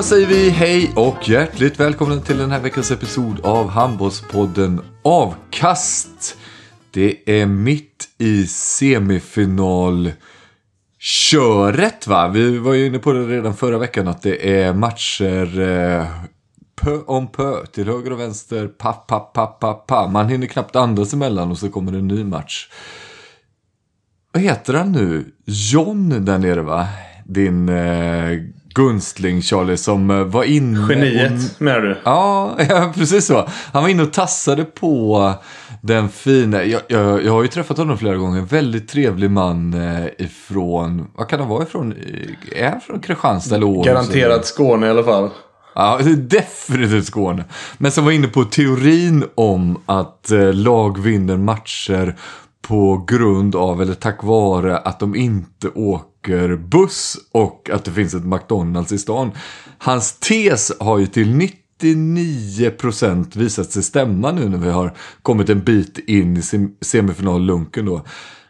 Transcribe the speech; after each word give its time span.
Då 0.00 0.04
säger 0.04 0.26
vi 0.26 0.50
hej 0.50 0.92
och 0.96 1.28
hjärtligt 1.28 1.80
välkomna 1.80 2.20
till 2.20 2.38
den 2.38 2.50
här 2.50 2.60
veckans 2.60 2.90
episod 2.90 3.40
av 3.40 3.68
Handbollspodden 3.68 4.80
Avkast. 5.02 6.36
Det 6.90 7.40
är 7.40 7.46
mitt 7.46 8.08
i 8.18 8.46
semifinal 8.46 10.12
köret 10.98 12.06
va? 12.06 12.28
Vi 12.28 12.58
var 12.58 12.74
ju 12.74 12.86
inne 12.86 12.98
på 12.98 13.12
det 13.12 13.26
redan 13.26 13.56
förra 13.56 13.78
veckan 13.78 14.08
att 14.08 14.22
det 14.22 14.62
är 14.62 14.72
matcher 14.72 15.60
eh, 15.60 16.06
pö 16.80 16.98
om 17.06 17.26
pö 17.26 17.66
till 17.66 17.86
höger 17.86 18.12
och 18.12 18.20
vänster. 18.20 18.68
Pa, 18.68 18.92
pa, 18.92 19.20
pa, 19.20 19.46
pa, 19.46 19.74
pa. 19.74 20.08
Man 20.08 20.28
hinner 20.28 20.46
knappt 20.46 20.76
andas 20.76 21.12
emellan 21.12 21.50
och 21.50 21.58
så 21.58 21.68
kommer 21.68 21.92
det 21.92 21.98
en 21.98 22.08
ny 22.08 22.24
match. 22.24 22.68
Vad 24.32 24.42
heter 24.42 24.74
han 24.74 24.92
nu? 24.92 25.24
John 25.44 26.24
där 26.24 26.38
nere 26.38 26.62
va? 26.62 26.88
Din 27.24 27.68
eh, 27.68 28.38
gunstling 28.74 29.42
Charlie 29.42 29.76
som 29.76 30.10
eh, 30.10 30.24
var 30.24 30.44
inne 30.44 30.94
Geniet 30.94 31.60
menar 31.60 31.80
du? 31.80 31.96
Ja, 32.04 32.56
ja, 32.68 32.92
precis 32.94 33.26
så. 33.26 33.48
Han 33.72 33.82
var 33.82 33.90
inne 33.90 34.02
och 34.02 34.12
tassade 34.12 34.64
på 34.64 35.32
den 35.82 36.08
fina, 36.08 36.64
jag, 36.64 36.80
jag, 36.88 37.24
jag 37.24 37.32
har 37.32 37.42
ju 37.42 37.48
träffat 37.48 37.78
honom 37.78 37.98
flera 37.98 38.16
gånger, 38.16 38.40
väldigt 38.40 38.88
trevlig 38.88 39.30
man 39.30 39.74
eh, 39.74 40.06
ifrån, 40.18 41.06
vad 41.14 41.28
kan 41.28 41.40
han 41.40 41.48
vara 41.48 41.62
ifrån? 41.62 41.94
Är 42.56 42.70
han 42.70 42.80
från 42.80 43.00
Kristianstad 43.00 43.54
eller 43.54 43.66
Århus? 43.66 43.86
Garanterat 43.86 44.46
Skåne 44.46 44.86
i 44.86 44.90
alla 44.90 45.04
fall. 45.04 45.30
Ja, 45.74 45.98
definitivt 46.16 47.06
Skåne. 47.06 47.44
Men 47.78 47.92
som 47.92 48.04
var 48.04 48.12
inne 48.12 48.28
på 48.28 48.44
teorin 48.44 49.24
om 49.34 49.82
att 49.86 50.30
eh, 50.30 50.52
lag 50.54 50.98
vinner 50.98 51.36
matcher 51.36 52.16
på 52.62 53.04
grund 53.08 53.56
av, 53.56 53.82
eller 53.82 53.94
tack 53.94 54.22
vare, 54.22 54.78
att 54.78 55.00
de 55.00 55.14
inte 55.14 55.68
åker 55.68 56.09
buss 56.68 57.16
och 57.32 57.70
att 57.72 57.84
det 57.84 57.90
finns 57.90 58.14
ett 58.14 58.24
McDonalds 58.24 58.92
i 58.92 58.98
stan. 58.98 59.30
Hans 59.78 60.12
tes 60.12 60.72
har 60.80 60.98
ju 60.98 61.06
till 61.06 61.50
99% 61.80 63.38
visat 63.38 63.70
sig 63.70 63.82
stämma 63.82 64.32
nu 64.32 64.48
när 64.48 64.58
vi 64.58 64.70
har 64.70 64.94
kommit 65.22 65.48
en 65.48 65.60
bit 65.60 65.98
in 65.98 66.36
i 66.36 66.42
semifinallunken 66.80 67.86
då. 67.86 68.04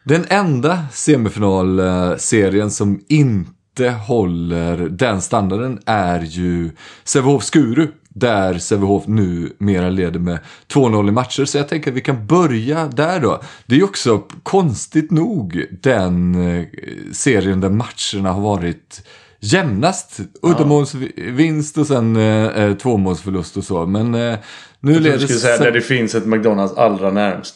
Den 0.05 0.25
enda 0.29 0.85
semifinalserien 0.93 2.71
som 2.71 3.01
inte 3.09 3.91
håller 3.91 4.77
den 4.89 5.21
standarden 5.21 5.79
är 5.87 6.21
ju 6.21 6.71
Sävehof-Skuru. 7.05 7.89
Där 8.15 8.59
Sävehof 8.59 9.07
nu 9.07 9.53
mera 9.59 9.91
leder 9.91 10.21
med 10.21 10.39
2-0 10.73 11.09
i 11.09 11.13
matcher. 11.13 11.45
Så 11.45 11.59
jag 11.59 11.69
tänker 11.69 11.91
att 11.91 11.97
vi 11.97 12.01
kan 12.01 12.27
börja 12.27 12.87
där 12.87 13.21
då. 13.21 13.41
Det 13.67 13.75
är 13.75 13.79
ju 13.79 13.85
också 13.85 14.19
konstigt 14.43 15.11
nog 15.11 15.65
den 15.83 16.35
eh, 16.35 16.65
serien 17.13 17.61
där 17.61 17.71
matcherna 17.71 18.33
har 18.33 18.41
varit 18.41 19.03
jämnast. 19.41 20.21
Uddamålsvinst 20.43 21.79
och 21.79 21.87
sen 21.87 22.17
eh, 22.17 22.47
eh, 22.47 22.75
tvåmålsförlust 22.77 23.57
och 23.57 23.65
så. 23.65 23.87
Men 23.87 24.15
eh, 24.15 24.39
nu 24.81 24.93
Jag 24.93 25.03
leder 25.03 25.19
skulle 25.19 25.39
säga 25.39 25.57
Sä- 25.57 25.65
där 25.65 25.73
det 25.73 25.81
finns 25.81 26.15
ett 26.15 26.27
McDonalds 26.27 26.75
allra 26.75 27.11
närmst. 27.11 27.55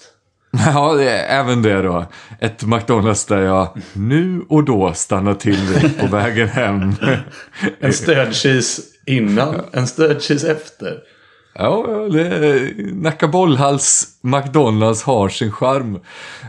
Ja, 0.66 1.00
även 1.28 1.62
det 1.62 1.82
då. 1.82 2.06
Ett 2.40 2.62
McDonalds 2.64 3.24
där 3.24 3.40
jag 3.42 3.68
nu 3.92 4.44
och 4.48 4.64
då 4.64 4.92
stannar 4.94 5.34
till 5.34 5.56
vid 5.56 5.98
på 6.00 6.06
vägen 6.06 6.48
hem. 6.48 6.92
En 7.80 7.92
stödkis 7.92 8.80
innan, 9.06 9.54
en 9.72 9.86
stödkis 9.86 10.44
efter. 10.44 10.98
Ja, 11.54 11.86
Nacka 12.92 13.28
Bollhals 13.28 14.06
McDonalds 14.22 15.02
har 15.02 15.28
sin 15.28 15.52
charm. 15.52 15.98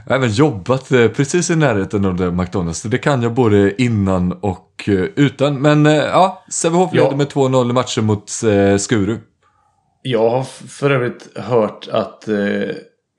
Jag 0.05 0.11
har 0.11 0.17
även 0.17 0.29
jobbat 0.31 0.91
eh, 0.91 1.07
precis 1.07 1.49
i 1.49 1.55
närheten 1.55 2.05
av 2.05 2.15
det 2.15 2.31
McDonalds. 2.31 2.81
Det 2.81 2.97
kan 2.97 3.21
jag 3.21 3.33
både 3.33 3.81
innan 3.81 4.31
och 4.31 4.83
eh, 4.87 4.93
utan. 4.93 5.61
Men 5.61 5.85
eh, 5.85 5.93
ja, 5.93 6.43
Sävehof 6.51 6.89
Ja. 6.93 7.03
leder 7.03 7.17
med 7.17 7.27
2-0 7.27 7.69
i 7.69 7.73
matchen 7.73 8.05
mot 8.05 8.29
Skuru. 8.81 9.17
Jag 10.01 10.29
har 10.29 10.43
för 10.67 10.89
övrigt 10.91 11.37
hört 11.37 11.87
att 11.91 12.27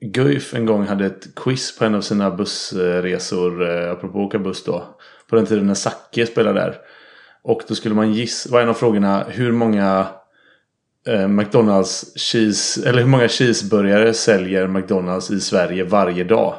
Guif 0.01 0.53
en 0.53 0.65
gång 0.65 0.87
hade 0.87 1.05
ett 1.05 1.35
quiz 1.35 1.77
på 1.77 1.85
en 1.85 1.95
av 1.95 2.01
sina 2.01 2.31
bussresor. 2.31 3.69
Eh, 3.69 3.91
apropå 3.91 4.19
åka 4.19 4.39
buss 4.39 4.63
då. 4.63 4.83
På 5.29 5.35
den 5.35 5.45
tiden 5.45 5.67
när 5.67 5.73
Zacke 5.73 6.25
spelade 6.25 6.59
där. 6.59 6.75
Och 7.43 7.61
då 7.67 7.75
skulle 7.75 7.95
man 7.95 8.13
gissa, 8.13 8.49
var 8.51 8.61
en 8.61 8.69
av 8.69 8.73
frågorna 8.73 9.25
hur 9.29 9.51
många 9.51 10.07
eh, 11.07 11.27
McDonalds 11.27 12.13
cheese, 12.15 12.89
eller 12.89 12.99
hur 12.99 13.07
många 13.07 13.27
cheeseburgare 13.27 14.13
säljer 14.13 14.67
McDonalds 14.67 15.31
i 15.31 15.39
Sverige 15.39 15.83
varje 15.83 16.23
dag? 16.23 16.55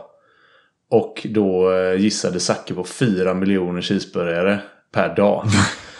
Och 0.91 1.27
då 1.31 1.73
eh, 1.73 2.01
gissade 2.01 2.41
Zacke 2.41 2.75
på 2.75 2.85
4 2.85 3.35
miljoner 3.35 3.81
cheeseburgare 3.81 4.59
per 4.93 5.17
dag. 5.17 5.45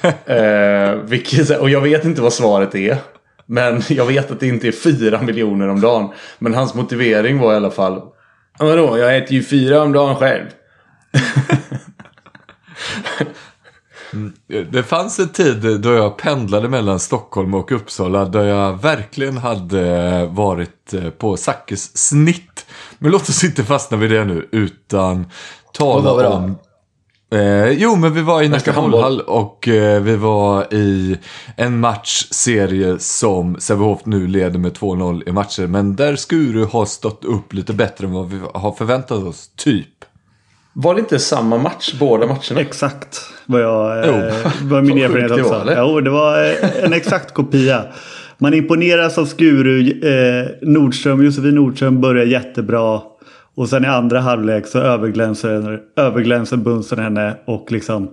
eh, 0.27 1.03
vilket, 1.05 1.61
och 1.61 1.71
jag 1.71 1.81
vet 1.81 2.05
inte 2.05 2.23
vad 2.23 2.33
svaret 2.33 2.75
är. 2.75 2.99
Men 3.49 3.83
jag 3.89 4.07
vet 4.07 4.31
att 4.31 4.41
det 4.41 4.47
inte 4.47 4.69
är 4.69 4.73
4 4.73 5.23
miljoner 5.23 5.69
om 5.69 5.81
dagen. 5.81 6.11
Men 6.39 6.55
hans 6.55 6.75
motivering 6.75 7.39
var 7.39 7.53
i 7.53 7.57
alla 7.57 7.71
fall. 7.71 8.03
"Ja, 8.59 8.67
Vadå, 8.67 8.99
jag 8.99 9.17
äter 9.17 9.33
ju 9.33 9.43
fyra 9.43 9.83
om 9.83 9.93
dagen 9.93 10.17
själv. 10.17 10.47
Det 14.71 14.83
fanns 14.83 15.19
en 15.19 15.29
tid 15.29 15.81
då 15.81 15.93
jag 15.93 16.17
pendlade 16.17 16.69
mellan 16.69 17.01
Stockholm 17.01 17.55
och 17.55 17.73
Uppsala 17.73 18.25
där 18.25 18.45
jag 18.45 18.83
verkligen 18.83 19.37
hade 19.39 20.27
varit 20.27 20.95
eh, 20.95 21.11
på 21.11 21.37
Sackes 21.37 21.97
snitt. 21.97 22.67
Men 22.99 23.11
låt 23.11 23.29
oss 23.29 23.45
inte 23.45 23.65
fastna 23.65 23.97
vid 23.97 24.11
det 24.11 24.25
nu 24.25 24.49
utan 24.53 25.27
tala 25.73 26.23
då? 26.23 26.29
om 26.29 26.59
Eh, 27.31 27.71
jo, 27.71 27.97
men 27.97 28.13
vi 28.15 28.23
var 28.23 28.43
i 28.43 28.49
Nacka 28.49 28.73
handboll. 28.73 29.21
och 29.21 29.69
eh, 29.69 30.03
vi 30.03 30.17
var 30.17 30.75
i 30.75 31.19
en 31.57 31.81
matchserie 31.81 32.99
som 32.99 33.57
Sävehof 33.61 34.01
nu 34.05 34.27
leder 34.27 34.59
med 34.59 34.73
2-0 34.73 35.29
i 35.29 35.33
matcher. 35.33 35.67
Men 35.67 35.97
där 35.97 36.17
Skuru 36.17 36.65
har 36.65 36.85
stått 36.87 37.25
upp 37.25 37.53
lite 37.53 37.73
bättre 37.73 38.07
än 38.07 38.13
vad 38.13 38.31
vi 38.31 38.39
har 38.55 38.73
förväntat 38.73 39.19
oss, 39.25 39.51
typ. 39.57 39.89
Var 40.73 40.95
det 40.95 41.01
inte 41.01 41.19
samma 41.19 41.59
match 41.59 41.95
båda 42.01 42.27
matcherna? 42.27 42.61
Exakt 42.61 43.21
vad 43.47 43.61
jag 43.63 44.07
Jo. 44.07 44.13
eh, 44.13 44.53
var 44.63 44.83
min 44.83 44.99
erfarenhet 44.99 45.31
sjukt 45.31 45.37
det 45.51 45.57
också. 45.57 45.65
var, 45.65 45.89
jo, 45.89 46.01
det 46.01 46.11
var 46.11 46.45
eh, 46.45 46.85
en 46.85 46.93
exakt 46.93 47.35
kopia. 47.35 47.83
Man 48.39 48.55
imponeras 48.55 49.19
av 49.19 49.27
Skuru. 49.27 49.81
Eh, 49.91 50.47
Nordström, 50.63 51.25
Josefin 51.25 51.55
Nordström 51.55 52.01
börjar 52.01 52.25
jättebra. 52.27 53.01
Och 53.59 53.69
sen 53.69 53.85
i 53.85 53.87
andra 53.87 54.21
halvlek 54.21 54.67
så 54.67 54.79
överglänser, 54.79 55.83
överglänser 55.97 56.57
Bunsen 56.57 56.99
henne 56.99 57.37
och 57.45 57.73
liksom 57.73 58.11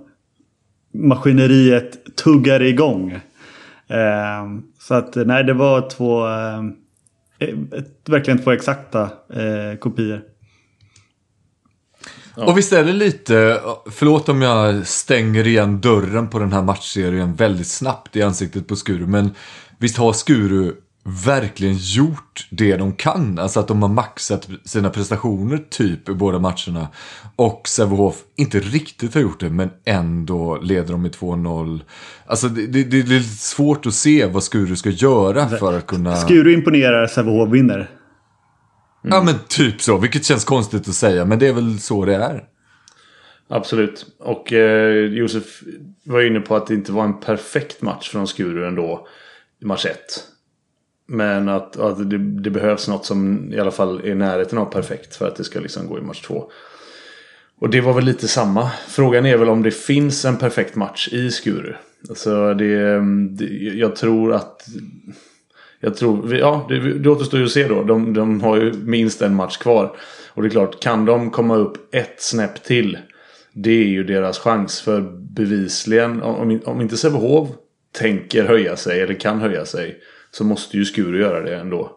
maskineriet 0.93 2.15
tuggar 2.15 2.61
igång. 2.61 3.11
Eh, 3.87 4.45
så 4.79 4.93
att 4.93 5.15
nej, 5.15 5.43
det 5.43 5.53
var 5.53 5.89
två, 5.89 6.27
eh, 6.27 6.63
verkligen 8.07 8.43
två 8.43 8.51
exakta 8.51 9.01
eh, 9.33 9.77
kopior. 9.79 10.21
Och 12.35 12.57
visst 12.57 12.73
är 12.73 12.83
det 12.83 12.93
lite, 12.93 13.61
förlåt 13.91 14.29
om 14.29 14.41
jag 14.41 14.87
stänger 14.87 15.47
igen 15.47 15.81
dörren 15.81 16.27
på 16.27 16.39
den 16.39 16.53
här 16.53 16.61
matchserien 16.61 17.35
väldigt 17.35 17.67
snabbt 17.67 18.15
i 18.15 18.21
ansiktet 18.21 18.67
på 18.67 18.75
Skuru, 18.75 19.07
men 19.07 19.31
visst 19.79 19.97
har 19.97 20.13
Skuru 20.13 20.73
verkligen 21.05 21.75
gjort 21.77 22.47
det 22.49 22.77
de 22.77 22.93
kan. 22.93 23.39
Alltså 23.39 23.59
att 23.59 23.67
de 23.67 23.81
har 23.81 23.89
maxat 23.89 24.49
sina 24.63 24.89
prestationer 24.89 25.57
typ 25.69 26.09
i 26.09 26.13
båda 26.13 26.39
matcherna. 26.39 26.87
Och 27.35 27.67
Sävehof 27.67 28.15
inte 28.35 28.59
riktigt 28.59 29.13
har 29.13 29.21
gjort 29.21 29.39
det 29.39 29.49
men 29.49 29.69
ändå 29.85 30.57
leder 30.57 30.91
de 30.91 31.01
med 31.01 31.11
2-0. 31.11 31.81
Alltså 32.25 32.47
det, 32.47 32.67
det, 32.67 32.83
det 32.83 32.99
är 32.99 33.03
lite 33.03 33.35
svårt 33.35 33.85
att 33.85 33.93
se 33.93 34.25
vad 34.25 34.43
Skuru 34.43 34.75
ska 34.75 34.89
göra 34.89 35.47
för 35.47 35.77
att 35.77 35.87
kunna... 35.87 36.15
Skuru 36.15 36.53
imponerar, 36.53 37.07
Sävehof 37.07 37.49
vinner. 37.49 37.89
Ja 39.01 39.23
men 39.23 39.35
typ 39.47 39.81
så, 39.81 39.97
vilket 39.97 40.25
känns 40.25 40.45
konstigt 40.45 40.87
att 40.87 40.95
säga 40.95 41.25
men 41.25 41.39
det 41.39 41.47
är 41.47 41.53
väl 41.53 41.79
så 41.79 42.05
det 42.05 42.15
är. 42.15 42.43
Absolut. 43.47 44.05
Och 44.19 44.53
eh, 44.53 45.05
Josef 45.05 45.63
var 46.03 46.21
inne 46.21 46.39
på 46.39 46.55
att 46.55 46.67
det 46.67 46.73
inte 46.73 46.91
var 46.91 47.03
en 47.03 47.19
perfekt 47.19 47.81
match 47.81 48.09
från 48.09 48.27
Skuru 48.27 48.67
ändå. 48.67 49.07
I 49.61 49.65
match 49.65 49.85
1. 49.85 49.97
Men 51.07 51.49
att, 51.49 51.77
att 51.77 52.09
det, 52.09 52.17
det, 52.17 52.49
behövs 52.49 52.87
något 52.87 53.05
som 53.05 53.49
i 53.53 53.59
alla 53.59 53.71
fall 53.71 53.99
är 53.99 54.07
i 54.07 54.15
närheten 54.15 54.57
av 54.57 54.65
perfekt 54.65 55.15
för 55.15 55.27
att 55.27 55.35
det 55.35 55.43
ska 55.43 55.59
liksom 55.59 55.87
gå 55.87 55.97
i 55.97 56.01
match 56.01 56.21
två. 56.21 56.51
Och 57.59 57.69
det 57.69 57.81
var 57.81 57.93
väl 57.93 58.05
lite 58.05 58.27
samma. 58.27 58.69
Frågan 58.87 59.25
är 59.25 59.37
väl 59.37 59.49
om 59.49 59.63
det 59.63 59.71
finns 59.71 60.25
en 60.25 60.37
perfekt 60.37 60.75
match 60.75 61.09
i 61.11 61.31
Skuru. 61.31 61.73
Alltså 62.09 62.53
det, 62.53 62.99
det 63.29 63.45
jag 63.73 63.95
tror 63.95 64.33
att... 64.33 64.67
Jag 65.79 65.97
tror, 65.97 66.35
ja, 66.35 66.65
det, 66.69 66.99
det 66.99 67.09
återstår 67.09 67.39
ju 67.39 67.45
att 67.45 67.51
se 67.51 67.67
då. 67.67 67.83
De, 67.83 68.13
de 68.13 68.41
har 68.41 68.57
ju 68.57 68.73
minst 68.73 69.21
en 69.21 69.35
match 69.35 69.57
kvar. 69.57 69.95
Och 70.29 70.41
det 70.41 70.47
är 70.47 70.49
klart, 70.49 70.83
kan 70.83 71.05
de 71.05 71.31
komma 71.31 71.55
upp 71.55 71.95
ett 71.95 72.21
snäpp 72.21 72.63
till. 72.63 72.97
Det 73.53 73.71
är 73.71 73.87
ju 73.87 74.03
deras 74.03 74.39
chans. 74.39 74.81
För 74.81 75.01
bevisligen, 75.11 76.21
om, 76.21 76.59
om 76.65 76.81
inte 76.81 76.97
Sävehof 76.97 77.49
tänker 77.97 78.43
höja 78.43 78.75
sig 78.75 79.01
eller 79.01 79.13
kan 79.13 79.39
höja 79.39 79.65
sig. 79.65 79.99
Så 80.31 80.43
måste 80.43 80.77
ju 80.77 80.85
Skuru 80.85 81.19
göra 81.19 81.41
det 81.41 81.55
ändå. 81.55 81.91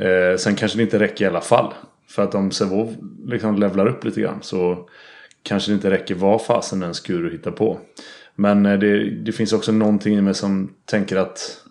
Eh, 0.00 0.36
sen 0.36 0.54
kanske 0.54 0.78
det 0.78 0.82
inte 0.82 0.98
räcker 0.98 1.24
i 1.24 1.28
alla 1.28 1.40
fall. 1.40 1.74
För 2.08 2.22
att 2.22 2.34
om 2.34 2.50
Sävehof 2.50 2.90
liksom 3.26 3.58
levlar 3.58 3.86
upp 3.86 4.04
lite 4.04 4.20
grann 4.20 4.38
så 4.42 4.88
kanske 5.42 5.70
det 5.70 5.74
inte 5.74 5.90
räcker 5.90 6.14
vad 6.14 6.44
fasen 6.44 6.82
än 6.82 6.94
Skuru 6.94 7.32
hittar 7.32 7.50
på. 7.50 7.80
Men 8.34 8.66
eh, 8.66 8.78
det, 8.78 9.10
det, 9.10 9.32
finns 9.32 9.52
också 9.52 9.72
någonting 9.72 10.18
i 10.18 10.20
mig 10.20 10.34
som 10.34 10.74
tänker 10.84 11.16
att 11.16 11.62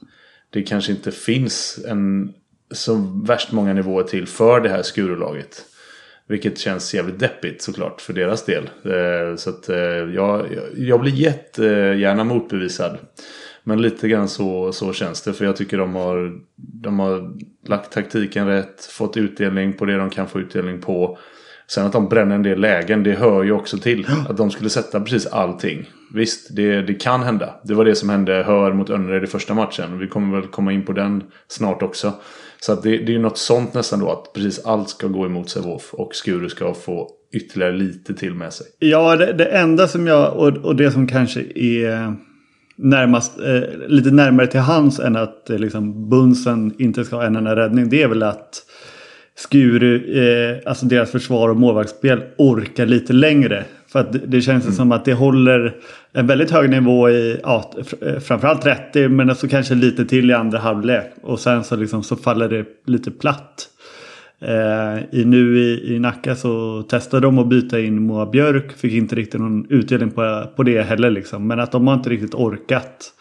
det 0.50 0.64
kanske 0.64 0.92
inte 0.92 1.12
finns 1.12 1.80
en 1.88 2.34
så 2.72 2.96
värst 3.26 3.52
många 3.52 3.74
nivåer 3.74 4.04
till 4.04 4.28
för 4.28 4.62
det 4.62 4.70
här 4.70 4.84
Skurulaget. 4.84 5.66
Vilket 6.32 6.58
känns 6.58 6.94
jävligt 6.94 7.20
deppigt 7.20 7.62
såklart 7.62 8.02
för 8.02 8.14
deras 8.14 8.46
del. 8.46 8.70
Eh, 8.86 9.36
så 9.36 9.50
att 9.50 9.70
jag, 10.14 10.48
jag 10.76 11.02
blir 11.02 11.12
jättegärna 11.12 12.24
motbevisad. 12.24 12.98
Men 13.64 13.82
lite 13.82 14.08
grann 14.08 14.28
så, 14.28 14.72
så 14.72 14.94
känns 14.94 15.22
det. 15.22 15.34
För 15.34 15.46
jag 15.46 15.56
tycker 15.56 15.78
de 15.78 15.96
har, 15.96 16.40
de 16.56 17.00
har 17.00 17.34
lagt 17.68 17.94
taktiken 17.94 18.48
rätt. 18.48 18.86
Fått 18.86 19.18
utdelning 19.18 19.74
på 19.74 19.86
det 19.86 19.98
de 19.98 20.10
kan 20.10 20.28
få 20.28 20.40
utdelning 20.40 20.82
på. 20.82 21.18
Sen 21.68 21.86
att 21.86 21.94
de 21.94 22.10
bränner 22.10 22.36
en 22.36 22.44
del 22.44 22.60
lägen, 22.60 23.04
det 23.04 23.12
hör 23.12 23.44
ju 23.44 23.52
också 23.52 23.78
till. 23.78 24.08
Att 24.30 24.38
de 24.38 24.52
skulle 24.52 24.70
sätta 24.70 25.02
precis 25.02 25.26
allting. 25.28 25.90
Visst, 26.14 26.56
det, 26.56 26.82
det 26.82 26.94
kan 26.94 27.24
hända. 27.24 27.56
Det 27.64 27.74
var 27.74 27.86
det 27.86 27.96
som 27.96 28.10
hände 28.10 28.44
Hör 28.44 28.74
mot 28.74 28.90
Önnered 28.90 29.24
i 29.24 29.28
första 29.28 29.54
matchen. 29.54 30.00
Vi 30.00 30.08
kommer 30.08 30.40
väl 30.40 30.50
komma 30.50 30.72
in 30.72 30.86
på 30.86 30.94
den 30.94 31.24
snart 31.48 31.82
också. 31.82 32.14
Så 32.64 32.74
att 32.74 32.84
det, 32.84 32.90
det 32.90 33.12
är 33.12 33.14
ju 33.14 33.20
något 33.20 33.38
sånt 33.38 33.74
nästan 33.74 34.00
då. 34.00 34.12
Att 34.12 34.34
precis 34.34 34.66
allt 34.66 34.90
ska 34.90 35.08
gå 35.08 35.26
emot 35.26 35.50
Sävehof. 35.50 35.94
Och 35.94 36.16
Skuru 36.16 36.50
ska 36.50 36.74
få 36.74 37.10
ytterligare 37.34 37.72
lite 37.72 38.14
till 38.14 38.34
med 38.34 38.54
sig. 38.54 38.68
Ja, 38.80 39.16
det, 39.16 39.34
det 39.34 39.46
enda 39.46 39.88
som 39.88 40.08
jag... 40.08 40.34
Och, 40.34 40.58
och 40.58 40.76
det 40.76 40.92
som 40.92 41.08
kanske 41.08 41.42
är 41.56 42.16
närmast, 42.76 43.40
eh, 43.40 43.88
lite 43.88 44.12
närmare 44.12 44.48
till 44.48 44.60
hands 44.60 45.00
än 45.00 45.16
att 45.16 45.50
eh, 45.50 45.58
liksom, 45.58 46.10
Bunsen 46.10 46.74
inte 46.80 47.06
ska 47.06 47.16
ha 47.16 47.24
en 47.24 47.36
enda 47.36 47.56
räddning. 47.56 47.90
Det 47.90 48.04
är 48.04 48.08
väl 48.08 48.24
att 48.24 48.64
Skuru, 49.36 50.20
eh, 50.24 50.58
alltså 50.66 50.86
deras 50.86 51.12
försvar 51.12 51.50
och 51.50 51.58
målvaktsspel 51.58 52.24
orkar 52.38 52.86
lite 52.86 53.14
längre. 53.14 53.66
För 53.92 54.00
att 54.00 54.32
det, 54.32 54.42
känns 54.42 54.64
mm. 54.64 54.76
som 54.76 54.92
att 54.92 55.06
det 55.06 55.14
håller 55.14 55.76
en 56.14 56.28
väldigt 56.28 56.52
hög 56.52 56.70
nivå 56.70 57.10
i 57.10 57.40
ja, 57.44 57.74
eh, 58.02 58.20
framförallt 58.20 58.62
30 58.62 59.10
men 59.10 59.28
så 59.28 59.32
alltså 59.32 59.48
kanske 59.48 59.76
lite 59.76 60.06
till 60.06 60.30
i 60.30 60.34
andra 60.34 60.60
halvlek. 60.60 61.12
Och 61.22 61.40
sen 61.40 61.64
så, 61.64 61.76
liksom, 61.76 62.04
så 62.04 62.16
faller 62.16 62.50
det 62.50 62.66
lite 62.86 63.12
platt. 63.12 63.68
Eh, 64.42 65.20
i, 65.20 65.26
nu 65.26 65.60
i, 65.60 65.96
i 65.96 66.00
Nacka 66.00 66.36
så 66.36 66.84
testade 66.84 67.28
de 67.28 67.40
att 67.40 67.48
byta 67.48 67.80
in 67.80 68.02
Moa 68.02 68.26
Björk. 68.26 68.72
Fick 68.78 68.94
inte 68.94 69.16
riktigt 69.16 69.42
någon 69.42 69.66
utdelning 69.70 70.12
på, 70.12 70.44
på 70.56 70.64
det 70.64 70.82
heller. 70.82 71.10
Liksom. 71.10 71.48
Men 71.48 71.60
att 71.60 71.72
de 71.72 71.88
har 71.88 71.94
inte 71.94 72.10
riktigt 72.10 72.34
orkat. 72.34 73.14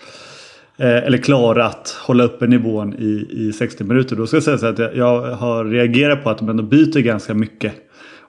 Eh, 0.77 0.97
eller 0.97 1.19
klarat 1.19 1.97
hålla 2.07 2.25
uppe 2.25 2.47
nivån 2.47 2.95
i, 2.99 3.27
i 3.31 3.53
60 3.53 3.85
minuter. 3.85 4.17
Då 4.17 4.27
ska 4.27 4.37
jag 4.37 4.45
säga 4.45 4.59
så 4.59 4.67
att 4.67 4.79
jag, 4.79 4.97
jag 4.97 5.23
har 5.33 5.65
reagerat 5.65 6.25
på 6.25 6.31
att 6.31 6.39
de 6.39 6.49
ändå 6.49 6.63
byter 6.63 7.01
ganska 7.01 7.35
mycket. 7.35 7.75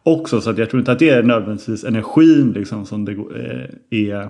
Också 0.04 0.42
så 0.42 0.50
att 0.50 0.58
jag 0.58 0.70
tror 0.70 0.80
inte 0.80 0.92
att 0.92 1.00
det 1.00 1.10
är 1.10 1.24
nödvändigtvis 1.24 1.84
energin 1.84 2.52
liksom, 2.52 2.86
som 2.86 3.06
det 3.06 3.12
eh, 3.12 4.10
är 4.10 4.30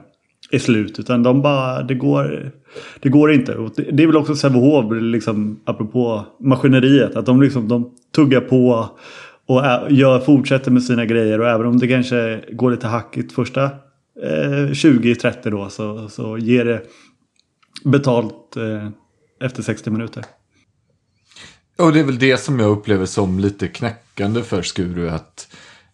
är 0.51 0.59
slut. 0.59 0.99
Utan 0.99 1.23
de 1.23 1.41
bara, 1.41 1.83
det 1.83 1.93
går, 1.93 2.51
det 2.99 3.09
går 3.09 3.31
inte. 3.31 3.55
Och 3.55 3.71
det 3.75 4.03
är 4.03 4.07
väl 4.07 4.17
också 4.17 4.35
Sävehof, 4.35 4.85
liksom, 5.01 5.59
apropå 5.65 6.25
maskineriet. 6.39 7.15
Att 7.15 7.25
de, 7.25 7.41
liksom, 7.41 7.67
de 7.67 7.91
tuggar 8.15 8.41
på 8.41 8.89
och 9.45 9.61
gör, 9.89 10.19
fortsätter 10.19 10.71
med 10.71 10.83
sina 10.83 11.05
grejer. 11.05 11.39
Och 11.39 11.47
även 11.47 11.67
om 11.67 11.79
det 11.79 11.87
kanske 11.87 12.43
går 12.51 12.71
lite 12.71 12.87
hackigt 12.87 13.31
första 13.31 13.63
eh, 14.23 14.67
20-30 14.69 15.49
då 15.49 15.69
så, 15.69 16.09
så 16.09 16.37
ger 16.37 16.65
det 16.65 16.81
betalt 17.83 18.57
eh, 18.57 18.89
efter 19.45 19.63
60 19.63 19.89
minuter. 19.89 20.23
Och 21.77 21.93
det 21.93 21.99
är 21.99 22.03
väl 22.03 22.19
det 22.19 22.37
som 22.37 22.59
jag 22.59 22.69
upplever 22.69 23.05
som 23.05 23.39
lite 23.39 23.67
knäck 23.67 24.03
knäckande 24.21 24.43
för 24.43 24.61
Skuru. 24.61 25.09
Att 25.09 25.47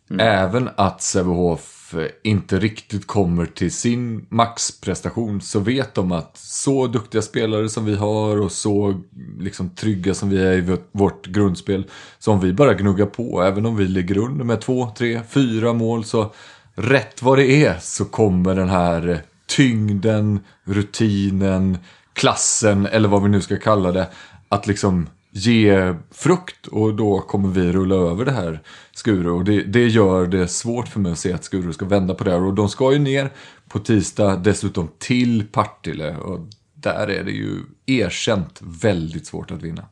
mm. 0.09 0.27
även 0.27 0.69
att 0.77 1.01
Sävehof 1.01 1.95
inte 2.23 2.59
riktigt 2.59 3.07
kommer 3.07 3.45
till 3.45 3.71
sin 3.71 4.25
maxprestation 4.29 5.41
så 5.41 5.59
vet 5.59 5.95
de 5.95 6.11
att 6.11 6.37
så 6.37 6.87
duktiga 6.87 7.21
spelare 7.21 7.69
som 7.69 7.85
vi 7.85 7.95
har 7.95 8.41
och 8.41 8.51
så 8.51 9.01
liksom 9.39 9.69
trygga 9.69 10.13
som 10.13 10.29
vi 10.29 10.37
är 10.37 10.53
i 10.53 10.77
vårt 10.91 11.27
grundspel. 11.27 11.85
Så 12.19 12.31
om 12.31 12.39
vi 12.39 12.53
bara 12.53 12.73
gnuggar 12.73 13.05
på, 13.05 13.41
även 13.41 13.65
om 13.65 13.75
vi 13.75 13.87
ligger 13.87 14.17
under 14.17 14.45
med 14.45 14.61
två, 14.61 14.91
tre, 14.97 15.21
fyra 15.29 15.73
mål 15.73 16.03
så 16.03 16.33
rätt 16.75 17.21
vad 17.21 17.37
det 17.37 17.65
är 17.65 17.77
så 17.79 18.05
kommer 18.05 18.55
den 18.55 18.69
här 18.69 19.21
tyngden, 19.47 20.39
rutinen, 20.65 21.77
klassen 22.13 22.85
eller 22.85 23.09
vad 23.09 23.23
vi 23.23 23.29
nu 23.29 23.41
ska 23.41 23.57
kalla 23.57 23.91
det 23.91 24.07
att 24.49 24.67
liksom 24.67 25.07
ge 25.37 25.93
frukt 26.11 26.67
och 26.67 26.95
då 26.95 27.19
kommer 27.19 27.49
vi 27.49 27.71
rulla 27.71 27.95
över 27.95 28.25
det 28.25 28.31
här 28.31 28.61
Skuru. 28.91 29.29
Och 29.29 29.43
det, 29.43 29.63
det 29.63 29.87
gör 29.87 30.27
det 30.27 30.47
svårt 30.47 30.87
för 30.87 30.99
mig 30.99 31.11
att 31.11 31.17
se 31.17 31.33
att 31.33 31.43
Skuru 31.43 31.73
ska 31.73 31.85
vända 31.85 32.13
på 32.13 32.23
det 32.23 32.31
här. 32.31 32.43
Och 32.43 32.53
de 32.53 32.69
ska 32.69 32.93
ju 32.93 32.99
ner 32.99 33.31
på 33.69 33.79
tisdag 33.79 34.35
dessutom 34.35 34.89
till 34.97 35.47
Partille. 35.47 36.17
Och 36.17 36.39
där 36.73 37.07
är 37.07 37.23
det 37.23 37.31
ju 37.31 37.55
erkänt 37.85 38.59
väldigt 38.61 39.25
svårt 39.25 39.51
att 39.51 39.61
vinna. 39.61 39.85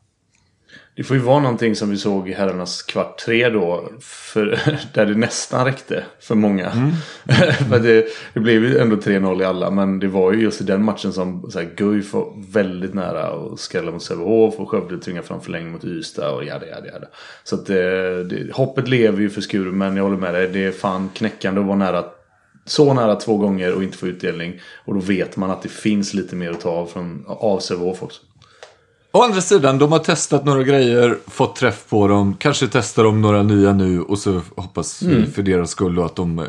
Det 0.96 1.04
får 1.04 1.18
ju 1.18 1.24
vara 1.24 1.40
någonting 1.40 1.76
som 1.76 1.90
vi 1.90 1.98
såg 1.98 2.30
i 2.30 2.34
herrarnas 2.34 2.82
kvart 2.82 3.18
tre 3.18 3.50
då. 3.50 3.90
För, 4.02 4.60
där 4.94 5.06
det 5.06 5.16
nästan 5.16 5.66
räckte 5.66 6.04
för 6.20 6.36
många. 6.36 6.70
Mm. 6.70 6.92
för 7.70 7.80
det, 7.80 8.06
det, 8.34 8.40
blev 8.40 8.64
ju 8.64 8.78
ändå 8.78 8.96
3-0 8.96 9.42
i 9.42 9.46
alla. 9.46 9.72
Men 9.72 10.00
det 10.00 10.08
var 10.08 10.34
ju 10.34 10.42
just 10.42 10.62
i 10.62 10.64
den 10.64 10.84
matchen 10.84 11.14
som 11.14 11.52
så 11.52 11.60
här, 11.60 11.70
Guif 11.76 12.14
var 12.14 12.34
väldigt 12.52 12.94
nära 12.94 13.28
att 13.28 13.60
skrälla 13.60 13.92
mot 13.92 14.04
Sävehof. 14.04 14.56
Och 14.60 14.70
Skövde 14.70 15.00
tvingade 15.00 15.28
fram 15.28 15.42
förlängning 15.42 15.72
mot 15.72 15.84
Ystad 15.84 16.32
och 16.32 16.46
jada 16.46 16.68
jada 16.68 16.88
jada. 16.88 17.08
Så 17.44 17.56
att 17.56 17.66
det, 17.66 18.24
det, 18.24 18.54
hoppet 18.54 18.88
lever 18.88 19.22
ju 19.22 19.30
för 19.30 19.42
Skuru. 19.42 19.72
Men 19.72 19.98
jag 19.98 20.04
håller 20.04 20.18
med 20.18 20.34
dig. 20.34 20.48
Det 20.48 20.66
är 20.66 20.72
fan 20.72 21.10
knäckande 21.14 21.62
att 21.62 21.68
vara 21.68 21.78
nära 21.78 22.06
så 22.66 22.94
nära 22.94 23.16
två 23.16 23.38
gånger 23.38 23.74
och 23.74 23.84
inte 23.84 23.98
få 23.98 24.08
utdelning. 24.08 24.60
Och 24.86 24.94
då 24.94 25.00
vet 25.00 25.38
man 25.38 25.52
att 25.52 25.62
det 25.62 25.70
finns 25.70 26.14
lite 26.14 26.36
mer 26.36 26.52
att 26.52 26.62
ta 26.62 26.70
av, 26.70 26.86
från, 26.86 27.26
av 27.28 27.60
Sävehof 27.60 28.04
också. 28.04 28.22
Å 29.16 29.22
andra 29.24 29.42
sidan, 29.42 29.78
de 29.78 29.92
har 29.92 30.00
testat 30.00 30.46
några 30.46 30.64
grejer, 30.64 31.18
fått 31.28 31.56
träff 31.56 31.86
på 31.90 32.08
dem, 32.08 32.36
kanske 32.40 32.68
testar 32.68 33.04
de 33.04 33.22
några 33.22 33.44
nya 33.44 33.74
nu 33.74 34.02
och 34.02 34.20
så 34.20 34.42
hoppas 34.56 35.02
mm. 35.02 35.22
vi 35.22 35.32
för 35.32 35.44
deras 35.44 35.70
skull 35.70 36.04
att 36.04 36.16
de 36.16 36.40
eh, 36.40 36.46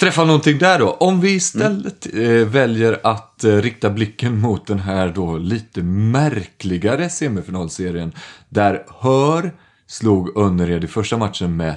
träffar 0.00 0.24
någonting 0.24 0.58
där 0.58 0.78
då. 0.78 0.90
Om 0.90 1.20
vi 1.20 1.34
istället 1.34 2.06
mm. 2.06 2.50
väljer 2.50 3.00
att 3.02 3.44
eh, 3.44 3.52
rikta 3.56 3.90
blicken 3.90 4.38
mot 4.38 4.66
den 4.66 4.78
här 4.78 5.08
då 5.08 5.36
lite 5.36 5.82
märkligare 5.82 7.10
semifinalserien 7.10 8.12
där 8.48 8.84
Hör 9.00 9.52
slog 9.86 10.38
Önnered 10.38 10.84
i 10.84 10.86
första 10.86 11.16
matchen 11.16 11.56
med 11.56 11.76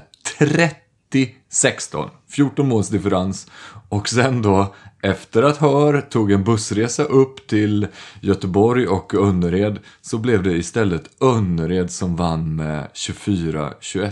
30-16. 1.51 2.10
14 2.29 2.67
måls 2.67 2.89
differens. 2.89 3.48
Och 3.89 4.10
sen 4.10 4.41
då 4.41 4.75
efter 5.01 5.43
att 5.43 5.58
Hör 5.58 6.01
tog 6.01 6.31
en 6.31 6.43
bussresa 6.43 7.03
upp 7.03 7.48
till 7.48 7.88
Göteborg 8.22 8.88
och 8.88 9.13
Önnered 9.13 9.79
så 10.01 10.17
blev 10.17 10.43
det 10.43 10.51
istället 10.51 11.24
Önnered 11.24 11.91
som 11.91 12.15
vann 12.15 12.55
med 12.55 12.88
24-21. 12.93 14.12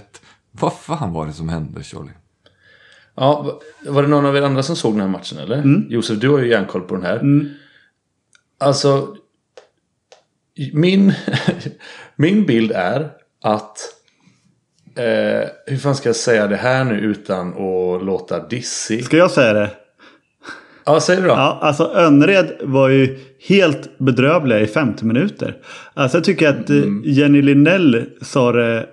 Vad 0.51 0.74
fan 0.74 1.13
var 1.13 1.27
det 1.27 1.34
som 1.34 1.50
hände 1.50 1.84
Charlie? 1.84 2.12
Ja, 3.15 3.60
var 3.86 4.01
det 4.01 4.07
någon 4.07 4.25
av 4.25 4.36
er 4.36 4.41
andra 4.41 4.63
som 4.63 4.75
såg 4.75 4.93
den 4.93 5.01
här 5.01 5.07
matchen 5.07 5.38
eller? 5.38 5.86
Josef, 5.89 6.19
du 6.19 6.29
har 6.29 6.39
ju 6.39 6.50
järnkoll 6.50 6.81
på 6.81 6.96
den 6.96 7.05
här. 7.05 7.22
Alltså, 8.60 9.15
min, 10.74 11.13
min 12.15 12.46
bild 12.46 12.72
är 12.72 13.12
att 13.41 13.97
eh, 14.98 15.50
hur 15.66 15.77
fan 15.77 15.96
ska 15.96 16.10
jag 16.10 16.16
säga 16.16 16.48
det 16.48 16.56
här 16.56 16.84
nu 16.84 17.00
utan 17.00 17.50
att 17.50 18.06
låta 18.06 18.48
dissig? 18.48 19.06
Ska 19.06 19.18
jag 19.18 19.32
säga 19.32 19.54
det? 19.54 19.70
Ja, 20.86 21.00
säg 21.00 21.16
det 21.16 21.22
då. 21.22 21.27
Ja, 21.27 21.60
alltså 21.62 21.92
Önnered 21.96 22.58
var 22.62 22.89
ju 22.89 23.20
helt 23.48 23.98
bedrövliga 23.98 24.60
i 24.60 24.68
50 24.68 25.06
minuter. 25.06 25.58
Alltså 25.94 26.18
jag 26.18 26.25
tycker 26.25 26.50
att 26.50 26.70
eh, 26.70 26.84
Jenny 27.04 27.42
Linnell 27.42 28.06
sa 28.22 28.51
det 28.51 28.86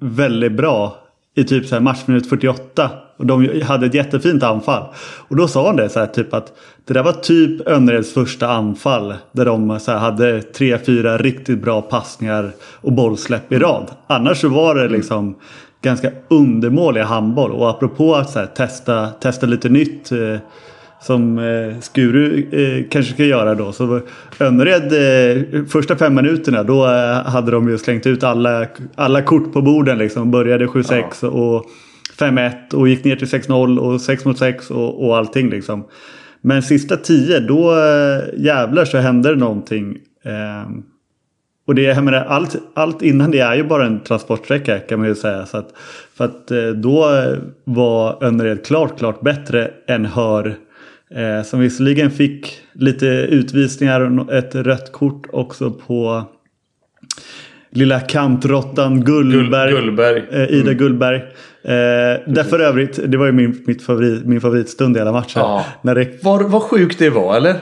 väldigt 0.00 0.52
bra 0.52 1.01
i 1.34 1.44
typ 1.44 1.66
så 1.66 1.74
här 1.74 1.82
matchminut 1.82 2.28
48. 2.28 2.90
Och 3.16 3.26
de 3.26 3.62
hade 3.62 3.86
ett 3.86 3.94
jättefint 3.94 4.42
anfall. 4.42 4.86
Och 5.28 5.36
då 5.36 5.48
sa 5.48 5.66
han 5.66 5.76
det 5.76 5.88
så 5.88 6.00
här 6.00 6.06
typ 6.06 6.34
att 6.34 6.52
det 6.84 6.94
där 6.94 7.02
var 7.02 7.12
typ 7.12 7.68
Önnereds 7.68 8.12
första 8.12 8.48
anfall. 8.48 9.14
Där 9.32 9.44
de 9.44 9.80
så 9.80 9.92
här 9.92 9.98
hade 9.98 10.42
tre, 10.42 10.78
fyra 10.78 11.18
riktigt 11.18 11.62
bra 11.62 11.82
passningar 11.82 12.52
och 12.60 12.92
bollsläpp 12.92 13.52
i 13.52 13.58
rad. 13.58 13.90
Annars 14.06 14.40
så 14.40 14.48
var 14.48 14.74
det 14.74 14.88
liksom 14.88 15.34
ganska 15.82 16.10
undermåliga 16.28 17.04
handboll. 17.04 17.50
Och 17.50 17.70
apropå 17.70 18.14
att 18.14 18.30
så 18.30 18.38
här, 18.38 18.46
testa, 18.46 19.08
testa 19.08 19.46
lite 19.46 19.68
nytt. 19.68 20.12
Eh, 20.12 20.36
som 21.02 21.38
eh, 21.38 21.80
Skuru 21.80 22.46
eh, 22.52 22.84
kanske 22.90 23.12
ska 23.12 23.24
göra 23.24 23.54
då. 23.54 23.72
Så 23.72 24.00
Önnered 24.38 24.92
eh, 24.92 25.64
första 25.64 25.96
fem 25.96 26.14
minuterna 26.14 26.62
då 26.62 26.86
eh, 26.86 27.30
hade 27.30 27.50
de 27.50 27.68
ju 27.68 27.78
slängt 27.78 28.06
ut 28.06 28.24
alla, 28.24 28.66
alla 28.94 29.22
kort 29.22 29.52
på 29.52 29.62
borden 29.62 29.98
liksom. 29.98 30.30
Började 30.30 30.66
7-6 30.66 31.24
och 31.24 31.64
5-1 32.18 32.74
och 32.74 32.88
gick 32.88 33.04
ner 33.04 33.16
till 33.16 33.28
6-0 33.28 33.78
och 33.78 34.00
6 34.00 34.24
mot 34.24 34.38
6 34.38 34.70
och, 34.70 35.06
och 35.06 35.16
allting 35.16 35.50
liksom. 35.50 35.84
Men 36.40 36.62
sista 36.62 36.96
10 36.96 37.40
då 37.40 37.70
eh, 37.72 38.44
jävlar 38.44 38.84
så 38.84 38.98
hände 38.98 39.28
det 39.28 39.36
någonting. 39.36 39.98
Eh, 40.24 40.70
och 41.66 41.74
det, 41.74 41.82
jag 41.82 42.04
menar, 42.04 42.24
allt, 42.24 42.56
allt 42.74 43.02
innan 43.02 43.30
det 43.30 43.38
är 43.38 43.54
ju 43.54 43.64
bara 43.64 43.86
en 43.86 44.00
transportsträcka 44.00 44.78
kan 44.78 44.98
man 44.98 45.08
ju 45.08 45.14
säga. 45.14 45.46
Så 45.46 45.56
att, 45.56 45.68
för 46.14 46.24
att 46.24 46.46
då 46.82 47.06
var 47.64 48.24
Önnered 48.24 48.66
klart, 48.66 48.98
klart 48.98 49.20
bättre 49.20 49.70
än 49.86 50.06
Hör. 50.06 50.56
Eh, 51.16 51.42
som 51.44 51.60
visserligen 51.60 52.10
fick 52.10 52.58
lite 52.72 53.06
utvisningar 53.06 54.18
och 54.20 54.32
ett 54.32 54.54
rött 54.54 54.92
kort 54.92 55.26
också 55.32 55.70
på 55.70 56.24
lilla 57.70 58.00
kantrottan 58.00 59.04
Gullberg. 59.04 59.72
Gull- 59.72 59.80
Gullberg. 59.84 60.22
Eh, 60.32 60.50
Ida 60.50 60.72
Gullberg. 60.72 61.16
Eh, 61.16 61.72
där 62.32 62.44
för 62.44 62.58
övrigt, 62.60 63.00
det 63.06 63.16
var 63.18 63.26
ju 63.26 63.32
min, 63.32 63.62
mitt 63.66 63.82
favorit, 63.82 64.24
min 64.26 64.40
favoritstund 64.40 64.96
i 64.96 64.98
hela 64.98 65.12
matchen. 65.12 65.42
Ja. 65.42 65.64
När 65.82 65.94
det 65.94 66.24
Vad, 66.24 66.50
vad 66.50 66.62
sjukt 66.62 66.98
det 66.98 67.10
var, 67.10 67.36
eller? 67.36 67.54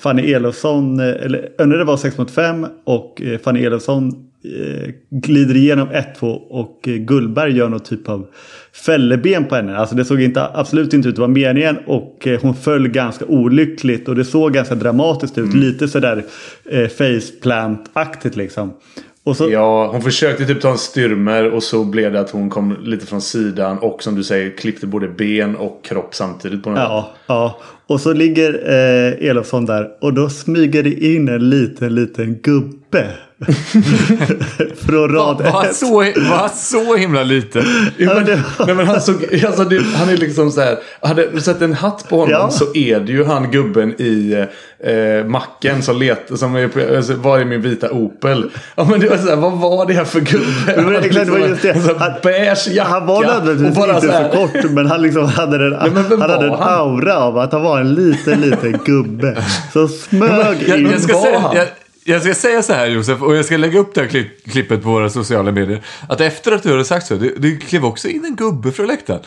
Fanny 0.00 0.32
Elofsson, 0.32 1.00
eh, 1.00 1.06
eller 1.06 1.48
Önnered 1.58 1.86
var 1.86 1.96
6 1.96 2.18
mot 2.18 2.30
5 2.30 2.66
och 2.84 3.22
eh, 3.22 3.38
Fanny 3.38 3.64
Elofsson 3.64 4.08
eh, 4.08 4.12
glider 5.10 5.56
igenom 5.56 5.88
1-2 5.88 6.34
och 6.34 6.88
eh, 6.88 6.94
Gullberg 6.94 7.56
gör 7.56 7.68
någon 7.68 7.80
typ 7.80 8.08
av 8.08 8.26
fälleben 8.86 9.44
på 9.44 9.54
henne. 9.54 9.76
Alltså 9.76 9.94
det 9.94 10.04
såg 10.04 10.20
inte, 10.20 10.48
absolut 10.54 10.94
inte 10.94 11.08
ut 11.08 11.14
att 11.14 11.18
vara 11.18 11.28
meningen 11.28 11.78
och 11.86 12.26
eh, 12.26 12.40
hon 12.42 12.54
föll 12.54 12.88
ganska 12.88 13.24
olyckligt 13.24 14.08
och 14.08 14.14
det 14.14 14.24
såg 14.24 14.52
ganska 14.52 14.74
dramatiskt 14.74 15.38
ut. 15.38 15.54
Lite 15.54 15.88
sådär 15.88 16.24
eh, 16.70 16.88
faceplant-aktigt 16.88 18.36
liksom. 18.36 18.72
Och 19.24 19.36
så, 19.36 19.50
Ja, 19.50 19.90
hon 19.92 20.02
försökte 20.02 20.46
typ 20.46 20.60
ta 20.60 20.70
en 20.70 20.78
styrmer 20.78 21.50
och 21.50 21.62
så 21.62 21.84
blev 21.84 22.12
det 22.12 22.20
att 22.20 22.30
hon 22.30 22.50
kom 22.50 22.76
lite 22.82 23.06
från 23.06 23.20
sidan 23.20 23.78
och 23.78 24.02
som 24.02 24.14
du 24.14 24.24
säger 24.24 24.50
klippte 24.50 24.86
både 24.86 25.08
ben 25.08 25.56
och 25.56 25.84
kropp 25.84 26.14
samtidigt 26.14 26.62
på 26.62 26.70
den. 26.70 26.78
Ja, 26.78 27.10
ja. 27.26 27.60
Och 27.86 28.00
så 28.00 28.12
ligger 28.12 28.54
eh, 28.54 29.28
Elofsson 29.28 29.66
där 29.66 29.88
och 30.00 30.14
då 30.14 30.28
smyger 30.28 30.82
det 30.82 31.04
in 31.04 31.28
en 31.28 31.50
liten, 31.50 31.94
liten 31.94 32.34
gubbe. 32.34 33.10
Från 34.86 35.08
rad 35.14 35.42
Var 35.52 35.64
ett. 35.64 35.76
så, 35.76 35.94
var 36.30 36.50
så 36.56 36.96
himla 36.96 37.22
liten. 37.22 37.62
Ja, 37.96 38.14
men, 38.14 38.26
Ja, 38.26 38.64
nej, 38.66 38.74
men 38.74 38.86
han, 38.86 39.00
såg, 39.00 39.44
alltså, 39.46 39.64
det, 39.64 39.82
han 39.94 40.08
är 40.08 40.16
liksom 40.16 40.50
så 40.50 40.60
här. 40.60 40.78
Hade 41.02 41.30
du 41.30 41.40
sett 41.40 41.62
en 41.62 41.72
hatt 41.74 42.08
på 42.08 42.16
honom 42.16 42.30
Ja. 42.30 42.50
så 42.50 42.64
är 42.74 43.00
det 43.00 43.12
ju 43.12 43.24
han 43.24 43.50
gubben 43.50 43.94
i 43.98 44.46
eh, 44.84 45.26
macken 45.26 45.82
som 45.82 45.96
letar. 45.98 46.36
Som 46.36 46.56
är 46.56 46.68
på, 46.68 46.96
alltså, 46.96 47.14
var 47.14 47.38
är 47.38 47.44
min 47.44 47.62
vita 47.62 47.90
Opel? 47.90 48.50
Ja 48.76 48.84
men 48.90 49.00
det 49.00 49.08
var 49.08 49.16
så 49.16 49.28
här, 49.28 49.36
vad 49.36 49.52
var 49.52 49.86
det 49.86 49.94
här 49.94 50.04
för 50.04 50.20
gubbe? 50.20 50.44
Men 50.66 50.84
Han 50.84 50.94
är 50.94 51.08
klart, 51.08 51.24
det 51.26 51.30
var 51.30 51.38
liksom 51.38 51.48
just 51.48 51.62
det. 51.62 51.70
en 51.70 51.80
här 51.82 51.94
Han, 51.98 52.12
beige 52.22 52.68
jacka. 52.68 52.90
han 52.90 53.06
var 53.06 53.22
nödvändigtvis 53.24 53.76
bara 53.76 53.94
inte 53.94 54.30
så 54.32 54.36
kort 54.38 54.70
men 54.70 54.86
han 54.86 55.02
liksom 55.02 55.24
hade 55.26 55.56
en, 55.66 55.70
men 55.94 56.08
vem 56.08 56.20
han 56.20 56.30
hade 56.30 56.44
en 56.44 56.50
var 56.50 56.56
han? 56.58 56.78
aura 56.80 57.16
av 57.18 57.38
att 57.38 57.52
han 57.52 57.62
var 57.62 57.80
en 57.80 57.94
liten, 57.94 58.40
liten 58.40 58.80
gubbe. 58.84 59.36
Som 59.72 59.88
smög 59.88 60.56
Jag, 60.66 60.78
in. 60.80 60.90
jag, 60.90 61.00
ska 61.00 61.12
var 61.14 61.22
säga, 61.24 61.38
han? 61.38 61.56
jag, 61.56 61.66
jag 62.04 62.22
ska 62.22 62.34
säga 62.34 62.62
så 62.62 62.72
här 62.72 62.86
Josef, 62.86 63.22
och 63.22 63.36
jag 63.36 63.44
ska 63.44 63.56
lägga 63.56 63.78
upp 63.78 63.94
det 63.94 64.00
här 64.00 64.08
klipp, 64.08 64.50
klippet 64.52 64.82
på 64.82 64.88
våra 64.88 65.10
sociala 65.10 65.52
medier. 65.52 65.82
Att 66.08 66.20
efter 66.20 66.52
att 66.52 66.62
du 66.62 66.70
hade 66.70 66.84
sagt 66.84 67.06
så, 67.06 67.14
det, 67.14 67.32
det 67.38 67.56
klev 67.56 67.84
också 67.84 68.08
in 68.08 68.24
en 68.24 68.36
gubbe 68.36 68.72
från 68.72 68.86
läktaren. 68.86 69.20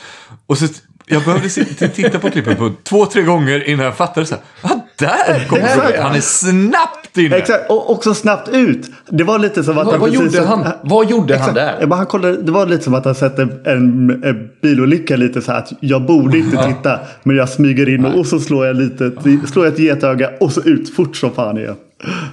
Och 0.47 0.57
så, 0.57 0.65
jag 1.07 1.23
behövde 1.23 1.49
titta 1.89 2.19
på 2.19 2.29
klippet 2.29 2.57
på 2.57 2.71
två, 2.83 3.05
tre 3.05 3.21
gånger 3.21 3.69
innan 3.69 3.85
jag 3.85 3.97
fattade 3.97 4.25
så 4.25 4.35
här. 4.35 4.71
Ah, 4.71 4.79
där 4.99 5.47
kom 5.47 5.57
Exakt. 5.57 5.99
Han 5.99 6.15
är 6.15 6.21
snabbt 6.21 7.17
inne. 7.17 7.35
Exakt, 7.35 7.69
och 7.69 7.91
också 7.91 8.13
snabbt 8.13 8.49
ut. 8.49 8.89
Det 9.09 9.23
var 9.23 9.39
lite 9.39 9.63
som 9.63 9.77
att 9.77 9.85
Vad- 9.85 9.93
han 9.93 10.01
vad 10.01 10.13
gjorde 10.13 10.45
han? 10.45 10.67
Vad 10.83 11.09
gjorde 11.09 11.37
han 11.37 11.53
där? 11.53 11.77
Men 11.79 11.91
han 11.91 12.05
kollade, 12.05 12.41
det 12.41 12.51
var 12.51 12.65
lite 12.65 12.83
som 12.83 12.93
att 12.93 13.05
han 13.05 13.15
sett 13.15 13.39
en, 13.39 13.49
en, 13.65 14.09
en 14.23 14.49
bilolycka 14.61 15.15
lite 15.15 15.41
så 15.41 15.51
här 15.51 15.59
att 15.59 15.71
jag 15.79 16.05
borde 16.05 16.37
inte 16.37 16.67
titta. 16.67 16.99
Men 17.23 17.35
jag 17.35 17.49
smyger 17.49 17.89
in 17.89 18.05
och, 18.05 18.19
och 18.19 18.25
så 18.25 18.39
slår 18.39 18.65
jag, 18.65 18.75
lite, 18.75 19.11
slår 19.47 19.65
jag 19.65 19.73
ett 19.73 19.79
getöga 19.79 20.29
och 20.39 20.51
så 20.51 20.61
ut 20.61 20.95
fort 20.95 21.15
som 21.17 21.31
fan 21.31 21.57
igen. 21.57 21.75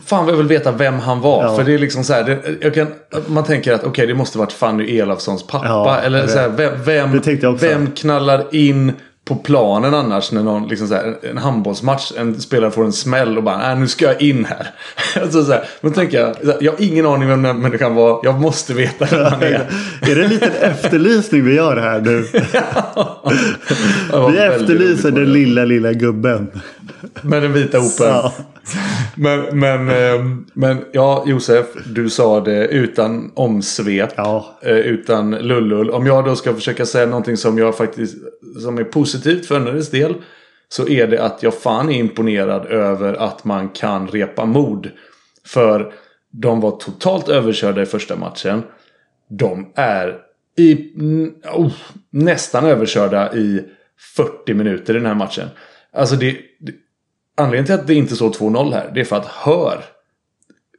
Fan 0.06 0.24
vad 0.24 0.32
jag 0.32 0.38
vill 0.38 0.46
veta 0.46 0.72
vem 0.72 0.98
han 0.98 1.20
var. 1.20 1.44
Ja. 1.44 1.56
För 1.56 1.64
det 1.64 1.74
är 1.74 1.78
liksom 1.78 2.04
så 2.04 2.12
här, 2.12 2.40
det, 2.60 2.70
kan, 2.70 2.86
man 3.26 3.44
tänker 3.44 3.72
att 3.72 3.84
okej 3.84 4.06
det 4.06 4.14
måste 4.14 4.38
varit 4.38 4.52
Fanny 4.52 4.98
Elofssons 4.98 5.46
pappa. 5.46 5.66
Ja, 5.66 5.98
eller 5.98 6.26
så 6.26 6.38
här, 6.38 6.48
vem, 6.48 6.72
vem, 6.84 7.20
vem 7.58 7.90
knallar 7.90 8.54
in 8.54 8.92
på 9.24 9.34
planen 9.34 9.94
annars 9.94 10.32
när 10.32 10.42
någon, 10.42 10.68
liksom 10.68 10.88
så 10.88 10.94
här, 10.94 11.16
en 11.30 11.38
handbollsmatch, 11.38 12.12
en 12.18 12.40
spelare 12.40 12.70
får 12.70 12.84
en 12.84 12.92
smäll 12.92 13.36
och 13.36 13.42
bara 13.42 13.58
nej 13.58 13.76
nu 13.76 13.88
ska 13.88 14.04
jag 14.04 14.22
in 14.22 14.44
här. 14.44 14.70
alltså 15.22 15.44
så 15.44 15.52
här, 15.52 15.64
men 15.80 15.92
tänker 15.92 16.20
jag, 16.20 16.36
jag 16.60 16.72
har 16.72 16.82
ingen 16.82 17.06
aning 17.06 17.28
vem 17.28 17.42
den 17.42 17.58
människan 17.58 17.94
var, 17.94 18.20
jag 18.22 18.40
måste 18.40 18.74
veta 18.74 19.06
vem 19.10 19.24
han 19.24 19.42
är. 19.42 19.48
Är 20.10 20.14
det 20.14 20.24
en 20.24 20.30
liten 20.30 20.52
efterlysning 20.60 21.44
vi 21.44 21.54
gör 21.54 21.76
här 21.76 22.00
nu? 22.00 22.22
Vi 24.32 24.38
efterlyser 24.38 25.10
den 25.10 25.32
lilla, 25.32 25.64
lilla 25.64 25.92
gubben. 25.92 26.50
Med 27.22 27.42
den 27.42 27.52
vita 27.52 27.78
Opeln. 27.78 28.10
Ja. 28.10 28.32
Men, 29.14 29.58
men, 29.58 29.88
ehm, 29.90 30.46
men 30.54 30.84
ja, 30.92 31.24
Josef, 31.26 31.66
du 31.86 32.10
sa 32.10 32.40
det 32.40 32.68
utan 32.68 33.32
omsvep. 33.34 34.10
Ja. 34.16 34.58
eh, 34.62 34.76
Utan 34.76 35.30
lullull. 35.30 35.90
Om 35.90 36.06
jag 36.06 36.24
då 36.24 36.36
ska 36.36 36.54
försöka 36.54 36.86
säga 36.86 37.06
någonting 37.06 37.36
som 37.36 37.58
jag 37.58 37.76
faktiskt 37.76 38.16
som 38.62 38.78
är 38.78 38.84
positivt 38.84 39.46
för 39.46 39.54
Önnereds 39.56 39.90
del. 39.90 40.14
Så 40.68 40.88
är 40.88 41.06
det 41.06 41.22
att 41.22 41.42
jag 41.42 41.54
fan 41.54 41.88
är 41.90 41.98
imponerad 41.98 42.66
över 42.66 43.14
att 43.14 43.44
man 43.44 43.68
kan 43.68 44.08
repa 44.08 44.44
mod. 44.44 44.90
För 45.46 45.92
de 46.30 46.60
var 46.60 46.70
totalt 46.70 47.28
överkörda 47.28 47.82
i 47.82 47.86
första 47.86 48.16
matchen. 48.16 48.62
De 49.30 49.72
är 49.74 50.18
i, 50.58 50.92
oh, 51.54 51.72
nästan 52.10 52.64
överkörda 52.64 53.34
i 53.34 53.64
40 54.16 54.54
minuter 54.54 54.94
i 54.94 54.98
den 54.98 55.06
här 55.06 55.14
matchen. 55.14 55.48
Alltså 55.96 56.16
det, 56.16 56.36
det 56.60 56.72
Anledningen 57.36 57.66
till 57.66 57.74
att 57.74 57.86
det 57.86 57.94
inte 57.94 58.16
står 58.16 58.30
2-0 58.30 58.72
här, 58.72 58.90
det 58.94 59.00
är 59.00 59.04
för 59.04 59.16
att 59.16 59.26
Hör 59.26 59.84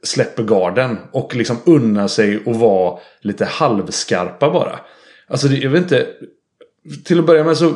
släpper 0.02 0.42
garden 0.42 0.98
och 1.12 1.34
liksom 1.34 1.56
unnar 1.64 2.08
sig 2.08 2.42
att 2.46 2.56
vara 2.56 2.98
lite 3.20 3.44
halvskarpa 3.44 4.50
bara. 4.50 4.78
Alltså 5.28 5.48
det, 5.48 5.56
jag 5.56 5.70
vet 5.70 5.82
inte. 5.82 6.06
Till 7.04 7.18
att 7.18 7.26
börja 7.26 7.44
med 7.44 7.56
så 7.56 7.72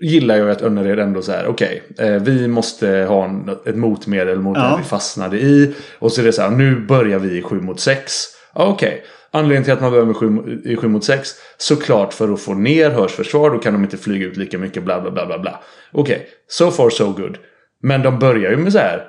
gillar 0.00 0.36
jag 0.36 0.50
att 0.50 0.62
Önnered 0.62 0.98
ändå 0.98 1.22
så 1.22 1.32
här, 1.32 1.46
okej, 1.46 1.82
eh, 1.98 2.12
vi 2.12 2.48
måste 2.48 2.88
ha 2.88 3.24
en, 3.24 3.48
ett 3.66 3.76
motmedel 3.76 4.40
mot 4.40 4.56
Ja. 4.56 4.62
det 4.62 4.76
vi 4.78 4.84
fastnade 4.84 5.38
i. 5.38 5.74
Och 5.98 6.12
så 6.12 6.20
är 6.20 6.24
det 6.24 6.32
så 6.32 6.42
här, 6.42 6.50
nu 6.50 6.80
börjar 6.80 7.18
vi 7.18 7.38
i 7.38 7.42
7 7.42 7.60
mot 7.60 7.80
6. 7.80 8.12
Ja, 8.54 8.66
okej. 8.66 9.04
Anledningen 9.30 9.64
till 9.64 9.72
att 9.72 9.80
man 9.80 9.90
börjar 9.90 10.06
med 10.06 10.16
7, 10.16 10.62
i 10.64 10.76
7 10.76 10.88
mot 10.88 11.04
6, 11.04 11.30
såklart 11.56 12.12
för 12.12 12.32
att 12.32 12.40
få 12.40 12.54
ner 12.54 12.90
Hörs 12.90 13.12
försvar, 13.12 13.50
då 13.50 13.58
kan 13.58 13.72
de 13.72 13.82
inte 13.82 13.96
flyga 13.96 14.26
ut 14.26 14.36
lika 14.36 14.58
mycket, 14.58 14.84
bla 14.84 15.00
bla 15.00 15.10
bla 15.10 15.26
bla 15.26 15.38
bla. 15.38 15.60
Okej, 15.94 16.28
so 16.48 16.70
far 16.70 16.90
so 16.90 17.12
good. 17.12 17.38
Men 17.82 18.02
de 18.02 18.18
börjar 18.18 18.50
ju 18.50 18.56
med 18.56 18.72
så 18.72 18.78
här 18.78 19.04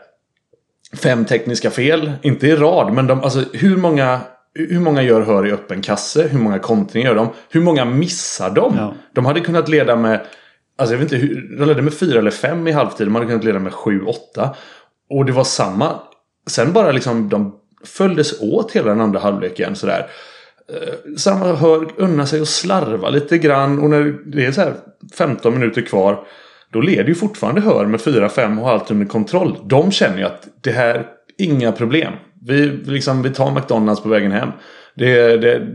fem 0.98 1.26
tekniska 1.26 1.72
fel. 1.72 2.12
Inte 2.22 2.48
i 2.48 2.56
rad, 2.56 2.94
men 2.94 3.08
de, 3.08 3.22
alltså, 3.22 3.44
hur, 3.54 3.78
många, 3.78 4.20
hur 4.54 4.80
många 4.80 5.02
gör 5.02 5.22
Hör 5.22 5.48
i 5.48 5.52
öppen 5.52 5.82
kasse? 5.82 6.28
Hur 6.28 6.40
många 6.40 6.60
kontringar 6.60 7.10
gör 7.10 7.16
de? 7.16 7.30
Hur 7.50 7.62
många 7.62 7.86
missar 7.86 8.50
de? 8.50 8.76
Ja. 8.78 8.94
De 9.14 9.26
hade 9.26 9.40
kunnat 9.40 9.70
leda 9.70 9.96
med 9.96 10.26
Alltså 10.78 10.96
jag 10.96 11.00
vet 11.00 11.12
inte, 11.12 11.28
de 11.58 11.66
ledde 11.66 11.82
med 11.82 11.94
fyra 11.94 12.20
eller 12.20 12.32
fem 12.32 12.68
i 12.68 12.72
halvtid. 12.72 13.08
De 13.08 13.16
hade 13.16 13.28
kunnat 13.28 13.44
leda 13.44 13.60
med 13.60 13.74
sju, 13.74 14.02
åtta. 14.02 14.56
Och 15.10 15.26
det 15.26 15.32
var 15.32 15.44
samma. 15.44 16.00
Sen 16.48 16.74
bara 16.74 16.92
liksom 16.92 17.30
de 17.30 17.56
följdes 17.86 18.42
åt 18.42 18.72
hela 18.72 18.90
den 18.90 19.02
andra 19.02 19.20
halvleken 19.20 19.76
sådär. 19.76 20.08
Eh, 20.74 21.16
Samma 21.18 21.54
hör 21.54 21.88
unna 21.98 22.26
sig 22.26 22.42
att 22.42 22.48
slarva 22.48 23.10
lite 23.10 23.38
grann. 23.38 23.80
Och 23.80 23.90
när 23.90 24.16
det 24.26 24.46
är 24.46 24.52
så 24.52 24.62
här 24.62 24.74
15 25.14 25.54
minuter 25.54 25.82
kvar. 25.82 26.28
Då 26.76 26.82
leder 26.82 27.08
ju 27.08 27.16
fortfarande 27.16 27.62
Hör 27.62 27.86
med 27.86 28.00
4-5 28.00 28.60
och 28.60 28.66
har 28.66 28.74
allt 28.74 28.92
under 28.92 29.06
kontroll. 29.06 29.58
De 29.66 29.92
känner 29.92 30.18
ju 30.18 30.24
att 30.24 30.48
det 30.62 30.72
här, 30.72 31.06
inga 31.38 31.72
problem. 31.72 32.14
Vi, 32.48 32.68
liksom, 32.68 33.22
vi 33.22 33.30
tar 33.30 33.52
McDonalds 33.52 34.02
på 34.02 34.10
vägen 34.10 34.32
hem. 34.32 34.50
Det, 34.96 35.38
det, 35.38 35.68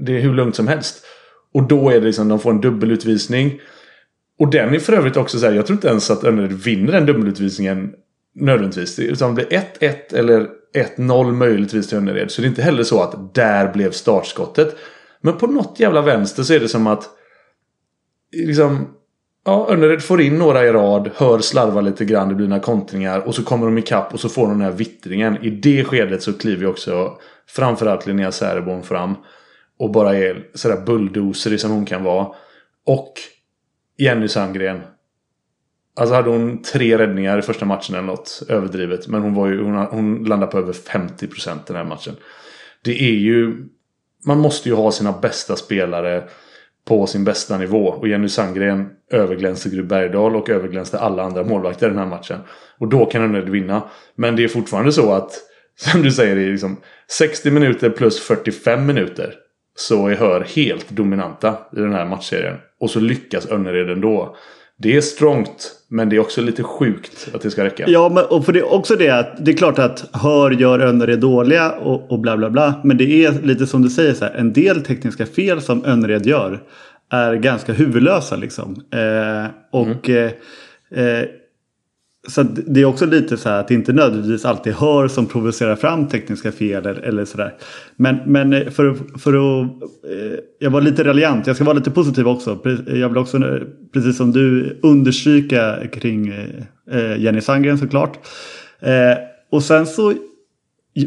det 0.00 0.16
är 0.16 0.20
hur 0.20 0.34
lugnt 0.34 0.56
som 0.56 0.68
helst. 0.68 1.04
Och 1.54 1.62
då 1.62 1.90
är 1.90 1.94
det 1.94 2.06
liksom, 2.06 2.28
de 2.28 2.38
får 2.38 2.50
en 2.50 2.60
dubbelutvisning. 2.60 3.60
Och 4.38 4.50
den 4.50 4.74
är 4.74 4.78
för 4.78 4.92
övrigt 4.92 5.16
också 5.16 5.38
så 5.38 5.46
här, 5.46 5.52
jag 5.52 5.66
tror 5.66 5.76
inte 5.76 5.88
ens 5.88 6.10
att 6.10 6.24
Önnered 6.24 6.52
vinner 6.52 6.92
den 6.92 7.06
dubbelutvisningen 7.06 7.92
nödvändigtvis. 8.34 8.98
Utan 8.98 9.34
det 9.34 9.48
blir 9.48 9.60
1-1 9.80 10.16
eller 10.18 10.48
1-0 10.96 11.32
möjligtvis 11.32 11.88
till 11.88 11.98
Önnered. 11.98 12.30
Så 12.30 12.40
det 12.40 12.46
är 12.46 12.48
inte 12.48 12.62
heller 12.62 12.82
så 12.82 13.02
att 13.02 13.34
där 13.34 13.72
blev 13.72 13.90
startskottet. 13.90 14.76
Men 15.20 15.38
på 15.38 15.46
något 15.46 15.80
jävla 15.80 16.02
vänster 16.02 16.42
så 16.42 16.54
är 16.54 16.60
det 16.60 16.68
som 16.68 16.86
att 16.86 17.08
liksom 18.46 18.88
Ja, 19.44 19.68
Önnered 19.70 20.02
får 20.02 20.20
in 20.20 20.38
några 20.38 20.64
i 20.64 20.72
rad, 20.72 21.10
hör 21.14 21.38
slarva 21.38 21.80
lite 21.80 22.04
grann, 22.04 22.28
det 22.28 22.34
blir 22.34 22.48
några 22.48 22.62
kontringar 22.62 23.20
och 23.20 23.34
så 23.34 23.44
kommer 23.44 23.66
de 23.66 23.78
ikapp 23.78 24.14
och 24.14 24.20
så 24.20 24.28
får 24.28 24.46
de 24.46 24.58
den 24.58 24.70
här 24.70 24.76
vittringen. 24.76 25.44
I 25.44 25.50
det 25.50 25.84
skedet 25.84 26.22
så 26.22 26.32
kliver 26.32 26.66
också 26.66 27.18
framförallt 27.46 28.06
Linnea 28.06 28.32
Säreborn 28.32 28.82
fram 28.82 29.14
och 29.78 29.90
bara 29.90 30.16
är 30.16 30.46
sådär 30.54 30.80
bulldozer 30.86 31.56
som 31.56 31.70
hon 31.70 31.86
kan 31.86 32.04
vara. 32.04 32.26
Och 32.86 33.12
Jenny 33.98 34.28
Sandgren. 34.28 34.80
Alltså 35.96 36.14
hade 36.14 36.30
hon 36.30 36.62
tre 36.62 36.98
räddningar 36.98 37.38
i 37.38 37.42
första 37.42 37.64
matchen 37.64 37.94
eller 37.94 38.06
något 38.06 38.42
överdrivet. 38.48 39.08
Men 39.08 39.22
hon, 39.22 39.34
var 39.34 39.48
ju, 39.48 39.64
hon, 39.64 39.74
hon 39.74 40.24
landade 40.24 40.52
på 40.52 40.58
över 40.58 40.72
50% 40.72 41.58
den 41.66 41.76
här 41.76 41.84
matchen. 41.84 42.16
Det 42.84 43.02
är 43.02 43.14
ju... 43.14 43.68
Man 44.26 44.38
måste 44.38 44.68
ju 44.68 44.74
ha 44.74 44.92
sina 44.92 45.12
bästa 45.12 45.56
spelare 45.56 46.24
på 46.88 47.06
sin 47.06 47.24
bästa 47.24 47.58
nivå. 47.58 47.88
Och 47.88 48.08
Jenny 48.08 48.28
Sandgren 48.28 48.90
överglänste 49.10 49.68
Gry 49.68 49.82
Bergdahl 49.82 50.36
och 50.36 50.50
överglänste 50.50 50.98
alla 50.98 51.22
andra 51.22 51.44
målvakter 51.44 51.86
i 51.86 51.90
den 51.90 51.98
här 51.98 52.06
matchen. 52.06 52.40
Och 52.78 52.88
då 52.88 53.06
kan 53.06 53.22
Önnered 53.22 53.48
vinna. 53.48 53.82
Men 54.14 54.36
det 54.36 54.44
är 54.44 54.48
fortfarande 54.48 54.92
så 54.92 55.12
att, 55.12 55.30
som 55.76 56.02
du 56.02 56.12
säger, 56.12 56.36
det 56.36 56.42
är 56.42 56.50
liksom 56.50 56.80
60 57.08 57.50
minuter 57.50 57.90
plus 57.90 58.20
45 58.20 58.86
minuter. 58.86 59.34
Så 59.74 60.08
är 60.08 60.16
Hör 60.16 60.40
helt 60.40 60.90
dominanta 60.90 61.58
i 61.76 61.80
den 61.80 61.92
här 61.92 62.06
matchserien. 62.06 62.56
Och 62.80 62.90
så 62.90 63.00
lyckas 63.00 63.46
Önnered 63.46 63.90
ändå. 63.90 64.36
Det 64.78 64.96
är 64.96 65.00
strongt, 65.00 65.72
men 65.92 66.08
det 66.08 66.16
är 66.16 66.20
också 66.20 66.40
lite 66.40 66.62
sjukt 66.62 67.28
att 67.34 67.40
det 67.40 67.50
ska 67.50 67.64
räcka. 67.64 67.84
Ja, 67.88 68.08
men, 68.08 68.24
och 68.24 68.46
för 68.46 68.52
det 68.52 68.58
är 68.58 68.72
också 68.72 68.96
det 68.96 69.10
att 69.10 69.44
det 69.44 69.50
är 69.50 69.56
klart 69.56 69.78
att 69.78 70.04
Hör 70.12 70.50
gör 70.50 70.78
Önnered 70.78 71.20
dåliga 71.20 71.70
och, 71.70 72.12
och 72.12 72.18
bla 72.18 72.36
bla 72.36 72.50
bla. 72.50 72.74
Men 72.84 72.96
det 72.96 73.24
är 73.24 73.32
lite 73.42 73.66
som 73.66 73.82
du 73.82 73.90
säger 73.90 74.14
så 74.14 74.24
här, 74.24 74.34
en 74.34 74.52
del 74.52 74.82
tekniska 74.82 75.26
fel 75.26 75.60
som 75.60 75.84
Önnered 75.84 76.26
gör 76.26 76.62
är 77.10 77.34
ganska 77.34 77.72
huvudlösa 77.72 78.36
liksom. 78.36 78.84
Eh, 78.90 79.50
och 79.70 80.10
eh, 80.10 80.30
eh, 80.90 81.24
så 82.28 82.40
att 82.40 82.48
det 82.66 82.80
är 82.80 82.84
också 82.84 83.06
lite 83.06 83.36
så 83.36 83.48
här 83.48 83.60
att 83.60 83.68
det 83.68 83.74
inte 83.74 83.92
nödvändigtvis 83.92 84.44
alltid 84.44 84.72
hör 84.72 85.08
som 85.08 85.26
provocerar 85.26 85.76
fram 85.76 86.08
tekniska 86.08 86.52
fel 86.52 86.86
eller, 86.86 87.24
så 87.24 87.30
sådär. 87.30 87.54
Men, 87.96 88.16
men 88.26 88.70
för, 88.70 89.18
för 89.18 89.32
att... 89.32 89.66
Eh, 89.82 90.38
jag 90.58 90.70
var 90.70 90.80
lite 90.80 91.04
raljant, 91.04 91.46
jag 91.46 91.56
ska 91.56 91.64
vara 91.64 91.76
lite 91.76 91.90
positiv 91.90 92.28
också. 92.28 92.58
Jag 92.86 93.08
vill 93.08 93.18
också, 93.18 93.36
eh, 93.36 93.62
precis 93.92 94.16
som 94.16 94.32
du, 94.32 94.78
understryka 94.82 95.78
kring 95.92 96.32
Jenny 97.18 97.40
Sandgren 97.40 97.78
såklart. 97.78 98.18
Och 99.50 99.62
sen 99.62 99.86
så... 99.86 100.14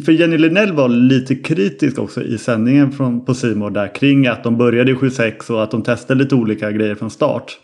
För 0.05 0.12
Jenny 0.12 0.38
Linnell 0.38 0.74
var 0.74 0.89
lite 0.89 1.36
kritisk 1.36 2.00
också 2.00 2.24
i 2.24 2.38
sändningen 2.38 2.91
från, 2.91 3.25
på 3.25 3.34
Simor 3.34 3.69
där 3.69 3.95
kring 3.95 4.27
att 4.27 4.43
de 4.43 4.57
började 4.57 4.91
i 4.91 4.95
7-6 4.95 5.51
och 5.51 5.63
att 5.63 5.72
de 5.72 5.84
testade 5.84 6.24
lite 6.24 6.36
olika 6.36 6.72
grejer 6.72 6.95
från 6.95 7.10
start. 7.10 7.57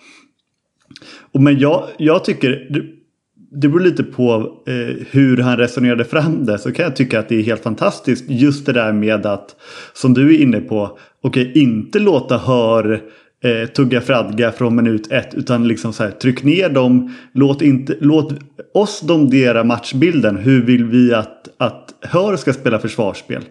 Och 1.32 1.42
men 1.42 1.60
jag, 1.60 1.88
jag 1.98 2.26
tycker, 2.26 2.68
det, 3.52 3.68
beror 3.68 3.80
lite 3.80 4.04
på 4.04 4.34
eh, 4.68 5.06
hur 5.12 5.38
han 5.38 5.58
resonerade 5.58 6.06
fram 6.06 6.46
det. 6.46 6.58
Så 6.58 6.72
kan 6.72 6.84
jag 6.84 6.96
tycka 6.96 7.20
att 7.20 7.30
det 7.30 7.36
är 7.36 7.44
helt 7.44 7.64
fantastiskt 7.64 8.26
just 8.28 8.66
det 8.66 8.74
där 8.74 8.94
med 8.94 9.26
att, 9.26 9.56
som 9.94 10.14
du 10.14 10.36
är 10.36 10.42
inne 10.42 10.60
på, 10.60 10.98
okej, 11.24 11.52
inte 11.56 12.00
låta 12.00 12.38
hör 12.38 13.02
eh, 13.44 13.70
tugga 13.70 14.02
fradga 14.02 14.52
från 14.52 14.76
minut 14.76 15.12
ett. 15.12 15.34
Utan 15.34 15.68
liksom 15.68 15.94
så 15.94 16.04
här, 16.04 16.12
tryck 16.12 16.44
ner 16.44 16.70
dem, 16.70 17.16
låt, 17.34 17.62
inte, 17.62 17.98
låt 18.00 18.34
oss 18.74 19.02
domdera 19.02 19.64
matchbilden. 19.64 20.38
Hur 20.38 20.62
vill 20.62 20.86
vi 20.86 21.14
att, 21.14 21.41
att 21.58 21.94
Hör 22.02 22.38
ska 22.38 22.54
spela 22.54 22.80
försvarsspel? 22.80 23.42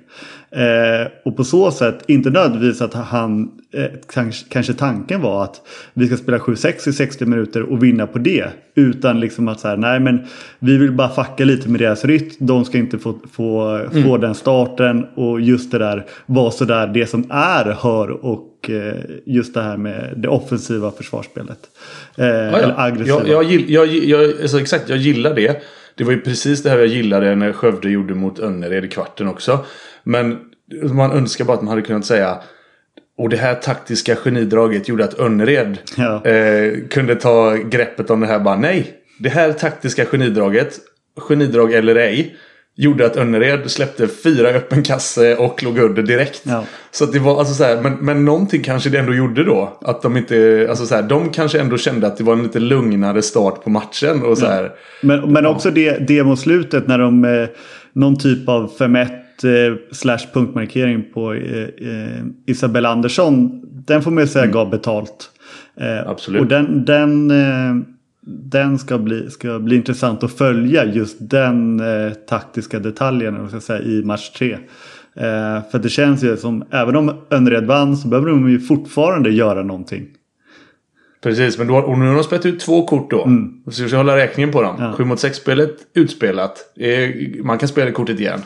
Eh, 0.51 1.09
och 1.25 1.37
på 1.37 1.45
så 1.45 1.71
sätt, 1.71 1.99
inte 2.07 2.31
nödvändigtvis 2.31 2.83
att 2.83 2.95
han, 2.95 3.51
eh, 3.75 3.85
kanske, 4.13 4.47
kanske 4.49 4.75
tanken 4.75 5.21
var 5.21 5.45
att 5.45 5.61
vi 5.95 6.07
ska 6.07 6.17
spela 6.17 6.39
7-6 6.39 6.89
i 6.89 6.93
60 6.93 7.27
minuter 7.27 7.63
och 7.63 7.85
vinna 7.85 8.07
på 8.07 8.19
det. 8.19 8.47
Utan 8.75 9.21
liksom 9.21 9.49
att 9.49 9.61
så 9.61 9.69
här, 9.69 9.77
nej 9.77 10.01
men 10.01 10.27
vi 10.59 10.77
vill 10.77 10.93
bara 10.93 11.09
fucka 11.09 11.45
lite 11.45 11.69
med 11.69 11.81
deras 11.81 12.05
rytm. 12.05 12.31
De 12.39 12.65
ska 12.65 12.79
inte 12.79 12.99
få, 12.99 13.19
få, 13.33 13.81
få 14.05 14.17
den 14.17 14.35
starten 14.35 15.07
och 15.15 15.41
just 15.41 15.71
det 15.73 15.79
där 15.79 16.07
var 16.27 16.51
sådär 16.51 16.87
det 16.87 17.07
som 17.07 17.27
är 17.31 17.77
hör 17.81 18.11
och 18.25 18.71
eh, 18.71 18.95
just 19.27 19.55
det 19.55 19.63
här 19.63 19.77
med 19.77 20.15
det 20.17 20.29
offensiva 20.29 20.91
försvarsspelet. 20.91 21.59
Eh, 22.17 22.27
Ja, 22.27 22.33
Eller 22.33 22.69
ja. 22.69 22.75
aggressiva. 22.83 23.27
Jag, 23.27 23.45
jag, 23.45 23.61
jag, 23.69 23.87
jag, 23.87 24.41
alltså 24.43 24.61
exakt, 24.61 24.89
jag 24.89 24.99
gillar 24.99 25.35
det. 25.35 25.63
Det 25.95 26.05
var 26.05 26.13
ju 26.13 26.21
precis 26.21 26.63
det 26.63 26.71
här 26.71 26.79
jag 26.79 26.87
gillade 26.87 27.35
när 27.35 27.53
Skövde 27.53 27.91
gjorde 27.91 28.15
mot 28.15 28.39
Önnered 28.39 28.85
i 28.85 28.89
kvarten 28.89 29.29
också. 29.29 29.65
Men 30.03 30.39
man 30.93 31.13
önskar 31.13 31.45
bara 31.45 31.57
att 31.57 31.63
man 31.63 31.69
hade 31.69 31.83
kunnat 31.83 32.05
säga 32.07 32.39
och 33.19 33.29
det 33.29 33.37
här 33.37 33.55
taktiska 33.55 34.17
genidraget 34.17 34.89
gjorde 34.89 35.05
att 35.05 35.19
Önnered 35.19 35.79
Ja. 35.97 36.25
eh, 36.27 36.73
kunde 36.91 37.15
ta 37.17 37.55
greppet 37.55 38.11
om 38.11 38.21
det 38.21 38.27
här. 38.27 38.39
Bara 38.39 38.57
nej, 38.57 38.95
det 39.19 39.29
här 39.29 39.53
taktiska 39.53 40.05
genidraget, 40.05 40.79
genidrag 41.29 41.73
eller 41.73 41.95
ej, 41.97 42.37
gjorde 42.77 43.07
att 43.07 43.17
Önnered 43.17 43.71
släppte 43.71 44.09
fyra 44.09 44.49
öppen 44.49 44.83
kasse 44.83 45.37
och 45.37 45.63
låg 45.63 45.79
under 45.79 46.03
direkt. 46.03 46.43
Ja. 46.43 46.65
Så 46.91 47.05
att 47.05 47.13
det 47.13 47.19
var 47.19 47.39
alltså 47.39 47.55
så 47.55 47.65
här, 47.65 47.83
men, 47.83 47.93
men 47.95 48.25
någonting 48.25 48.63
kanske 48.63 48.91
det 48.91 48.99
ändå 48.99 49.15
gjorde 49.15 49.45
då. 49.45 49.79
Att 49.81 50.03
de 50.03 50.17
inte, 50.17 50.67
alltså 50.71 50.87
så 50.87 50.95
här, 50.95 51.03
de 51.03 51.31
kanske 51.31 51.61
ändå 51.61 51.79
kände 51.79 52.07
att 52.07 52.17
det 52.17 52.25
var 52.25 52.33
en 52.33 52.43
lite 52.43 52.61
lugnare 52.61 53.23
start 53.23 53.65
på 53.65 53.71
matchen. 53.71 54.23
Och 54.23 54.39
så 54.39 54.47
här, 54.47 54.73
Men, 55.03 55.33
men 55.33 55.47
också 55.47 55.71
det, 55.71 56.09
det 56.09 56.25
mot 56.25 56.39
slutet 56.39 56.87
när 56.89 56.99
de 56.99 57.25
eh, 57.25 57.49
någon 57.93 58.19
typ 58.19 58.49
av 58.49 58.73
5-1 58.79 59.01
eh, 59.01 59.77
slash 59.93 60.33
punktmarkering 60.33 61.05
på 61.15 61.33
eh, 61.33 61.63
eh, 61.63 62.25
Isabella 62.47 62.89
Andersson. 62.89 63.63
Den 63.87 64.03
får 64.03 64.11
man 64.11 64.25
ju 64.25 64.29
säga 64.29 64.47
gav 64.47 64.71
betalt. 64.71 65.31
Eh, 65.81 66.09
Absolut. 66.09 66.41
Och 66.41 66.47
den, 66.47 66.85
den, 66.85 67.31
eh, 67.31 67.85
den 68.27 68.79
ska, 68.79 68.99
bli, 68.99 69.31
ska 69.31 69.59
bli 69.59 69.77
intressant 69.77 70.23
att 70.25 70.33
följa 70.33 70.85
just 70.85 71.17
den 71.21 71.81
eh, 71.81 72.13
taktiska 72.13 72.79
detaljen 72.79 73.47
ska 73.49 73.57
jag 73.57 73.63
säga, 73.63 73.83
i 73.83 74.03
match 74.05 74.31
3. 74.31 74.53
Eh, 74.53 74.59
för 75.71 75.79
det 75.79 75.89
känns 75.89 76.25
ju 76.25 76.37
som, 76.37 76.65
även 76.71 76.97
om 76.97 77.13
Önnered 77.31 77.67
vann 77.67 77.97
så 77.97 78.09
behöver 78.09 78.31
de 78.31 78.51
ju 78.51 78.61
fortfarande 78.61 79.31
göra 79.31 79.63
någonting. 79.63 80.07
Precis, 81.23 81.59
men 81.59 81.67
då, 81.67 81.77
och 81.77 81.99
nu 81.99 82.07
har 82.07 82.15
de 82.15 82.25
spelat 82.25 82.47
ut 82.47 82.61
två 82.61 82.87
kort 82.87 83.11
då. 83.11 83.29
Så 83.71 83.83
vi 83.83 83.89
ska 83.89 83.97
hålla 83.97 84.17
räkningen 84.17 84.53
på 84.53 84.63
dem. 84.63 84.77
Ja. 84.79 84.93
7 84.93 85.05
mot 85.05 85.21
6 85.21 85.37
spelet 85.37 85.77
utspelat. 85.95 86.73
Det 86.77 87.05
är- 87.05 87.43
Man 87.43 87.59
kan 87.59 87.69
spela 87.69 87.91
kortet 87.91 88.21
igen. 88.21 88.41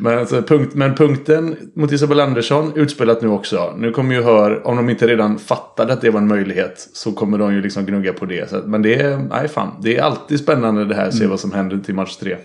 Men, 0.00 0.18
alltså, 0.18 0.42
punkt, 0.42 0.74
men 0.74 0.94
punkten 0.94 1.56
mot 1.74 1.92
Isabel 1.92 2.20
Andersson 2.20 2.72
utspelat 2.76 3.22
nu 3.22 3.28
också. 3.28 3.74
Nu 3.76 3.90
kommer 3.90 4.14
ju 4.14 4.22
Hör, 4.22 4.66
om 4.66 4.76
de 4.76 4.90
inte 4.90 5.06
redan 5.06 5.38
fattade 5.38 5.92
att 5.92 6.00
det 6.00 6.10
var 6.10 6.20
en 6.20 6.28
möjlighet. 6.28 6.88
Så 6.92 7.12
kommer 7.12 7.38
de 7.38 7.54
ju 7.54 7.62
liksom 7.62 7.86
gnugga 7.86 8.12
på 8.12 8.24
det. 8.26 8.50
Så, 8.50 8.56
att- 8.56 8.66
men 8.66 8.82
det 8.82 8.94
är, 8.94 9.16
nej 9.18 9.48
fan. 9.48 9.70
Det 9.82 9.96
är 9.96 10.02
alltid 10.02 10.40
spännande 10.40 10.84
det 10.84 10.94
här. 10.94 11.10
Se 11.10 11.26
vad 11.26 11.40
som 11.40 11.52
händer 11.52 11.78
till 11.78 11.94
match 11.94 12.16
tre. 12.16 12.36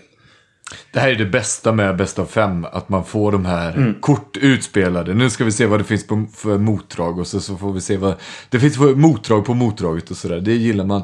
Det 0.94 1.00
här 1.00 1.10
är 1.10 1.16
det 1.16 1.26
bästa 1.26 1.72
med 1.72 1.98
bäst 1.98 2.20
av 2.20 2.26
fem. 2.26 2.66
Att 2.72 2.90
man 2.90 3.06
får 3.06 3.32
de 3.32 3.46
här 3.46 3.94
kort 4.00 4.38
utspelade. 4.38 5.14
Nu 5.14 5.30
ska 5.30 5.44
vi 5.44 5.52
se 5.52 5.66
vad 5.66 5.80
det 5.80 5.84
finns 5.84 6.08
på, 6.08 6.26
för 6.36 6.58
motdrag. 6.58 7.20
Och 7.20 7.28
så, 7.28 7.40
så 7.40 7.56
får 7.58 7.74
vi 7.74 7.82
se 7.82 7.98
vad 7.98 8.14
det 8.50 8.60
finns 8.60 8.78
för 8.78 8.96
motdrag 8.96 9.46
på 9.46 9.54
motdraget 9.54 10.12
och 10.12 10.18
sådär. 10.18 10.40
Det 10.40 10.54
gillar 10.54 10.86
man. 10.86 11.02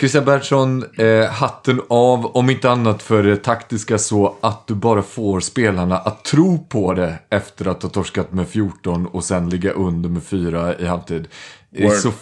Christian 0.00 0.24
Bertsson, 0.24 0.84
eh, 0.96 1.24
hatten 1.24 1.82
av. 1.88 2.26
Om 2.26 2.50
inte 2.50 2.70
annat 2.70 3.02
för 3.02 3.22
det 3.22 3.36
taktiska 3.36 3.98
så 3.98 4.34
att 4.40 4.66
du 4.66 4.74
bara 4.74 5.02
får 5.02 5.40
spelarna 5.40 5.98
att 5.98 6.24
tro 6.24 6.58
på 6.68 6.94
det. 6.94 7.18
Efter 7.30 7.68
att 7.68 7.82
ha 7.82 7.90
torskat 7.90 8.32
med 8.32 8.48
14 8.48 9.06
och 9.06 9.24
sen 9.24 9.50
ligga 9.50 9.70
under 9.70 10.08
med 10.08 10.22
4 10.22 10.78
i 10.78 10.86
halvtid. 10.86 11.28
Det 11.70 11.84
är 11.84 11.90
så 11.90 12.12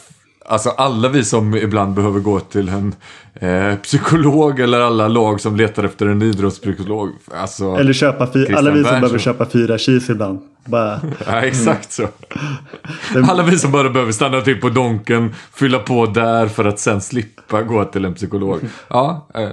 Alltså 0.49 0.71
alla 0.71 1.09
vi 1.09 1.25
som 1.25 1.55
ibland 1.55 1.95
behöver 1.95 2.21
gå 2.21 2.41
till 2.41 2.69
en 2.69 2.95
eh, 3.35 3.77
psykolog 3.77 4.61
eller 4.61 4.81
alla 4.81 5.09
lag 5.09 5.41
som 5.41 5.57
letar 5.57 5.85
efter 5.85 6.07
en 6.07 6.23
idrottspsykolog. 6.23 7.11
Alltså, 7.35 7.65
Eller 7.77 7.93
köpa 7.93 8.27
fi- 8.27 8.55
alla 8.55 8.71
vi 8.71 8.77
som 8.77 8.83
Bernsson. 8.83 9.01
behöver 9.01 9.19
köpa 9.19 9.47
fyra 9.47 9.79
cheese 9.79 10.13
ibland. 10.13 10.41
Bara, 10.65 11.01
Ja, 11.27 11.41
exakt 11.43 11.93
så. 11.93 12.09
Alla 13.29 13.43
vi 13.43 13.59
som 13.59 13.73
bara 13.73 13.91
behöver 13.91 14.13
stanna 14.13 14.41
till 14.41 14.61
på 14.61 14.69
Donken, 14.69 15.35
fylla 15.55 15.79
på 15.79 16.07
där 16.07 16.47
för 16.47 16.65
att 16.65 16.79
sen 16.79 17.01
slippa 17.01 17.63
gå 17.63 17.85
till 17.85 18.05
en 18.05 18.15
psykolog. 18.15 18.61
Ja, 18.89 19.29
eh, 19.35 19.49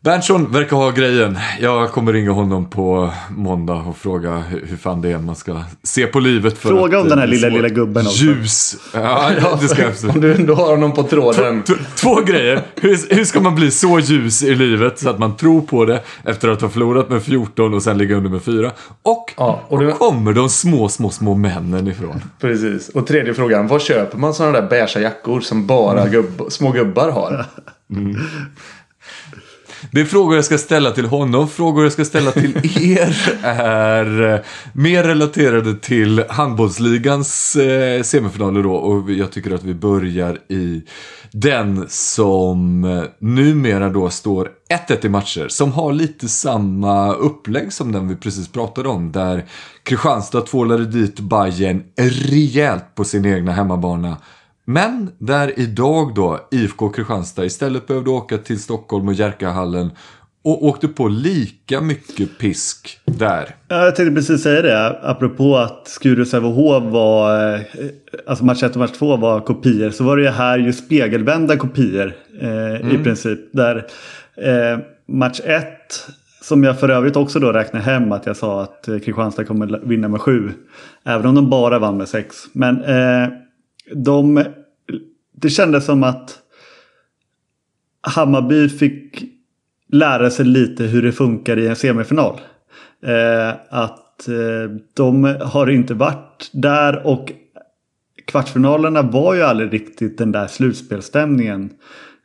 Berntsson 0.00 0.52
verkar 0.52 0.76
ha 0.76 0.90
grejen. 0.90 1.38
Jag 1.60 1.90
kommer 1.92 2.12
ringa 2.12 2.30
honom 2.30 2.70
på 2.70 3.10
måndag 3.30 3.74
och 3.74 3.96
fråga 3.96 4.36
hur 4.66 4.76
fan 4.76 5.00
det 5.00 5.12
är 5.12 5.18
man 5.18 5.36
ska 5.36 5.62
se 5.82 6.06
på 6.06 6.20
livet. 6.20 6.58
För 6.58 6.68
Fråga 6.68 6.96
att, 6.98 7.02
om 7.02 7.08
den 7.08 7.18
här 7.18 7.26
lilla, 7.26 7.48
lilla 7.48 7.68
gubben 7.68 8.06
också. 8.06 8.24
Ljus. 8.24 8.76
Ja, 8.94 9.30
det 9.60 9.68
ska 9.68 9.82
jag 9.82 9.90
absolut. 9.90 10.14
Om 10.14 10.20
du 10.20 10.34
ändå 10.34 10.54
har 10.54 10.66
honom 10.70 10.92
på 10.92 11.02
tråden. 11.02 11.62
T- 11.62 11.72
Två 11.96 12.14
grejer. 12.20 12.62
Hur, 12.74 13.14
hur 13.14 13.24
ska 13.24 13.40
man 13.40 13.54
bli 13.54 13.70
så 13.70 13.98
ljus 13.98 14.42
i 14.42 14.54
livet 14.54 14.98
så 14.98 15.10
att 15.10 15.18
man 15.18 15.36
tror 15.36 15.60
på 15.60 15.84
det 15.84 16.02
efter 16.24 16.48
att 16.48 16.60
ha 16.60 16.68
förlorat 16.68 17.10
med 17.10 17.22
14 17.22 17.74
och 17.74 17.82
sen 17.82 17.98
ligga 17.98 18.16
under 18.16 18.30
med 18.30 18.42
4? 18.42 18.70
Och 19.02 19.34
Ja, 19.36 19.60
och 19.68 19.78
var 19.78 19.84
det- 19.86 19.92
kommer 19.92 20.32
de 20.32 20.48
små, 20.48 20.88
små, 20.88 21.10
små 21.10 21.34
männen 21.34 21.88
ifrån? 21.88 22.22
Precis. 22.40 22.88
Och 22.88 23.06
tredje 23.06 23.34
frågan. 23.34 23.66
Var 23.66 23.78
köper 23.78 24.18
man 24.18 24.34
sådana 24.34 24.60
där 24.60 24.68
beiga 24.68 25.00
jackor 25.00 25.40
som 25.40 25.66
bara 25.66 26.00
Mm. 26.00 26.12
gubb, 26.12 26.42
små 26.48 26.72
gubbar 26.72 27.10
har? 27.10 27.46
Det 29.92 30.00
är 30.00 30.04
frågor 30.04 30.34
jag 30.34 30.44
ska 30.44 30.58
ställa 30.58 30.90
till 30.90 31.06
honom. 31.06 31.48
Frågor 31.48 31.82
jag 31.82 31.92
ska 31.92 32.04
ställa 32.04 32.30
till 32.30 32.56
er 32.98 33.38
är 33.42 34.34
eh, 34.34 34.40
mer 34.72 35.04
relaterade 35.04 35.74
till 35.74 36.24
handbollsligans 36.28 37.56
eh, 37.56 38.02
semifinaler 38.02 38.62
då. 38.62 38.72
Och 38.72 39.10
jag 39.10 39.32
tycker 39.32 39.54
att 39.54 39.64
vi 39.64 39.74
börjar 39.74 40.38
i 40.48 40.82
den 41.32 41.86
som 41.88 42.84
eh, 42.84 43.02
numera 43.18 43.88
då 43.88 44.10
står 44.10 44.50
1-1 44.88 45.06
i 45.06 45.08
matcher. 45.08 45.48
Som 45.48 45.72
har 45.72 45.92
lite 45.92 46.28
samma 46.28 47.12
upplägg 47.12 47.72
som 47.72 47.92
den 47.92 48.08
vi 48.08 48.16
precis 48.16 48.48
pratade 48.48 48.88
om. 48.88 49.12
Där 49.12 49.44
Kristianstad 49.82 50.40
tvålade 50.40 50.84
dit 50.84 51.20
Bayern 51.20 51.82
rejält 51.96 52.94
på 52.94 53.04
sin 53.04 53.26
egna 53.26 53.52
hemmabana. 53.52 54.16
Men 54.70 55.10
där 55.18 55.52
idag 55.60 56.14
då 56.14 56.40
IFK 56.50 56.88
Kristianstad 56.88 57.44
istället 57.44 57.86
behövde 57.86 58.10
åka 58.10 58.38
till 58.38 58.60
Stockholm 58.60 59.08
och 59.08 59.14
Jerkahallen 59.14 59.90
och 60.44 60.64
åkte 60.64 60.88
på 60.88 61.08
lika 61.08 61.80
mycket 61.80 62.38
pisk 62.38 62.98
där. 63.04 63.54
Ja, 63.68 63.84
jag 63.84 63.96
tänkte 63.96 64.14
precis 64.14 64.42
säga 64.42 64.62
det. 64.62 65.00
Apropå 65.02 65.56
att 65.56 65.86
Skuru-Sävehof 65.88 66.90
var... 66.90 67.54
eh, 67.54 67.60
Alltså 68.26 68.44
match 68.44 68.62
1 68.62 68.70
och 68.72 68.76
match 68.80 68.90
2 68.98 69.16
var 69.16 69.40
kopior. 69.40 69.90
Så 69.90 70.04
var 70.04 70.16
det 70.16 70.22
ju 70.22 70.28
här 70.28 70.58
ju 70.58 70.72
spegelvända 70.72 71.56
kopior. 71.56 72.12
Eh, 72.40 72.94
I 72.94 72.98
princip. 73.04 73.40
Där 73.52 73.76
eh, 74.36 74.78
match 75.08 75.40
1. 75.44 75.64
Som 76.42 76.64
jag 76.64 76.80
för 76.80 76.88
övrigt 76.88 77.16
också 77.16 77.38
då 77.40 77.52
räknar 77.52 77.80
hem 77.80 78.12
att 78.12 78.26
jag 78.26 78.36
sa 78.36 78.62
att 78.62 78.88
eh, 78.88 78.98
Kristianstad 78.98 79.44
kommer 79.44 79.80
vinna 79.88 80.08
med 80.08 80.20
7. 80.20 80.50
Även 81.04 81.26
om 81.26 81.34
de 81.34 81.50
bara 81.50 81.78
vann 81.78 81.96
med 81.96 82.08
6. 82.08 82.36
Men 82.52 82.84
eh, 82.84 83.28
de... 83.94 84.44
Det 85.40 85.50
kändes 85.50 85.84
som 85.84 86.02
att 86.02 86.38
Hammarby 88.00 88.68
fick 88.68 89.24
lära 89.92 90.30
sig 90.30 90.44
lite 90.44 90.84
hur 90.84 91.02
det 91.02 91.12
funkar 91.12 91.58
i 91.58 91.66
en 91.66 91.76
semifinal. 91.76 92.40
Eh, 93.02 93.54
att 93.70 94.28
eh, 94.28 94.70
de 94.94 95.24
har 95.40 95.70
inte 95.70 95.94
varit 95.94 96.50
där 96.52 97.06
och 97.06 97.32
kvartsfinalerna 98.24 99.02
var 99.02 99.34
ju 99.34 99.42
aldrig 99.42 99.72
riktigt 99.72 100.18
den 100.18 100.32
där 100.32 100.46
slutspelstämningen. 100.46 101.70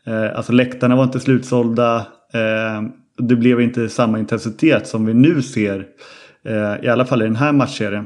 Eh, 0.06 0.38
alltså 0.38 0.52
läktarna 0.52 0.96
var 0.96 1.04
inte 1.04 1.20
slutsålda. 1.20 1.96
Eh, 2.34 2.82
det 3.18 3.36
blev 3.36 3.62
inte 3.62 3.90
samma 3.90 4.20
intensitet 4.20 4.88
som 4.88 5.06
vi 5.06 5.14
nu 5.14 5.42
ser. 5.42 5.86
Eh, 6.46 6.86
I 6.86 6.88
alla 6.88 7.06
fall 7.06 7.22
i 7.22 7.26
den 7.26 7.36
här 7.36 7.52
matchserien. 7.52 8.06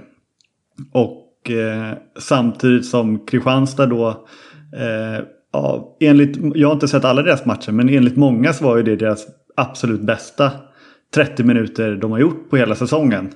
Och 0.91 1.51
eh, 1.51 1.93
samtidigt 2.19 2.85
som 2.85 3.25
Kristianstad 3.25 3.85
då 3.85 4.27
eh, 4.75 5.25
ja, 5.53 5.97
enligt, 5.99 6.37
jag 6.55 6.67
har 6.67 6.73
inte 6.73 6.87
sett 6.87 7.05
alla 7.05 7.21
deras 7.21 7.45
matcher 7.45 7.71
men 7.71 7.89
enligt 7.89 8.15
många 8.15 8.53
så 8.53 8.63
var 8.65 8.77
ju 8.77 8.83
det 8.83 8.95
deras 8.95 9.27
absolut 9.55 10.01
bästa 10.01 10.51
30 11.15 11.43
minuter 11.43 11.95
de 11.95 12.11
har 12.11 12.19
gjort 12.19 12.49
på 12.49 12.57
hela 12.57 12.75
säsongen. 12.75 13.29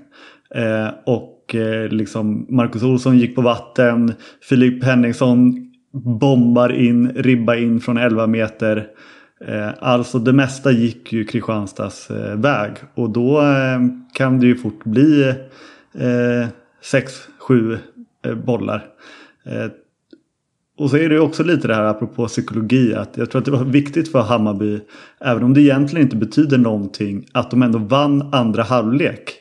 Eh, 0.55 0.87
och 1.05 1.55
eh, 1.55 1.89
liksom 1.89 2.45
Marcus 2.49 2.83
Olsson 2.83 3.17
gick 3.17 3.35
på 3.35 3.41
vatten. 3.41 4.13
Filip 4.49 4.83
Henningsson 4.83 5.67
bombar 5.93 6.71
in, 6.71 7.11
ribba 7.15 7.55
in 7.55 7.79
från 7.79 7.97
11 7.97 8.27
meter. 8.27 8.87
Eh, 9.47 9.69
alltså 9.79 10.19
det 10.19 10.33
mesta 10.33 10.71
gick 10.71 11.13
ju 11.13 11.25
Kristianstads 11.25 12.11
eh, 12.11 12.35
väg. 12.35 12.71
Och 12.95 13.09
då 13.09 13.41
eh, 13.41 13.79
kan 14.13 14.39
det 14.39 14.47
ju 14.47 14.55
fort 14.55 14.83
bli 14.83 15.29
eh, 15.93 16.47
6-7 17.47 17.77
eh, 18.25 18.35
bollar. 18.35 18.85
Eh, 19.45 19.71
och 20.77 20.89
så 20.89 20.97
är 20.97 21.09
det 21.09 21.15
ju 21.15 21.21
också 21.21 21.43
lite 21.43 21.67
det 21.67 21.75
här 21.75 21.83
apropå 21.83 22.27
psykologi 22.27 22.95
att 22.95 23.17
jag 23.17 23.31
tror 23.31 23.39
att 23.39 23.45
det 23.45 23.51
var 23.51 23.63
viktigt 23.63 24.11
för 24.11 24.21
Hammarby 24.21 24.79
även 25.21 25.43
om 25.43 25.53
det 25.53 25.61
egentligen 25.61 26.05
inte 26.05 26.15
betyder 26.15 26.57
någonting 26.57 27.25
att 27.31 27.51
de 27.51 27.63
ändå 27.63 27.79
vann 27.79 28.33
andra 28.33 28.63
halvlek. 28.63 29.33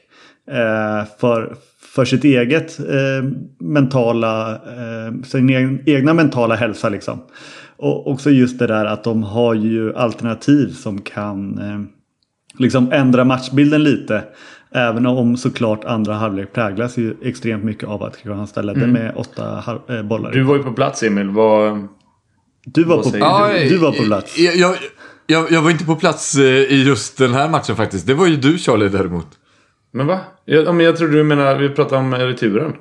Eh, 0.50 1.04
för, 1.20 1.56
för 1.94 2.04
sitt 2.04 2.24
eget 2.24 2.80
eh, 2.80 3.30
mentala, 3.60 4.52
eh, 4.52 5.22
sin 5.24 5.50
egen, 5.50 5.82
egna 5.86 6.14
mentala 6.14 6.54
hälsa 6.54 6.88
liksom. 6.88 7.18
Och 7.76 8.10
också 8.10 8.30
just 8.30 8.58
det 8.58 8.66
där 8.66 8.84
att 8.84 9.04
de 9.04 9.22
har 9.22 9.54
ju 9.54 9.94
alternativ 9.94 10.68
som 10.68 11.00
kan 11.00 11.58
eh, 11.58 11.80
liksom 12.58 12.92
ändra 12.92 13.24
matchbilden 13.24 13.82
lite. 13.82 14.22
Även 14.74 15.06
om 15.06 15.36
såklart 15.36 15.84
andra 15.84 16.14
halvlek 16.14 16.52
präglas 16.52 16.96
ju 16.98 17.14
extremt 17.22 17.64
mycket 17.64 17.88
av 17.88 18.02
att 18.02 18.16
Kristianstad 18.16 18.62
ledde 18.62 18.86
med 18.86 19.12
åtta 19.16 19.64
eh, 19.88 20.02
bollar. 20.02 20.32
Du 20.32 20.42
var 20.42 20.56
ju 20.56 20.62
på 20.62 20.72
plats 20.72 21.02
Emil. 21.02 21.30
Vad... 21.30 21.88
Du 22.64 22.84
var, 22.84 22.96
på, 22.96 23.10
du, 23.10 23.68
du 23.68 23.76
var 23.76 23.92
på 23.92 24.02
plats. 24.02 24.38
Jag, 24.38 24.56
jag, 24.56 24.76
jag, 25.26 25.52
jag 25.52 25.62
var 25.62 25.70
inte 25.70 25.84
på 25.84 25.96
plats 25.96 26.34
eh, 26.34 26.44
i 26.44 26.82
just 26.86 27.18
den 27.18 27.34
här 27.34 27.48
matchen 27.48 27.76
faktiskt. 27.76 28.06
Det 28.06 28.14
var 28.14 28.26
ju 28.26 28.36
du 28.36 28.58
Charlie 28.58 28.88
däremot. 28.88 29.26
Men 29.92 30.06
va? 30.06 30.20
Jag, 30.44 30.64
ja, 30.64 30.72
men 30.72 30.86
jag 30.86 30.96
trodde 30.96 31.12
du 31.12 31.22
menar 31.24 31.56
vi 31.56 31.68
pratade 31.68 32.00
om 32.00 32.14
eh, 32.14 32.18
returen. 32.18 32.72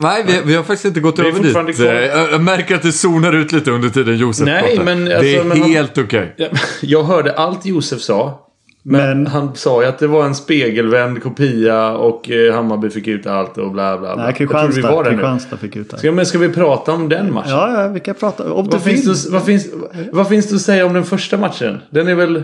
Nej, 0.00 0.24
vi, 0.26 0.40
vi 0.44 0.54
har 0.54 0.62
faktiskt 0.62 0.84
inte 0.84 1.00
gått 1.00 1.18
är 1.18 1.24
över 1.24 1.42
dit. 1.66 1.76
kvar. 1.76 1.84
Jag, 1.92 2.32
jag 2.32 2.40
märker 2.40 2.74
att 2.74 2.82
det 2.82 2.92
zonar 2.92 3.32
ut 3.32 3.52
lite 3.52 3.70
under 3.70 3.88
tiden 3.88 4.16
Josef 4.16 4.46
Nej, 4.46 4.62
pratar. 4.76 4.84
men 4.84 5.04
Det 5.04 5.16
alltså, 5.16 5.40
är 5.40 5.44
men 5.44 5.60
han- 5.60 5.70
helt 5.70 5.98
okej. 5.98 6.34
Ja, 6.36 6.48
jag 6.82 7.02
hörde 7.04 7.32
allt 7.32 7.66
Josef 7.66 8.00
sa. 8.00 8.45
Men, 8.88 9.22
Men- 9.22 9.26
han 9.26 9.54
sa 9.54 9.82
ju 9.82 9.88
att 9.88 9.98
det 9.98 10.06
var 10.06 10.24
en 10.24 10.34
spegelvänd 10.34 11.22
kopia 11.22 11.90
och 11.90 12.30
eh, 12.30 12.54
Hammarby 12.54 12.90
fick 12.90 13.06
ut 13.08 13.26
allt 13.26 13.58
och 13.58 13.70
bla 13.72 13.98
bla 13.98 14.14
bla. 14.16 14.24
Nej, 14.24 14.34
Jag 14.38 14.48
trodde 14.50 14.52
vi 14.52 14.56
var 14.56 14.66
Kristianstad, 14.72 15.02
där. 15.02 15.10
Kristianstad 15.10 15.56
fick 15.56 15.76
ut 15.76 15.90
det. 15.90 15.98
Ska, 15.98 16.12
men 16.12 16.26
ska 16.26 16.38
vi 16.38 16.48
prata 16.48 16.92
om 16.92 17.08
den 17.08 17.32
matchen? 17.34 17.50
Ja, 17.50 17.82
ja, 17.82 17.88
vi 17.88 18.00
kan 18.00 18.14
prata. 18.14 18.52
Om 18.52 18.64
du 18.64 18.70
Vad, 18.70 18.82
finns 18.82 19.24
det, 19.24 19.30
vad, 19.32 19.44
finns, 19.44 19.66
vad 20.12 20.28
finns 20.28 20.48
det 20.48 20.54
att 20.56 20.62
säga 20.62 20.86
om 20.86 20.92
den 20.92 21.04
första 21.04 21.36
matchen? 21.36 21.80
Den 21.90 22.08
är 22.08 22.14
väl 22.14 22.42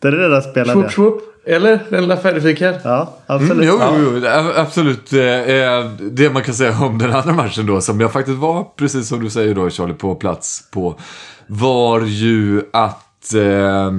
Det 0.00 0.08
är 0.08 0.12
redan 0.12 0.42
spelade. 0.42 0.72
swoop 0.72 0.92
swoop? 0.92 1.22
Eller? 1.46 1.78
Den 1.88 2.00
lilla 2.00 2.16
färdigfikad? 2.16 2.74
Ja, 2.84 3.14
absolut. 3.26 3.52
Mm, 3.70 4.02
jo, 4.04 4.20
jo, 4.22 4.28
absolut. 4.56 5.12
Eh, 5.12 5.20
eh, 5.20 5.84
Det 6.00 6.30
man 6.32 6.42
kan 6.42 6.54
säga 6.54 6.78
om 6.80 6.98
den 6.98 7.12
andra 7.12 7.32
matchen 7.32 7.66
då, 7.66 7.80
som 7.80 8.00
jag 8.00 8.12
faktiskt 8.12 8.38
var, 8.38 8.66
precis 8.76 9.08
som 9.08 9.24
du 9.24 9.30
säger 9.30 9.54
då 9.54 9.70
Charlie, 9.70 9.94
på 9.94 10.14
plats 10.14 10.70
på, 10.70 10.94
var 11.46 12.00
ju 12.00 12.62
att 12.72 12.98
eh, 13.34 13.92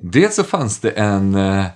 dels 0.00 0.34
så 0.34 0.44
fanns 0.44 0.80
det 0.80 0.90
en 0.90 1.34
eh, 1.34 1.66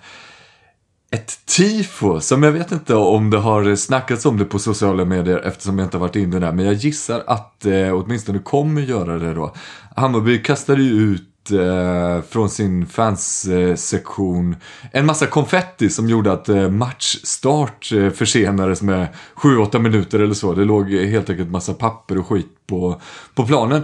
ett 1.13 1.47
tifo 1.47 2.21
som 2.21 2.43
jag 2.43 2.53
vet 2.53 2.73
inte 2.73 2.95
om 2.95 3.31
det 3.31 3.39
har 3.39 3.77
snackats 3.77 4.27
om 4.27 4.37
det 4.39 4.45
på 4.45 4.59
sociala 4.59 5.05
medier 5.05 5.39
eftersom 5.39 5.79
jag 5.79 5.87
inte 5.87 5.97
har 5.97 6.01
varit 6.07 6.17
inne 6.17 6.39
där. 6.39 6.53
Men 6.53 6.65
jag 6.65 6.75
gissar 6.75 7.23
att 7.27 7.67
eh, 7.67 7.95
åtminstone 7.95 8.39
kommer 8.39 8.81
göra 8.81 9.19
det 9.19 9.35
då. 9.35 9.55
Hammarby 9.97 10.43
kastade 10.43 10.83
ju 10.83 10.91
ut 10.91 11.51
eh, 11.51 12.23
från 12.31 12.51
sin 12.51 12.87
fanssektion 12.87 14.57
en 14.93 15.07
massa 15.07 15.27
konfetti 15.27 15.91
som 15.91 16.09
gjorde 16.09 16.33
att 16.33 16.49
eh, 16.49 16.71
matchstart 16.71 17.93
eh, 17.93 18.11
försenades 18.11 18.83
med 18.83 19.09
7-8 19.37 19.79
minuter 19.79 20.21
eller 20.21 20.35
så. 20.35 20.55
Det 20.55 20.65
låg 20.65 20.91
helt 20.91 21.31
enkelt 21.31 21.51
massa 21.51 21.75
papper 21.75 22.19
och 22.19 22.27
skit 22.27 22.67
på, 22.67 23.01
på 23.35 23.47
planen. 23.47 23.83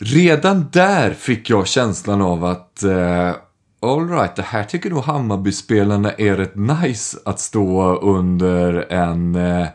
Redan 0.00 0.66
där 0.72 1.10
fick 1.10 1.50
jag 1.50 1.66
känslan 1.66 2.22
av 2.22 2.44
att 2.44 2.82
eh, 2.82 3.32
alright, 3.82 4.36
det 4.36 4.42
här 4.42 4.64
tycker 4.64 4.90
nog 4.90 5.04
Hammarbyspelarna 5.04 6.12
är 6.12 6.36
rätt 6.36 6.56
nice 6.56 7.18
att 7.24 7.40
stå 7.40 7.96
under 7.96 8.92
en 8.92 9.34
eh, 9.34 9.66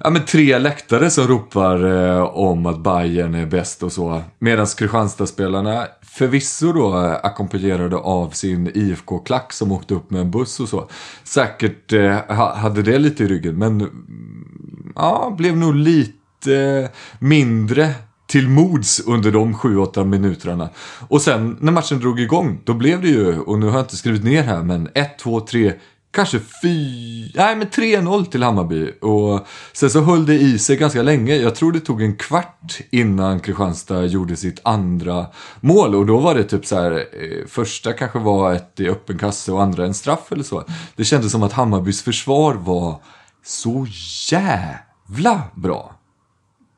ja, 0.00 0.10
men 0.10 0.24
tre 0.24 0.58
läktare 0.58 1.10
som 1.10 1.26
ropar 1.26 1.84
eh, 1.84 2.22
om 2.22 2.66
att 2.66 2.78
Bayern 2.78 3.34
är 3.34 3.46
bäst 3.46 3.82
och 3.82 3.92
så. 3.92 4.22
Medan 4.38 4.66
Kristianstadspelarna 4.66 5.86
förvisso 6.02 6.72
då 6.72 6.94
ackompanjerade 7.22 7.96
av 7.96 8.30
sin 8.30 8.70
IFK-klack 8.74 9.52
som 9.52 9.72
åkte 9.72 9.94
upp 9.94 10.10
med 10.10 10.20
en 10.20 10.30
buss 10.30 10.60
och 10.60 10.68
så. 10.68 10.88
Säkert 11.24 11.92
eh, 11.92 12.30
hade 12.54 12.82
det 12.82 12.98
lite 12.98 13.24
i 13.24 13.28
ryggen 13.28 13.58
men 13.58 13.80
mm, 13.80 14.92
ja, 14.94 15.34
blev 15.38 15.56
nog 15.56 15.74
lite 15.74 16.90
mindre 17.18 17.94
till 18.34 18.48
mods 18.48 19.00
under 19.00 19.32
de 19.32 19.54
7-8 19.54 20.04
minuterna. 20.04 20.68
Och 21.08 21.22
sen 21.22 21.56
när 21.60 21.72
matchen 21.72 22.00
drog 22.00 22.20
igång, 22.20 22.60
då 22.64 22.74
blev 22.74 23.02
det 23.02 23.08
ju, 23.08 23.38
och 23.38 23.58
nu 23.58 23.66
har 23.66 23.72
jag 23.72 23.84
inte 23.84 23.96
skrivit 23.96 24.24
ner 24.24 24.42
här, 24.42 24.62
men 24.62 24.88
1, 24.94 25.18
2, 25.18 25.40
3, 25.40 25.72
kanske 26.10 26.40
4... 26.62 27.32
Nej, 27.34 27.56
men 27.56 27.68
3-0 27.68 28.24
till 28.24 28.42
Hammarby. 28.42 28.90
Och 29.00 29.46
sen 29.72 29.90
så 29.90 30.00
höll 30.00 30.26
det 30.26 30.34
i 30.34 30.58
sig 30.58 30.76
ganska 30.76 31.02
länge. 31.02 31.34
Jag 31.34 31.54
tror 31.54 31.72
det 31.72 31.80
tog 31.80 32.02
en 32.02 32.16
kvart 32.16 32.78
innan 32.90 33.40
Kristianstad 33.40 34.04
gjorde 34.04 34.36
sitt 34.36 34.60
andra 34.62 35.26
mål. 35.60 35.94
Och 35.94 36.06
då 36.06 36.18
var 36.18 36.34
det 36.34 36.44
typ 36.44 36.66
så 36.66 36.76
här, 36.76 36.92
eh, 36.92 37.46
första 37.46 37.92
kanske 37.92 38.18
var 38.18 38.52
ett 38.52 38.80
i 38.80 38.88
öppen 38.88 39.18
kasse 39.18 39.52
och 39.52 39.62
andra 39.62 39.86
en 39.86 39.94
straff 39.94 40.32
eller 40.32 40.44
så. 40.44 40.64
Det 40.96 41.04
kändes 41.04 41.32
som 41.32 41.42
att 41.42 41.52
Hammarbys 41.52 42.02
försvar 42.02 42.54
var 42.54 43.00
så 43.44 43.86
jävla 44.30 45.42
bra. 45.54 45.93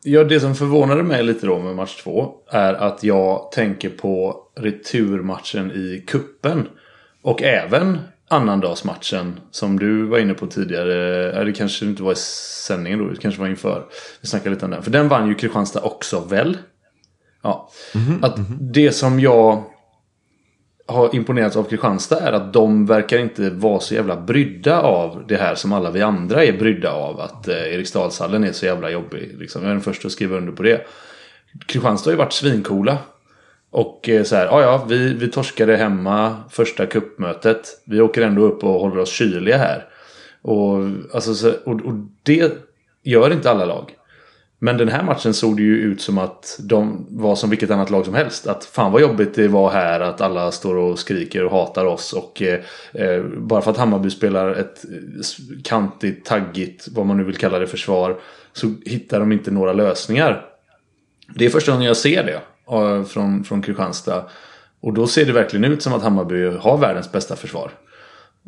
Ja, 0.09 0.25
det 0.25 0.41
som 0.41 0.55
förvånade 0.55 1.03
mig 1.03 1.23
lite 1.23 1.47
då 1.47 1.59
med 1.59 1.75
match 1.75 2.03
två 2.03 2.35
är 2.51 2.75
att 2.75 3.05
jag 3.05 3.53
tänker 3.53 3.91
på 3.91 4.37
returmatchen 4.57 5.71
i 5.71 6.05
kuppen 6.07 6.69
Och 7.23 7.43
även 7.43 7.99
annandagsmatchen 8.29 9.41
som 9.51 9.79
du 9.79 10.03
var 10.03 10.19
inne 10.19 10.35
på 10.35 10.47
tidigare. 10.47 11.45
Det 11.45 11.53
kanske 11.53 11.85
inte 11.87 12.03
var 12.03 12.13
i 12.13 12.17
sändningen 12.67 12.99
då, 12.99 13.09
det 13.09 13.17
kanske 13.17 13.41
var 13.41 13.49
inför. 13.49 13.85
Vi 14.21 14.29
snackade 14.29 14.51
lite 14.51 14.65
om 14.65 14.71
den. 14.71 14.83
För 14.83 14.91
den 14.91 15.09
vann 15.09 15.29
ju 15.29 15.35
Kristianstad 15.35 15.81
också 15.81 16.21
väl? 16.21 16.59
Ja. 17.43 17.71
Mm 17.95 18.07
-hmm. 18.07 18.25
Att 18.27 18.37
det 18.61 18.93
som 18.93 19.21
jag 19.21 19.65
har 20.87 21.15
imponerats 21.15 21.57
av 21.57 21.65
Kristianstad 21.65 22.21
är 22.21 22.33
att 22.33 22.53
de 22.53 22.87
verkar 22.87 23.19
inte 23.19 23.51
vara 23.51 23.81
så 23.81 23.95
jävla 23.95 24.17
brydda 24.17 24.81
av 24.81 25.25
det 25.29 25.37
här 25.37 25.55
som 25.55 25.73
alla 25.73 25.91
vi 25.91 26.03
andra 26.03 26.45
är 26.45 26.53
brydda 26.53 26.93
av. 26.93 27.21
Att 27.21 27.49
eh, 27.49 27.75
Eriksdalshallen 27.75 28.45
är 28.45 28.53
så 28.53 28.67
jävla 28.67 28.91
jobbig. 28.91 29.37
Liksom. 29.39 29.63
Jag 29.63 29.71
är 29.71 29.75
den 29.75 29.83
första 29.83 30.07
att 30.07 30.13
skriva 30.13 30.37
under 30.37 30.53
på 30.53 30.63
det. 30.63 30.87
Kristianstad 31.67 32.11
har 32.11 32.13
ju 32.13 32.19
varit 32.19 32.33
svinkola. 32.33 32.99
Och 33.71 34.09
eh, 34.09 34.23
så 34.23 34.37
här, 34.37 34.47
ja 34.47 34.63
ja, 34.63 34.87
vi, 34.89 35.15
vi 35.15 35.29
torskade 35.29 35.77
hemma 35.77 36.37
första 36.51 36.87
kuppmötet. 36.87 37.83
Vi 37.85 38.01
åker 38.01 38.23
ändå 38.23 38.43
upp 38.43 38.65
och 38.65 38.81
håller 38.81 38.99
oss 38.99 39.11
kyliga 39.13 39.57
här. 39.57 39.85
Och, 40.43 40.79
alltså, 41.15 41.35
så, 41.35 41.53
och, 41.65 41.81
och 41.81 41.95
det 42.23 42.53
gör 43.03 43.33
inte 43.33 43.51
alla 43.51 43.65
lag. 43.65 43.93
Men 44.59 44.77
den 44.77 44.89
här 44.89 45.03
matchen 45.03 45.35
såg 45.35 45.57
det 45.57 45.63
ju 45.63 45.77
ut 45.77 46.01
som 46.01 46.19
att 46.19 46.61
de 46.63 47.07
var 47.11 47.35
som 47.35 47.51
vilket 47.51 47.71
annat 47.71 47.91
lag 47.91 48.05
som 48.05 48.15
helst. 48.15 48.47
Att 48.47 48.65
fan 48.65 48.93
vad 48.93 49.01
jobbigt 49.01 49.35
det 49.35 49.49
var 49.49 49.71
här 49.71 50.01
att 50.01 50.21
alla 50.21 50.53
står 50.53 50.77
och 50.77 50.99
skriker 50.99 51.45
och 51.45 51.51
hatar 51.51 51.85
oss. 51.85 52.13
Och 52.13 52.43
eh, 52.43 52.61
eh 52.93 53.23
bara 53.23 53.63
för 53.63 53.71
att 53.71 53.77
Hammarby 53.77 54.11
spelar 54.11 54.51
ett 54.51 54.85
eh, 54.85 55.61
kantigt, 55.65 56.25
taggigt, 56.25 56.89
vad 56.93 57.07
man 57.07 57.17
nu 57.17 57.25
vill 57.25 57.37
kalla 57.37 57.59
det, 57.59 57.67
försvar. 57.67 58.21
Så 58.53 58.75
hittar 58.85 59.21
de 59.21 59.33
inte 59.33 59.51
några 59.51 59.73
lösningar. 59.73 60.47
Det 61.35 61.45
är 61.45 61.51
första 61.51 61.73
gången 61.73 61.87
jag 61.87 61.97
ser 61.97 62.25
det 62.25 62.41
eh, 62.77 63.05
från, 63.05 63.45
från 63.45 63.63
Kristianstad. 63.63 64.25
Och 64.81 64.95
då 64.95 65.07
ser 65.07 65.27
det 65.27 65.33
verkligen 65.33 65.73
ut 65.73 65.83
som 65.83 65.93
att 65.93 66.03
Hammarby 66.03 66.47
har 66.47 66.79
världens 66.79 67.13
bästa 67.13 67.37
försvar. 67.37 67.71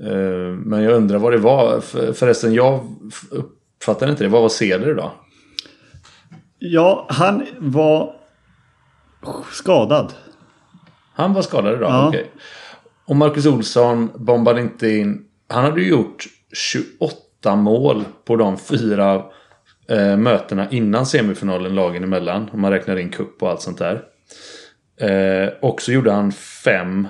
Eh, 0.02 0.56
men 0.56 0.82
jag 0.82 0.92
undrar 0.92 1.18
vad 1.18 1.32
det 1.32 1.38
var. 1.38 1.80
Förresten, 2.12 2.54
jag 2.54 2.96
uppfattar 3.30 4.10
inte 4.10 4.24
det. 4.24 4.28
Vad 4.28 4.42
var 4.42 4.48
Ceder 4.48 4.94
då? 4.94 5.12
Ja, 6.58 7.06
han 7.08 7.46
var 7.58 8.14
skadad. 9.52 10.14
Han 11.14 11.34
var 11.34 11.42
skadad 11.42 11.74
idag? 11.74 11.90
Ja. 11.90 12.08
Okej. 12.08 12.30
Och 13.06 13.16
Marcus 13.16 13.46
Olsson 13.46 14.10
bombade 14.14 14.60
inte 14.60 14.88
in. 14.88 15.24
Han 15.48 15.64
hade 15.64 15.80
ju 15.80 15.88
gjort 15.88 16.26
28 16.52 17.56
mål 17.56 18.04
på 18.24 18.36
de 18.36 18.58
fyra 18.58 19.24
eh, 19.88 20.16
mötena 20.16 20.70
innan 20.70 21.06
semifinalen 21.06 21.74
lagen 21.74 22.04
emellan. 22.04 22.50
Om 22.52 22.60
man 22.60 22.70
räknar 22.70 22.96
in 22.96 23.10
kupp 23.10 23.42
och 23.42 23.50
allt 23.50 23.62
sånt 23.62 23.78
där. 23.78 24.02
Eh, 25.00 25.48
och 25.60 25.82
så 25.82 25.92
gjorde 25.92 26.12
han 26.12 26.32
fem 26.32 27.08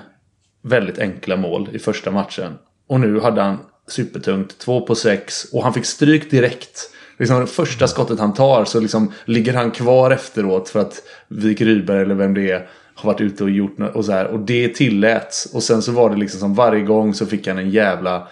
väldigt 0.61 0.99
enkla 0.99 1.35
mål 1.35 1.69
i 1.73 1.79
första 1.79 2.11
matchen. 2.11 2.57
Och 2.87 2.99
nu 2.99 3.19
hade 3.19 3.41
han 3.41 3.57
supertungt, 3.87 4.59
två 4.59 4.81
på 4.81 4.95
sex 4.95 5.53
och 5.53 5.63
han 5.63 5.73
fick 5.73 5.85
stryk 5.85 6.31
direkt 6.31 6.91
liksom, 7.19 7.47
första 7.47 7.87
skottet 7.87 8.19
han 8.19 8.33
tar 8.33 8.65
så 8.65 8.79
liksom 8.79 9.11
ligger 9.25 9.53
han 9.53 9.71
kvar 9.71 10.11
efteråt 10.11 10.69
för 10.69 10.79
att 10.79 11.03
Vik 11.27 11.61
Rydberg 11.61 12.01
eller 12.01 12.15
vem 12.15 12.33
det 12.33 12.51
är 12.51 12.69
har 12.95 13.11
varit 13.11 13.21
ute 13.21 13.43
och 13.43 13.49
gjort 13.49 13.77
något 13.77 13.95
och 13.95 14.05
så 14.05 14.11
här. 14.11 14.27
Och 14.27 14.39
det 14.39 14.75
tilläts. 14.75 15.45
Och 15.53 15.63
sen 15.63 15.81
så 15.81 15.91
var 15.91 16.09
det 16.09 16.15
liksom 16.15 16.39
som 16.39 16.53
varje 16.53 16.83
gång 16.83 17.13
så 17.13 17.25
fick 17.25 17.47
han 17.47 17.57
en 17.57 17.69
jävla 17.69 18.27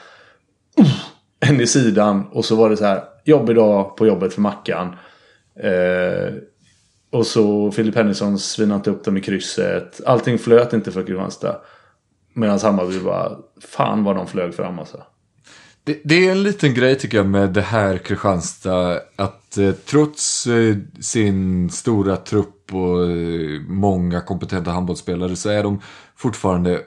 uh, 0.79 0.95
en 1.39 1.61
i 1.61 1.67
sidan. 1.67 2.27
Och 2.31 2.45
så 2.45 2.55
var 2.55 2.69
det 2.69 2.77
så 2.77 2.85
här 2.85 3.03
jobbig 3.23 3.55
dag 3.55 3.97
på 3.97 4.07
jobbet 4.07 4.33
för 4.33 4.41
Mackan. 4.41 4.95
Eh, 5.59 6.33
och 7.11 7.27
så 7.27 7.71
Filip 7.71 7.95
Henningsson 7.95 8.39
svinade 8.39 8.77
inte 8.77 8.89
upp 8.89 9.03
dem 9.03 9.17
i 9.17 9.21
krysset. 9.21 10.01
Allting 10.05 10.39
flöt 10.39 10.73
inte 10.73 10.91
för 10.91 11.03
Kristianstad. 11.03 11.61
Medan 12.33 12.59
Hammarby 12.59 12.99
bara, 12.99 13.37
fan 13.61 14.03
vad 14.03 14.15
de 14.15 14.27
flög 14.27 14.53
fram 14.53 14.79
alltså. 14.79 15.03
Det, 15.87 16.01
det, 16.03 16.27
är 16.27 16.31
en 16.31 16.43
liten 16.43 16.73
grej 16.73 16.97
tycker 16.97 17.17
jag 17.17 17.25
med 17.25 17.49
det 17.49 17.61
här 17.61 17.97
Kristianstad. 17.97 18.99
Att 19.15 19.57
eh, 19.57 19.71
trots 19.71 20.47
eh, 20.47 20.75
sin 20.99 21.69
stora 21.69 22.17
trupp 22.17 22.73
och 22.73 23.09
eh, 23.09 23.61
många 23.67 24.21
kompetenta 24.21 24.71
handbollsspelare 24.71 25.35
så 25.35 25.49
är 25.49 25.63
de 25.63 25.81
fortfarande, 26.15 26.81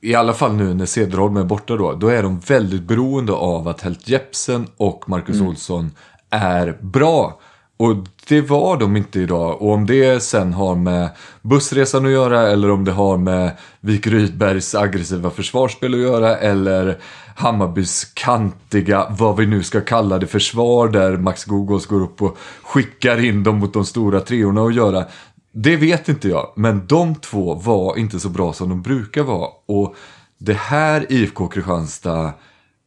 i 0.00 0.14
alla 0.14 0.32
fall 0.32 0.54
nu 0.54 0.74
när 0.74 0.86
Cederholm 0.86 1.36
är 1.36 1.44
borta 1.44 1.76
då, 1.76 1.92
då 1.92 2.08
är 2.08 2.22
de 2.22 2.40
väldigt 2.40 2.82
beroende 2.82 3.32
av 3.32 3.68
att 3.68 3.80
Helt 3.80 4.08
Jepsen 4.08 4.66
och 4.76 5.08
Marcus 5.08 5.36
mm. 5.36 5.48
Olsson 5.48 5.90
är 6.30 6.78
bra. 6.80 7.40
Och 7.76 7.96
det 8.28 8.40
var 8.40 8.76
de 8.76 8.96
inte 8.96 9.20
idag. 9.20 9.62
Och 9.62 9.72
om 9.72 9.86
det 9.86 10.22
sen 10.22 10.52
har 10.52 10.74
med 10.74 11.10
bussresan 11.42 12.06
att 12.06 12.12
göra 12.12 12.50
eller 12.50 12.70
om 12.70 12.84
det 12.84 12.92
har 12.92 13.16
med 13.16 13.56
Vik 13.80 14.06
Rydbergs 14.06 14.74
aggressiva 14.74 15.30
försvarsspel 15.30 15.94
att 15.94 16.00
göra 16.00 16.36
eller 16.36 16.98
Hammarbys 17.36 18.04
kantiga, 18.14 19.06
vad 19.10 19.36
vi 19.36 19.46
nu 19.46 19.62
ska 19.62 19.80
kalla 19.80 20.18
det, 20.18 20.26
försvar 20.26 20.88
där 20.88 21.16
Max 21.16 21.44
Gogos 21.44 21.86
går 21.86 22.02
upp 22.02 22.22
och 22.22 22.38
skickar 22.62 23.24
in 23.24 23.42
dem 23.42 23.58
mot 23.58 23.72
de 23.72 23.84
stora 23.84 24.20
treorna 24.20 24.62
och 24.62 24.72
göra. 24.72 25.04
Det 25.52 25.76
vet 25.76 26.08
inte 26.08 26.28
jag, 26.28 26.52
men 26.56 26.86
de 26.86 27.14
två 27.14 27.54
var 27.54 27.98
inte 27.98 28.20
så 28.20 28.28
bra 28.28 28.52
som 28.52 28.68
de 28.68 28.82
brukar 28.82 29.22
vara. 29.22 29.48
Och 29.66 29.94
det 30.38 30.56
här 30.56 31.06
IFK 31.12 31.48
Kristianstad 31.48 32.32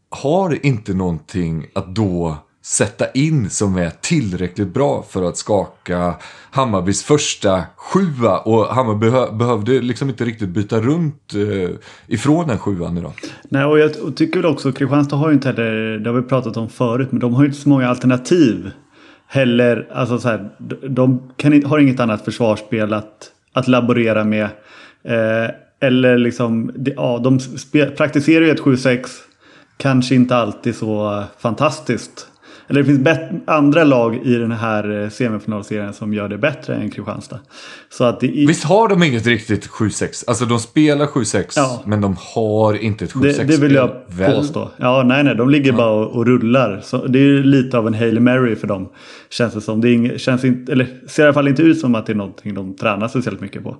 har 0.09 0.65
inte 0.65 0.93
någonting 0.93 1.67
att 1.75 1.95
då 1.95 2.37
sätta 2.67 3.11
in 3.11 3.49
som 3.49 3.77
är 3.77 3.89
tillräckligt 4.01 4.73
bra 4.73 5.05
för 5.09 5.23
att 5.23 5.37
skaka 5.37 6.15
Hammarbys 6.51 7.03
första 7.03 7.63
sjua. 7.75 8.37
Och 8.37 8.65
Hammarby 8.65 9.37
behövde 9.37 9.81
liksom 9.81 10.09
inte 10.09 10.25
riktigt 10.25 10.49
byta 10.49 10.79
runt 10.79 11.33
eh, 11.33 11.69
ifrån 12.07 12.47
den 12.47 12.57
sjuan 12.57 12.97
idag. 12.97 13.13
Nej, 13.49 13.65
och 13.65 13.79
jag 13.79 14.15
tycker 14.15 14.39
väl 14.39 14.51
också 14.51 14.71
Kristianstad 14.71 15.15
har 15.15 15.27
ju 15.27 15.33
inte 15.33 15.47
heller, 15.47 15.99
det 15.99 16.09
har 16.09 16.17
vi 16.17 16.27
pratat 16.27 16.57
om 16.57 16.69
förut, 16.69 17.07
men 17.11 17.19
de 17.19 17.33
har 17.33 17.43
ju 17.43 17.47
inte 17.47 17.61
så 17.61 17.69
många 17.69 17.87
alternativ 17.87 18.71
heller. 19.27 19.87
Alltså 19.93 20.19
så 20.19 20.27
här, 20.27 20.49
de 20.89 21.31
kan, 21.37 21.63
har 21.63 21.79
inget 21.79 21.99
annat 21.99 22.25
försvarsspel 22.25 22.93
att, 22.93 23.31
att 23.53 23.67
laborera 23.67 24.23
med. 24.23 24.43
Eh, 25.03 25.49
eller 25.79 26.17
liksom, 26.17 26.71
ja, 26.95 27.19
de 27.23 27.39
praktiserar 27.97 28.45
ju 28.45 28.51
ett 28.51 28.61
7-6. 28.61 29.07
Kanske 29.77 30.15
inte 30.15 30.35
alltid 30.35 30.75
så 30.75 31.23
fantastiskt 31.39 32.27
eller 32.67 32.83
det 32.83 32.85
finns 32.85 33.07
andra 33.45 33.83
lag 33.83 34.15
i 34.15 34.35
den 34.35 34.51
här 34.51 35.03
eh, 35.03 35.09
semifinalserien 35.09 35.93
som 35.93 36.13
gör 36.13 36.29
det 36.29 36.37
bättre 36.37 36.75
än 36.75 36.89
Kristianstad. 36.89 37.39
Så 37.89 38.03
att 38.03 38.19
det 38.19 38.27
Visst 38.27 38.63
har 38.63 38.87
de 38.87 39.03
inget 39.03 39.25
riktigt 39.25 39.69
7-6? 39.69 40.23
Alltså 40.27 40.45
de 40.45 40.59
spelar 40.59 41.05
7-6 41.05 41.53
ja. 41.55 41.83
men 41.85 42.01
de 42.01 42.15
har 42.19 42.73
inte 42.73 43.05
ett 43.05 43.13
7-6 43.13 43.21
det, 43.21 43.43
det 43.43 43.57
vill 43.57 43.75
jag 43.75 44.01
väl? 44.07 44.35
påstå. 44.35 44.71
Ja, 44.77 45.03
nej, 45.05 45.23
nej, 45.23 45.35
de 45.35 45.49
ligger 45.49 45.71
ja. 45.71 45.77
bara 45.77 45.91
och, 45.91 46.15
och, 46.15 46.25
rullar. 46.25 46.81
Så 46.83 47.07
det 47.07 47.19
är 47.19 47.43
lite 47.43 47.77
av 47.77 47.87
en 47.87 47.93
Hail 47.93 48.19
Mary 48.19 48.55
för 48.55 48.67
dem. 48.67 48.89
Känns 49.29 49.53
det 49.53 49.61
som. 49.61 49.81
Det 49.81 49.91
ing, 49.91 50.17
känns 50.17 50.43
inte, 50.43 50.71
eller 50.71 50.87
ser 51.07 51.23
i 51.23 51.25
alla 51.25 51.33
fall 51.33 51.47
inte 51.47 51.61
ut 51.61 51.79
som 51.79 51.95
att 51.95 52.05
det 52.05 52.13
är 52.13 52.15
någonting 52.17 52.53
de 52.53 52.75
tränar 52.75 53.07
speciellt 53.07 53.41
mycket 53.41 53.63
på. 53.63 53.77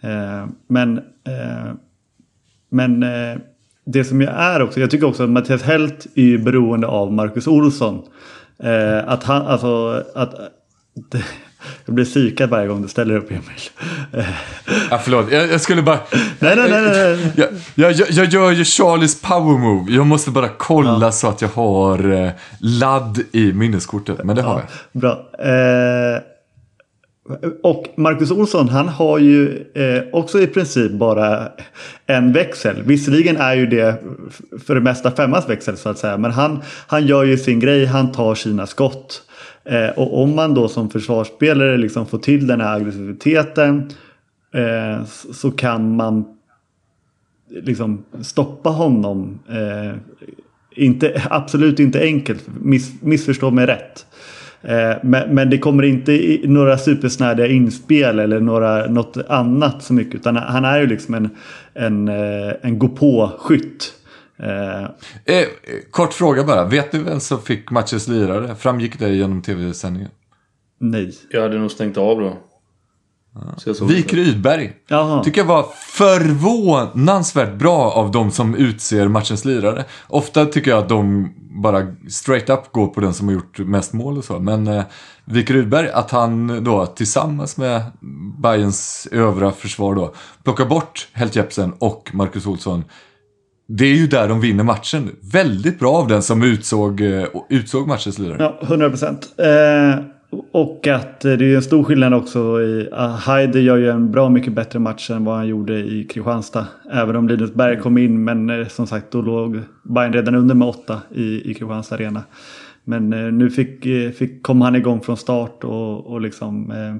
Eh, 0.00 0.46
men 0.68 0.98
eh, 0.98 1.72
men 2.72 3.02
eh, 3.02 3.38
det 3.84 4.04
som 4.04 4.20
jag 4.20 4.32
är 4.34 4.62
också, 4.62 4.80
jag 4.80 4.90
tycker 4.90 5.06
också 5.06 5.22
att 5.22 5.30
Mattias 5.30 5.62
Helt 5.62 6.06
är 6.14 6.38
beroende 6.38 6.86
av 6.86 7.12
Marcus 7.12 7.46
Olsson. 7.46 8.02
Eh, 8.62 9.08
att 9.08 9.24
han, 9.24 9.46
alltså, 9.46 10.04
att... 10.14 10.34
Det, 11.10 11.24
jag 11.86 11.94
blir 11.94 12.04
psykad 12.04 12.50
varje 12.50 12.68
gång 12.68 12.82
du 12.82 12.88
ställer 12.88 13.16
upp 13.16 13.30
Emil. 13.30 13.42
ja, 14.90 14.98
förlåt, 14.98 15.32
jag, 15.32 15.48
jag 15.48 15.60
skulle 15.60 15.82
bara... 15.82 15.98
Nej, 16.38 16.56
nej, 16.56 16.70
nej. 16.70 16.82
nej. 16.82 17.32
Jag, 17.74 17.92
jag, 17.92 18.10
jag, 18.10 18.26
gör 18.26 18.50
ju 18.50 18.64
Charlies 18.64 19.20
power 19.20 19.58
move. 19.58 19.92
Jag 19.92 20.06
måste 20.06 20.30
bara 20.30 20.48
kolla 20.48 21.06
ja. 21.06 21.12
så 21.12 21.28
att 21.28 21.42
jag 21.42 21.48
har 21.48 22.12
eh, 22.12 22.30
ladd 22.58 23.20
i 23.32 23.52
minneskortet. 23.52 24.24
Men 24.24 24.36
det 24.36 24.42
har 24.42 24.54
jag. 24.60 25.00
Bra. 25.00 25.10
Eh, 25.38 26.22
och 27.62 27.86
Marcus 27.96 28.30
Olsson 28.30 28.68
han 28.68 28.88
har 28.88 29.18
ju 29.18 29.64
eh, 29.74 30.02
också 30.12 30.40
i 30.40 30.46
princip 30.46 30.92
bara 30.92 31.48
en 32.06 32.32
växel. 32.32 32.82
Visserligen 32.82 33.36
är 33.36 33.54
ju 33.54 33.66
det 33.66 34.02
för 34.66 34.74
det 34.74 34.80
mesta 34.80 35.10
femmans 35.10 35.48
växel 35.48 35.76
så 35.76 35.88
att 35.88 35.98
säga. 35.98 36.16
Men 36.16 36.30
han, 36.30 36.62
han 36.86 37.06
gör 37.06 37.24
ju 37.24 37.38
sin 37.38 37.60
grej, 37.60 37.84
han 37.84 38.12
tar 38.12 38.34
sina 38.34 38.66
skott. 38.66 39.22
Eh, 39.64 39.88
och 39.88 40.22
om 40.22 40.34
man 40.34 40.54
då 40.54 40.68
som 40.68 40.90
försvarsspelare 40.90 41.76
liksom 41.76 42.06
får 42.06 42.18
till 42.18 42.46
den 42.46 42.60
här 42.60 42.76
aggressiviteten 42.76 43.90
eh, 44.54 45.04
så 45.32 45.50
kan 45.50 45.96
man 45.96 46.24
liksom 47.50 48.04
stoppa 48.22 48.70
honom 48.70 49.38
eh, 49.48 49.96
inte, 50.76 51.22
absolut 51.30 51.80
inte 51.80 52.00
enkelt, 52.00 52.44
miss, 52.60 53.02
missförstå 53.02 53.50
mig 53.50 53.66
rätt. 53.66 54.06
Eh, 54.62 54.96
men, 55.02 55.34
men 55.34 55.50
det 55.50 55.58
kommer 55.58 55.82
inte 55.82 56.12
i 56.12 56.42
några 56.44 56.78
supersnärdiga 56.78 57.46
inspel 57.46 58.18
eller 58.18 58.40
några, 58.40 58.86
något 58.86 59.16
annat 59.28 59.82
så 59.82 59.94
mycket. 59.94 60.14
Utan 60.14 60.36
han 60.36 60.64
är 60.64 60.80
ju 60.80 60.86
liksom 60.86 61.14
en, 61.14 61.30
en, 61.74 62.08
eh, 62.08 62.54
en 62.62 62.78
gå 62.78 62.88
på-skytt. 62.88 63.92
Eh, 64.36 65.44
kort 65.90 66.12
fråga 66.12 66.44
bara. 66.44 66.64
Vet 66.64 66.92
du 66.92 67.02
vem 67.02 67.20
som 67.20 67.42
fick 67.42 67.70
matchens 67.70 68.08
lirare? 68.08 68.54
Framgick 68.54 68.98
det 68.98 69.08
genom 69.08 69.42
tv-sändningen? 69.42 70.10
Nej. 70.78 71.12
Jag 71.30 71.42
hade 71.42 71.58
nog 71.58 71.70
stängt 71.70 71.96
av 71.96 72.20
då. 72.20 72.36
Vik 73.88 74.12
Rydberg. 74.12 74.72
Jaha. 74.88 75.24
Tycker 75.24 75.40
jag 75.40 75.46
var 75.46 75.66
förvånansvärt 75.78 77.54
bra 77.54 77.90
av 77.90 78.10
de 78.10 78.30
som 78.30 78.54
utser 78.54 79.08
matchens 79.08 79.44
lirare. 79.44 79.84
Ofta 80.08 80.46
tycker 80.46 80.70
jag 80.70 80.78
att 80.78 80.88
de 80.88 81.32
bara 81.62 81.86
straight 82.08 82.50
up 82.50 82.72
går 82.72 82.86
på 82.86 83.00
den 83.00 83.14
som 83.14 83.28
har 83.28 83.34
gjort 83.34 83.58
mest 83.58 83.92
mål 83.92 84.18
och 84.18 84.24
så. 84.24 84.38
Men 84.38 84.66
eh, 84.66 84.84
Vik 85.24 85.50
Rydberg, 85.50 85.88
att 85.88 86.10
han 86.10 86.64
då 86.64 86.86
tillsammans 86.86 87.56
med 87.56 87.82
Bayerns 88.38 89.08
övriga 89.12 89.50
försvar 89.50 89.94
då 89.94 90.14
plockar 90.44 90.64
bort 90.64 91.08
Helt 91.12 91.36
Jepsen 91.36 91.72
och 91.78 92.10
Marcus 92.12 92.46
Olsson. 92.46 92.84
Det 93.68 93.84
är 93.84 93.94
ju 93.94 94.06
där 94.06 94.28
de 94.28 94.40
vinner 94.40 94.64
matchen. 94.64 95.10
Väldigt 95.32 95.78
bra 95.78 95.92
av 95.92 96.08
den 96.08 96.22
som 96.22 96.42
utsåg, 96.42 97.00
eh, 97.00 97.24
utsåg 97.48 97.88
matchens 97.88 98.18
lirare. 98.18 98.36
Ja, 98.60 98.66
100 98.66 98.88
procent. 98.88 99.28
Eh... 99.38 100.04
Och 100.52 100.86
att 100.86 101.24
eh, 101.24 101.32
det 101.32 101.44
är 101.44 101.56
en 101.56 101.62
stor 101.62 101.84
skillnad 101.84 102.14
också 102.14 102.62
i 102.62 102.88
eh, 102.92 103.16
Heide 103.16 103.60
gör 103.60 103.76
ju 103.76 103.90
en 103.90 104.10
bra 104.10 104.28
mycket 104.28 104.52
bättre 104.52 104.78
match 104.78 105.10
än 105.10 105.24
vad 105.24 105.36
han 105.36 105.48
gjorde 105.48 105.78
i 105.78 106.04
Kristianstad. 106.04 106.66
Även 106.92 107.16
om 107.16 107.28
Linus 107.28 107.54
Berg 107.54 107.80
kom 107.80 107.98
in 107.98 108.24
men 108.24 108.50
eh, 108.50 108.66
som 108.66 108.86
sagt 108.86 109.10
då 109.10 109.22
låg 109.22 109.60
Bayern 109.82 110.12
redan 110.12 110.34
under 110.34 110.54
med 110.54 110.68
åtta 110.68 111.00
i, 111.10 111.50
i 111.50 111.54
Kristianstad 111.54 111.94
arena. 111.94 112.22
Men 112.84 113.10
nu 113.38 113.50
fick, 113.50 113.82
fick, 114.16 114.42
kom 114.42 114.60
han 114.60 114.76
igång 114.76 115.00
från 115.00 115.16
start 115.16 115.64
och, 115.64 116.06
och 116.06 116.20
liksom 116.20 116.70
eh, 116.70 116.96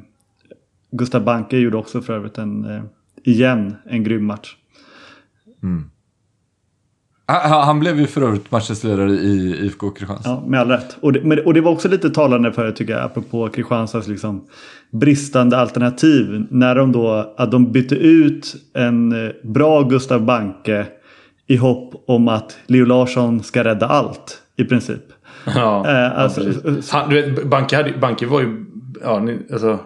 Gustav 0.93 1.25
Banke 1.25 1.59
gjorde 1.59 1.77
också 1.77 2.01
för 2.01 2.13
övrigt 2.13 2.39
en, 2.39 2.65
eh, 2.65 2.83
igen 3.23 3.75
en 3.85 4.05
grym 4.05 4.25
match. 4.25 4.57
Mm. 5.63 5.91
Han 7.41 7.81
blev 7.81 8.01
ju 8.01 8.07
för 8.07 8.23
övrigt 8.23 8.51
matchens 8.51 8.85
ledare 8.85 9.11
i 9.11 9.65
IFK 9.67 9.91
Kristianstad. 9.91 10.31
Ja, 10.31 10.45
med 10.47 10.61
all 10.61 10.69
rätt. 10.69 10.97
Och 11.01 11.13
det, 11.13 11.43
och 11.45 11.55
det 11.55 11.61
var 11.61 11.73
också 11.73 11.89
lite 11.89 12.11
talande 12.11 12.53
för, 12.53 12.73
tycker 12.73 12.93
jag, 12.93 13.03
apropå 13.03 13.49
Kristianstads 13.49 14.09
liksom 14.09 14.45
bristande 14.91 15.59
alternativ. 15.59 16.47
När 16.51 16.75
de 16.75 16.93
då, 16.93 17.35
att 17.37 17.51
de 17.51 17.73
bytte 17.73 17.95
ut 17.95 18.55
en 18.75 19.27
eh, 19.27 19.33
bra 19.43 19.83
Gustav 19.83 20.25
Banke 20.25 20.87
i 21.47 21.57
hopp 21.57 22.05
om 22.07 22.29
att 22.29 22.59
Leo 22.67 22.85
Larsson 22.85 23.43
ska 23.43 23.65
rädda 23.65 23.87
allt, 23.87 24.39
i 24.57 24.65
princip. 24.65 25.03
Ja, 25.55 25.89
eh, 25.91 26.19
alltså, 26.19 26.43
ja 26.43 26.73
Han, 26.91 27.11
du 27.11 27.23
vet, 27.23 27.45
Banke, 27.45 27.77
hade, 27.77 27.93
Banke 27.93 28.27
var 28.27 28.41
ju, 28.41 28.65
ja, 29.03 29.19
ni, 29.19 29.39
alltså, 29.53 29.79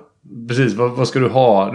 Precis, 0.49 0.75
vad, 0.75 0.91
vad, 0.91 1.09
ska 1.09 1.19
du 1.19 1.29
ha? 1.29 1.75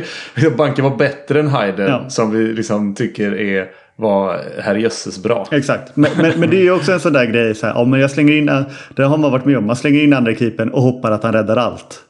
Banke 0.56 0.82
var 0.82 0.96
bättre 0.96 1.40
än 1.40 1.48
Heiden 1.48 1.90
ja. 1.90 2.10
som 2.10 2.30
vi 2.30 2.52
liksom 2.52 2.94
tycker 2.94 3.34
är 3.34 3.70
var 4.00 4.40
herrejösses 4.62 5.22
bra. 5.22 5.46
Exakt, 5.50 5.96
men, 5.96 6.10
men, 6.16 6.40
men, 6.40 6.50
det 6.50 6.56
är 6.56 6.62
ju 6.62 6.72
också 6.72 6.92
en 6.92 7.00
sån 7.00 7.12
där 7.12 7.26
grej. 7.26 7.54
Så 7.54 7.66
här, 7.66 7.74
ja, 7.74 7.84
men 7.84 8.00
jag 8.00 8.10
slänger 8.10 8.32
in, 8.32 8.64
det 8.96 9.02
har 9.02 9.16
man 9.16 9.32
varit 9.32 9.44
med 9.44 9.58
om. 9.58 9.66
Man 9.66 9.76
slänger 9.76 10.02
in 10.02 10.12
andra 10.12 10.34
keepern 10.34 10.68
och 10.68 10.82
hoppar 10.82 11.10
att 11.10 11.22
han 11.22 11.32
räddar 11.32 11.56
allt. 11.56 12.00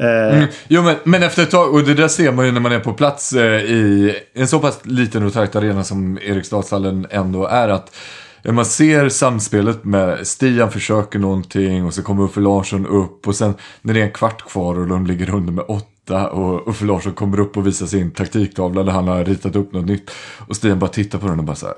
Eh. 0.00 0.36
Mm. 0.36 0.48
Jo 0.68 0.82
men, 0.82 0.96
men 1.04 1.22
efter 1.22 1.42
ett 1.42 1.50
tag, 1.50 1.74
och 1.74 1.84
det 1.84 1.94
där 1.94 2.08
ser 2.08 2.32
man 2.32 2.46
ju 2.46 2.52
när 2.52 2.60
man 2.60 2.72
är 2.72 2.80
på 2.80 2.92
plats 2.92 3.32
eh, 3.32 3.60
i 3.64 4.14
en 4.34 4.48
så 4.48 4.58
pass 4.58 4.80
liten 4.82 5.26
och 5.26 5.32
tajt 5.32 5.56
arena 5.56 5.84
som 5.84 6.18
Eriksdalshallen 6.22 7.06
ändå 7.10 7.46
är. 7.46 7.68
att 7.68 7.96
man 8.44 8.64
ser 8.64 9.08
samspelet 9.08 9.84
med 9.84 10.26
Stian 10.26 10.70
försöker 10.70 11.18
någonting 11.18 11.84
och 11.84 11.94
så 11.94 12.02
kommer 12.02 12.24
Uffe 12.24 12.40
Larsson 12.40 12.86
upp 12.86 13.28
och 13.28 13.36
sen 13.36 13.54
när 13.82 13.94
det 13.94 14.00
är 14.00 14.04
en 14.04 14.10
kvart 14.10 14.50
kvar 14.50 14.78
och 14.78 14.86
de 14.86 15.06
ligger 15.06 15.34
under 15.34 15.52
med 15.52 15.64
åtta 15.68 15.99
och 16.10 16.68
Uffe 16.68 16.84
Larsson 16.84 17.12
kommer 17.12 17.40
upp 17.40 17.56
och 17.56 17.66
visar 17.66 17.86
sin 17.86 18.10
taktiktavla 18.10 18.82
där 18.82 18.92
han 18.92 19.08
har 19.08 19.24
ritat 19.24 19.56
upp 19.56 19.72
något 19.72 19.86
nytt. 19.86 20.10
Och 20.48 20.56
Stian 20.56 20.78
bara 20.78 20.90
tittar 20.90 21.18
på 21.18 21.26
den 21.26 21.38
och 21.38 21.44
bara 21.44 21.56
så 21.56 21.66
här, 21.66 21.76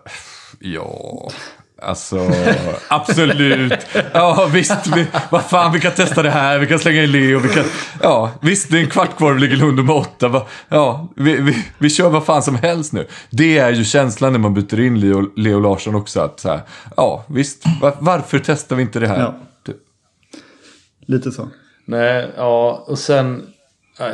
ja, 0.59 1.31
Alltså, 1.83 2.31
absolut. 2.89 3.87
Ja, 4.13 4.49
visst. 4.53 4.87
Vi, 4.97 5.07
vad 5.31 5.43
fan, 5.43 5.73
vi 5.73 5.81
kan 5.81 5.93
testa 5.93 6.23
det 6.23 6.31
här. 6.31 6.59
Vi 6.59 6.67
kan 6.67 6.79
slänga 6.79 7.03
in 7.03 7.13
Leo. 7.13 7.39
Vi 7.39 7.49
kan, 7.49 7.65
ja, 8.03 8.31
visst, 8.41 8.71
det 8.71 8.79
är 8.79 8.81
en 8.81 8.91
kvart 8.91 9.17
kvar 9.17 9.31
och 9.31 9.37
vi 9.37 9.41
ligger 9.41 9.65
under 9.65 9.83
med 9.83 9.95
åtta. 9.95 10.47
Ja, 10.69 11.09
vi, 11.17 11.37
vi, 11.37 11.65
vi 11.79 11.91
kör 11.91 12.11
vad 12.11 12.25
fan 12.25 12.43
som 12.43 12.55
helst 12.55 12.93
nu. 12.93 13.07
Det 13.31 13.59
är 13.59 13.71
ju 13.73 13.85
känslan 13.85 14.33
när 14.33 14.39
man 14.39 14.55
byter 14.55 14.81
in 14.81 15.01
Leo, 15.01 15.31
Leo 15.37 15.61
Larsson 15.61 15.95
också. 15.95 16.21
Att 16.21 16.41
så 16.41 16.49
här, 16.49 16.61
ja, 16.97 17.25
visst. 17.27 17.65
Var, 17.81 17.97
varför 17.99 18.39
testar 18.39 18.77
vi 18.77 18.83
inte 18.83 19.01
det 19.01 19.09
här? 19.09 19.21
Ja. 19.21 19.35
Lite 21.07 21.31
så. 21.33 21.49
Nej, 21.85 22.31
ja, 22.37 22.85
och 22.87 22.99
sen 22.99 23.52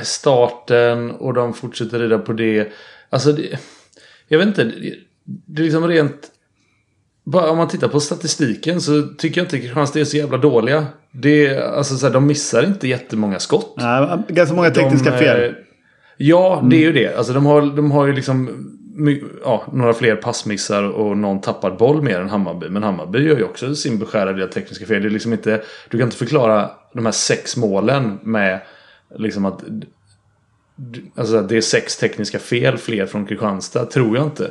starten 0.02 1.10
och 1.10 1.34
de 1.34 1.54
fortsätter 1.54 1.98
rida 1.98 2.18
på 2.18 2.32
det. 2.32 2.72
Alltså, 3.10 3.32
det, 3.32 3.58
jag 4.28 4.38
vet 4.38 4.48
inte. 4.48 4.64
Det, 4.64 4.94
det 5.24 5.62
är 5.62 5.64
liksom 5.64 5.88
rent 5.88 6.30
bara 7.30 7.50
om 7.50 7.58
man 7.58 7.68
tittar 7.68 7.88
på 7.88 8.00
statistiken 8.00 8.80
så 8.80 9.02
tycker 9.02 9.40
jag 9.40 9.44
inte 9.44 9.58
Kristianstad 9.58 10.00
är 10.00 10.04
så 10.04 10.16
jävla 10.16 10.38
dåliga. 10.38 10.86
Det 11.10 11.58
alltså, 11.58 11.96
så 11.96 12.06
här, 12.06 12.14
de 12.14 12.26
missar 12.26 12.62
inte 12.64 12.88
jättemånga 12.88 13.38
skott. 13.38 13.74
Nej, 13.76 14.18
ganska 14.28 14.54
många 14.54 14.70
tekniska 14.70 15.10
de, 15.10 15.18
fel. 15.18 15.54
Ja, 16.16 16.64
det 16.70 16.76
är 16.76 16.80
ju 16.80 16.92
det. 16.92 17.16
Alltså, 17.16 17.32
de, 17.32 17.46
har, 17.46 17.62
de 17.62 17.90
har 17.90 18.06
ju 18.06 18.12
liksom 18.12 18.50
ja, 19.44 19.64
några 19.72 19.92
fler 19.92 20.16
passmissar 20.16 20.82
och 20.82 21.16
någon 21.16 21.40
tappad 21.40 21.76
boll 21.76 22.02
mer 22.02 22.20
än 22.20 22.28
Hammarby. 22.28 22.68
Men 22.68 22.82
Hammarby 22.82 23.18
gör 23.18 23.36
ju 23.36 23.44
också 23.44 23.74
sin 23.74 23.98
beskärda 23.98 24.32
del 24.32 24.48
tekniska 24.48 24.86
fel. 24.86 25.02
Det 25.02 25.08
är 25.08 25.10
liksom 25.10 25.32
inte, 25.32 25.62
du 25.88 25.98
kan 25.98 26.06
inte 26.06 26.16
förklara 26.16 26.70
de 26.94 27.04
här 27.04 27.12
sex 27.12 27.56
målen 27.56 28.18
med 28.22 28.60
liksom 29.16 29.44
att 29.44 29.64
Alltså 31.14 31.42
det 31.42 31.56
är 31.56 31.60
sex 31.60 31.96
tekniska 31.96 32.38
fel 32.38 32.78
fler 32.78 33.06
från 33.06 33.26
Kristianstad, 33.26 33.86
tror 33.86 34.16
jag 34.16 34.26
inte. 34.26 34.50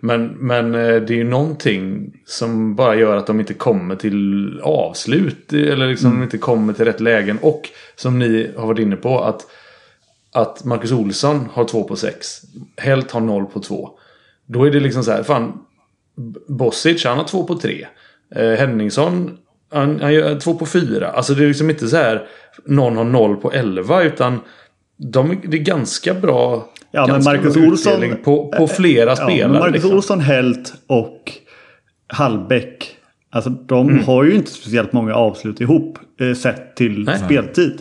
Men, 0.00 0.26
men 0.26 0.74
eh, 0.74 1.02
det 1.02 1.14
är 1.14 1.16
ju 1.16 1.24
någonting 1.24 2.12
som 2.26 2.74
bara 2.74 2.94
gör 2.94 3.16
att 3.16 3.26
de 3.26 3.40
inte 3.40 3.54
kommer 3.54 3.96
till 3.96 4.60
avslut. 4.62 5.52
Eller 5.52 5.88
liksom 5.88 6.10
mm. 6.10 6.22
inte 6.22 6.38
kommer 6.38 6.72
till 6.72 6.84
rätt 6.84 7.00
lägen. 7.00 7.38
Och 7.42 7.68
som 7.96 8.18
ni 8.18 8.50
har 8.56 8.66
varit 8.66 8.78
inne 8.78 8.96
på 8.96 9.20
att, 9.20 9.46
att 10.32 10.64
Marcus 10.64 10.92
Olsson 10.92 11.48
har 11.52 11.64
två 11.64 11.84
på 11.84 11.96
sex. 11.96 12.42
Helt 12.76 13.10
har 13.10 13.20
noll 13.20 13.46
på 13.46 13.60
två. 13.60 13.90
Då 14.46 14.64
är 14.64 14.70
det 14.70 14.80
liksom 14.80 15.04
så 15.04 15.10
här, 15.10 15.22
fan. 15.22 15.58
Bosic 16.48 17.04
han 17.04 17.18
har 17.18 17.24
två 17.24 17.44
på 17.44 17.54
tre. 17.54 17.86
Eh, 18.34 18.52
Henningsson 18.52 19.38
han, 19.72 20.00
han 20.00 20.14
gör 20.14 20.40
två 20.40 20.54
på 20.54 20.66
fyra. 20.66 21.08
Alltså 21.10 21.34
det 21.34 21.44
är 21.44 21.48
liksom 21.48 21.70
inte 21.70 21.88
så 21.88 21.96
här 21.96 22.26
någon 22.64 22.96
har 22.96 23.04
noll 23.04 23.36
på 23.36 23.52
elva 23.52 24.02
utan 24.02 24.40
de, 24.96 25.40
det 25.44 25.56
är 25.56 25.62
ganska 25.62 26.14
bra 26.14 26.72
Ja, 26.90 27.06
men 27.06 27.24
Marcus 27.24 27.56
Olsson... 27.56 28.16
På, 28.24 28.48
på 28.48 28.68
flera 28.68 29.10
ja, 29.10 29.16
spelare. 29.16 29.58
Marcus 29.58 29.74
liksom. 29.74 29.92
Olsson, 29.92 30.20
Helt 30.20 30.74
och 30.86 31.32
Hallbäck. 32.08 32.96
Alltså 33.30 33.50
de 33.50 33.88
mm. 33.88 34.04
har 34.04 34.24
ju 34.24 34.34
inte 34.34 34.50
speciellt 34.50 34.92
många 34.92 35.14
avslut 35.14 35.60
ihop 35.60 35.98
eh, 36.20 36.34
sett 36.34 36.76
till 36.76 37.04
Nej. 37.04 37.18
speltid. 37.18 37.80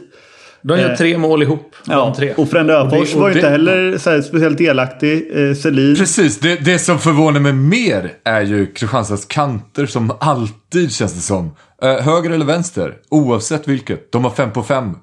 De 0.67 0.79
gör 0.79 0.91
eh, 0.91 0.97
tre 0.97 1.17
mål 1.17 1.43
ihop. 1.43 1.75
Ja, 1.87 2.13
tre. 2.17 2.33
och 2.37 2.49
Frände 2.49 2.73
Öfors 2.73 3.15
var 3.15 3.29
ju 3.29 3.35
inte 3.35 3.49
heller 3.49 3.97
så 3.97 4.21
speciellt 4.21 4.57
delaktig. 4.57 5.29
Eh, 5.33 5.55
Selin. 5.55 5.95
Precis, 5.95 6.39
det, 6.39 6.65
det 6.65 6.79
som 6.79 6.99
förvånar 6.99 7.39
mig 7.39 7.53
mer 7.53 8.13
är 8.23 8.41
ju 8.41 8.65
Kristianstads 8.65 9.25
kanter 9.25 9.85
som 9.85 10.11
alltid 10.19 10.91
känns 10.91 11.13
det 11.13 11.21
som. 11.21 11.55
Eh, 11.81 11.95
höger 11.95 12.31
eller 12.31 12.45
vänster, 12.45 12.93
oavsett 13.09 13.67
vilket. 13.67 14.11
De 14.11 14.23
har 14.23 14.31
fem 14.31 14.51
på 14.51 14.63
fem 14.63 14.93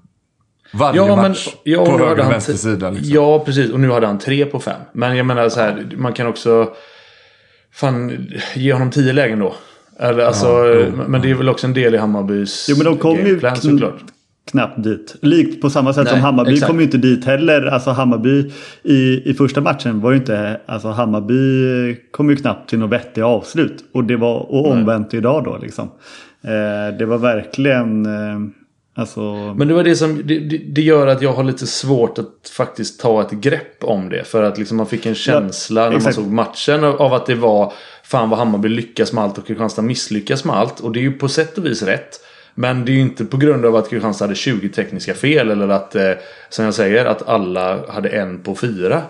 varje 0.73 0.97
ja, 0.97 1.17
match 1.17 1.49
men, 1.65 1.73
ja, 1.73 1.85
på 1.85 1.99
höger 1.99 2.25
och 2.27 2.33
vänster 2.33 2.55
sida. 2.55 2.91
Liksom. 2.91 3.15
Ja, 3.15 3.39
precis. 3.39 3.71
Och 3.71 3.81
nu 3.81 3.91
hade 3.91 4.07
han 4.07 4.19
tre 4.19 4.47
på 4.47 4.61
fem. 4.61 4.81
Men 4.93 5.17
jag 5.17 5.27
menar 5.27 5.49
så 5.49 5.61
här, 5.61 5.89
man 5.97 6.13
kan 6.13 6.27
också... 6.27 6.69
Fan, 7.75 8.29
ge 8.55 8.73
honom 8.73 8.91
tio 8.91 9.13
lägen 9.13 9.39
då. 9.39 9.55
Eller, 9.99 10.25
alltså, 10.25 10.47
ja, 10.47 11.05
men 11.07 11.23
det 11.23 11.31
är 11.31 11.35
väl 11.35 11.49
också 11.49 11.67
en 11.67 11.75
del 11.75 11.95
i 11.95 11.99
Hammarbys 11.99 12.67
Jo, 12.69 12.77
men 12.77 12.87
de 12.87 12.99
kom 12.99 13.17
ju 13.17 13.41
såklart. 13.41 14.03
Knappt 14.51 14.83
dit. 14.83 15.17
Likt 15.21 15.63
på 15.63 15.71
samma 15.71 15.93
sätt 15.93 16.05
Nej, 16.05 16.13
som 16.13 16.21
Hammarby 16.21 16.53
exakt. 16.53 16.71
kom 16.71 16.79
ju 16.79 16.85
inte 16.85 16.99
dit 16.99 17.25
heller. 17.25 17.67
Alltså 17.67 17.91
Hammarby 17.91 18.51
i, 18.83 19.31
i 19.31 19.35
första 19.35 19.61
matchen 19.61 20.01
var 20.01 20.11
ju 20.11 20.17
inte... 20.17 20.61
Alltså 20.67 20.89
Hammarby 20.89 21.97
kom 22.11 22.31
ju 22.31 22.37
knappt 22.37 22.71
till 22.71 22.79
något 22.79 22.91
vettigt 22.91 23.25
avslut. 23.25 23.85
Och 23.93 24.05
det 24.05 24.17
var 24.17 24.39
och 24.39 24.71
omvänt 24.71 25.15
idag 25.15 25.45
då 25.45 25.59
liksom. 25.63 25.91
Eh, 26.43 26.99
det 26.99 27.07
var 27.07 27.19
verkligen... 27.19 28.07
Eh, 28.07 28.39
Alltså... 28.95 29.21
Men 29.57 29.69
det 29.69 29.75
var 29.75 29.85
det 29.85 29.97
som 29.97 30.27
det, 30.27 30.39
det, 30.59 30.83
gör 30.83 31.07
att 31.07 31.23
jag 31.23 31.33
har 31.33 31.45
lite 31.45 31.67
svårt 31.67 32.19
att 32.19 32.49
faktiskt 32.57 33.01
ta 33.01 33.23
ett 33.23 33.31
grepp 33.31 33.85
om 33.85 34.09
det. 34.09 34.25
För 34.25 34.43
att 34.43 34.59
liksom 34.59 34.77
man 34.77 34.87
fick 34.87 35.07
en 35.07 35.15
känsla 35.15 35.85
ja, 35.85 35.91
när 35.91 36.01
man 36.01 36.13
såg 36.13 36.27
matchen 36.27 36.85
av 36.85 37.15
att 37.15 37.27
det 37.27 37.35
var 37.35 37.73
fan 38.05 38.31
vad 38.31 38.39
Hammarby 38.39 38.69
lyckas 38.69 39.13
med 39.13 39.25
allt 39.25 39.39
och 39.39 39.47
Kristianstad 39.47 39.83
misslyckas 39.83 40.45
med 40.45 40.57
allt. 40.57 40.81
Och 40.81 40.93
det 40.93 41.01
är 41.01 41.03
ju 41.03 41.13
på 41.13 41.29
sätt 41.29 41.59
och 41.59 41.67
vis 41.67 41.83
rätt. 41.83 42.21
Men 42.55 42.85
det 42.85 42.93
är 42.93 42.95
ju 42.95 43.01
inte 43.01 43.25
på 43.25 43.37
grund 43.37 43.67
av 43.67 43.77
att 43.77 43.91
Kristianstad 43.91 44.25
hade 44.25 44.35
20 44.35 44.69
tekniska 44.69 45.15
fel 45.15 45.51
eller 45.51 45.69
att, 45.69 45.95
eh, 45.95 46.13
som 46.49 46.65
jag 46.65 46.75
säger, 46.75 47.05
att 47.05 47.29
alla 47.29 47.93
hade 47.93 48.09
en 48.09 48.43
på 48.43 48.55
fyra. 48.55 49.03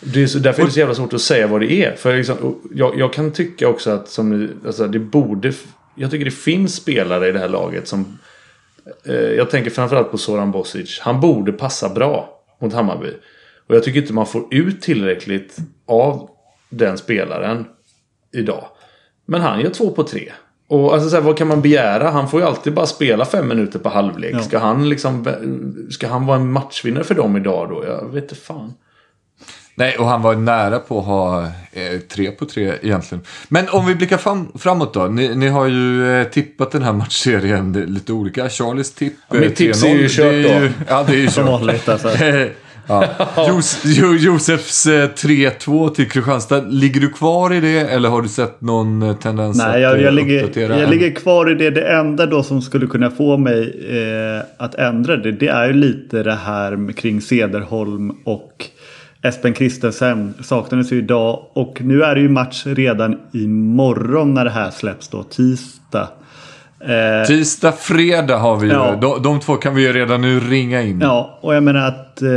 Det 0.00 0.22
är 0.22 0.26
så, 0.26 0.38
därför 0.38 0.62
är 0.62 0.66
det 0.66 0.72
så 0.72 0.78
jävla 0.78 0.94
svårt 0.94 1.12
att 1.12 1.20
säga 1.20 1.46
vad 1.46 1.60
det 1.60 1.72
är. 1.72 1.96
För 1.96 2.16
liksom, 2.16 2.60
jag, 2.74 2.98
jag 2.98 3.12
kan 3.12 3.32
tycka 3.32 3.68
också 3.68 3.90
att 3.90 4.08
som 4.08 4.30
ni, 4.30 4.48
alltså 4.66 4.86
det 4.86 4.98
borde... 4.98 5.52
Jag 5.94 6.10
tycker 6.10 6.24
det 6.24 6.30
finns 6.30 6.74
spelare 6.74 7.28
i 7.28 7.32
det 7.32 7.38
här 7.38 7.48
laget 7.48 7.88
som... 7.88 8.18
Eh, 9.04 9.14
jag 9.14 9.50
tänker 9.50 9.70
framförallt 9.70 10.10
på 10.10 10.18
Soran 10.18 10.50
Bosic. 10.50 11.00
Han 11.00 11.20
borde 11.20 11.52
passa 11.52 11.88
bra 11.88 12.42
mot 12.60 12.72
Hammarby. 12.72 13.12
Och 13.66 13.74
jag 13.74 13.84
tycker 13.84 14.00
inte 14.00 14.12
man 14.12 14.26
får 14.26 14.54
ut 14.54 14.82
tillräckligt 14.82 15.56
av 15.86 16.30
den 16.70 16.98
spelaren 16.98 17.64
idag. 18.32 18.64
Men 19.26 19.40
han 19.40 19.60
gör 19.60 19.70
två 19.70 19.90
på 19.90 20.02
tre. 20.02 20.32
Och 20.68 20.94
alltså, 20.94 21.08
så 21.10 21.16
här, 21.16 21.22
vad 21.22 21.36
kan 21.38 21.48
man 21.48 21.62
begära? 21.62 22.10
Han 22.10 22.28
får 22.28 22.40
ju 22.40 22.46
alltid 22.46 22.74
bara 22.74 22.86
spela 22.86 23.24
fem 23.24 23.48
minuter 23.48 23.78
på 23.78 23.88
halvlek. 23.88 24.34
Ja. 24.34 24.42
Ska, 24.42 24.58
han 24.58 24.88
liksom, 24.88 25.26
ska 25.90 26.08
han 26.08 26.26
vara 26.26 26.36
en 26.36 26.52
matchvinnare 26.52 27.04
för 27.04 27.14
dem 27.14 27.36
idag 27.36 27.68
då? 27.68 27.84
Jag 27.86 28.12
vet 28.12 28.22
inte 28.22 28.34
fan. 28.34 28.72
Nej, 29.74 29.96
och 29.98 30.06
han 30.06 30.22
var 30.22 30.34
nära 30.34 30.78
på 30.78 30.98
att 30.98 31.04
ha 31.04 31.42
eh, 31.72 31.98
tre 32.08 32.30
på 32.30 32.44
tre 32.44 32.72
egentligen. 32.82 33.24
Men 33.48 33.68
om 33.68 33.86
vi 33.86 33.94
blickar 33.94 34.16
fram, 34.16 34.52
framåt 34.58 34.94
då. 34.94 35.06
Ni, 35.06 35.34
ni 35.34 35.48
har 35.48 35.66
ju 35.66 36.16
eh, 36.20 36.24
tippat 36.26 36.70
den 36.70 36.82
här 36.82 36.92
matchserien 36.92 37.72
lite 37.72 38.12
olika. 38.12 38.48
Charlies 38.48 38.94
tipp 38.94 39.14
Ja, 39.30 39.36
mitt 39.36 39.50
eh, 39.50 39.54
tips 39.54 39.84
är 39.84 39.88
ju 39.88 40.06
3-0. 40.06 40.08
kört 40.08 40.24
Det 40.24 40.50
är 40.52 40.60
ju- 40.60 40.68
då. 40.68 40.72
Ja, 40.88 41.04
det 41.06 41.12
är 41.12 41.16
ju 41.16 41.28
Som 41.28 41.44
kört. 41.44 41.52
vanligt 41.52 41.88
alltså. 41.88 42.08
ja. 42.88 43.04
Jos, 43.48 43.82
jo, 43.84 44.14
Josefs 44.14 44.86
eh, 44.86 45.08
3-2 45.08 45.88
till 45.88 46.10
Kristianstad. 46.10 46.60
Ligger 46.60 47.00
du 47.00 47.08
kvar 47.08 47.52
i 47.52 47.60
det 47.60 47.80
eller 47.80 48.08
har 48.08 48.22
du 48.22 48.28
sett 48.28 48.60
någon 48.60 49.02
eh, 49.02 49.16
tendens 49.16 49.58
Nej, 49.58 49.66
att 49.66 49.80
jag, 49.80 49.98
eh, 49.98 50.04
jag, 50.04 50.14
ligger, 50.14 50.44
uppdatera 50.44 50.80
jag 50.80 50.90
ligger 50.90 51.10
kvar 51.10 51.50
i 51.50 51.54
det. 51.54 51.70
Det 51.70 51.88
enda 51.88 52.26
då 52.26 52.42
som 52.42 52.62
skulle 52.62 52.86
kunna 52.86 53.10
få 53.10 53.36
mig 53.36 53.88
eh, 53.90 54.64
att 54.64 54.74
ändra 54.74 55.16
det, 55.16 55.32
det 55.32 55.48
är 55.48 55.66
ju 55.66 55.72
lite 55.72 56.22
det 56.22 56.34
här 56.34 56.92
kring 56.92 57.20
Cederholm 57.20 58.10
och 58.24 58.66
Espen 59.22 59.54
Christensen. 59.54 60.34
Saknades 60.42 60.92
ju 60.92 60.98
idag 60.98 61.46
och 61.52 61.80
nu 61.80 62.02
är 62.02 62.14
det 62.14 62.20
ju 62.20 62.28
match 62.28 62.62
redan 62.66 63.18
imorgon 63.32 64.34
när 64.34 64.44
det 64.44 64.50
här 64.50 64.70
släpps 64.70 65.08
då, 65.08 65.22
tisdag. 65.22 66.08
Eh, 66.80 67.26
Tisdag, 67.26 67.72
fredag 67.72 68.36
har 68.36 68.56
vi 68.56 68.66
ju. 68.66 68.72
Ja. 68.72 68.98
De, 69.00 69.22
de 69.22 69.40
två 69.40 69.56
kan 69.56 69.74
vi 69.74 69.82
ju 69.82 69.92
redan 69.92 70.20
nu 70.20 70.40
ringa 70.40 70.82
in. 70.82 71.00
Ja, 71.00 71.38
och 71.42 71.54
jag 71.54 71.62
menar 71.62 71.88
att 71.88 72.22
eh, 72.22 72.28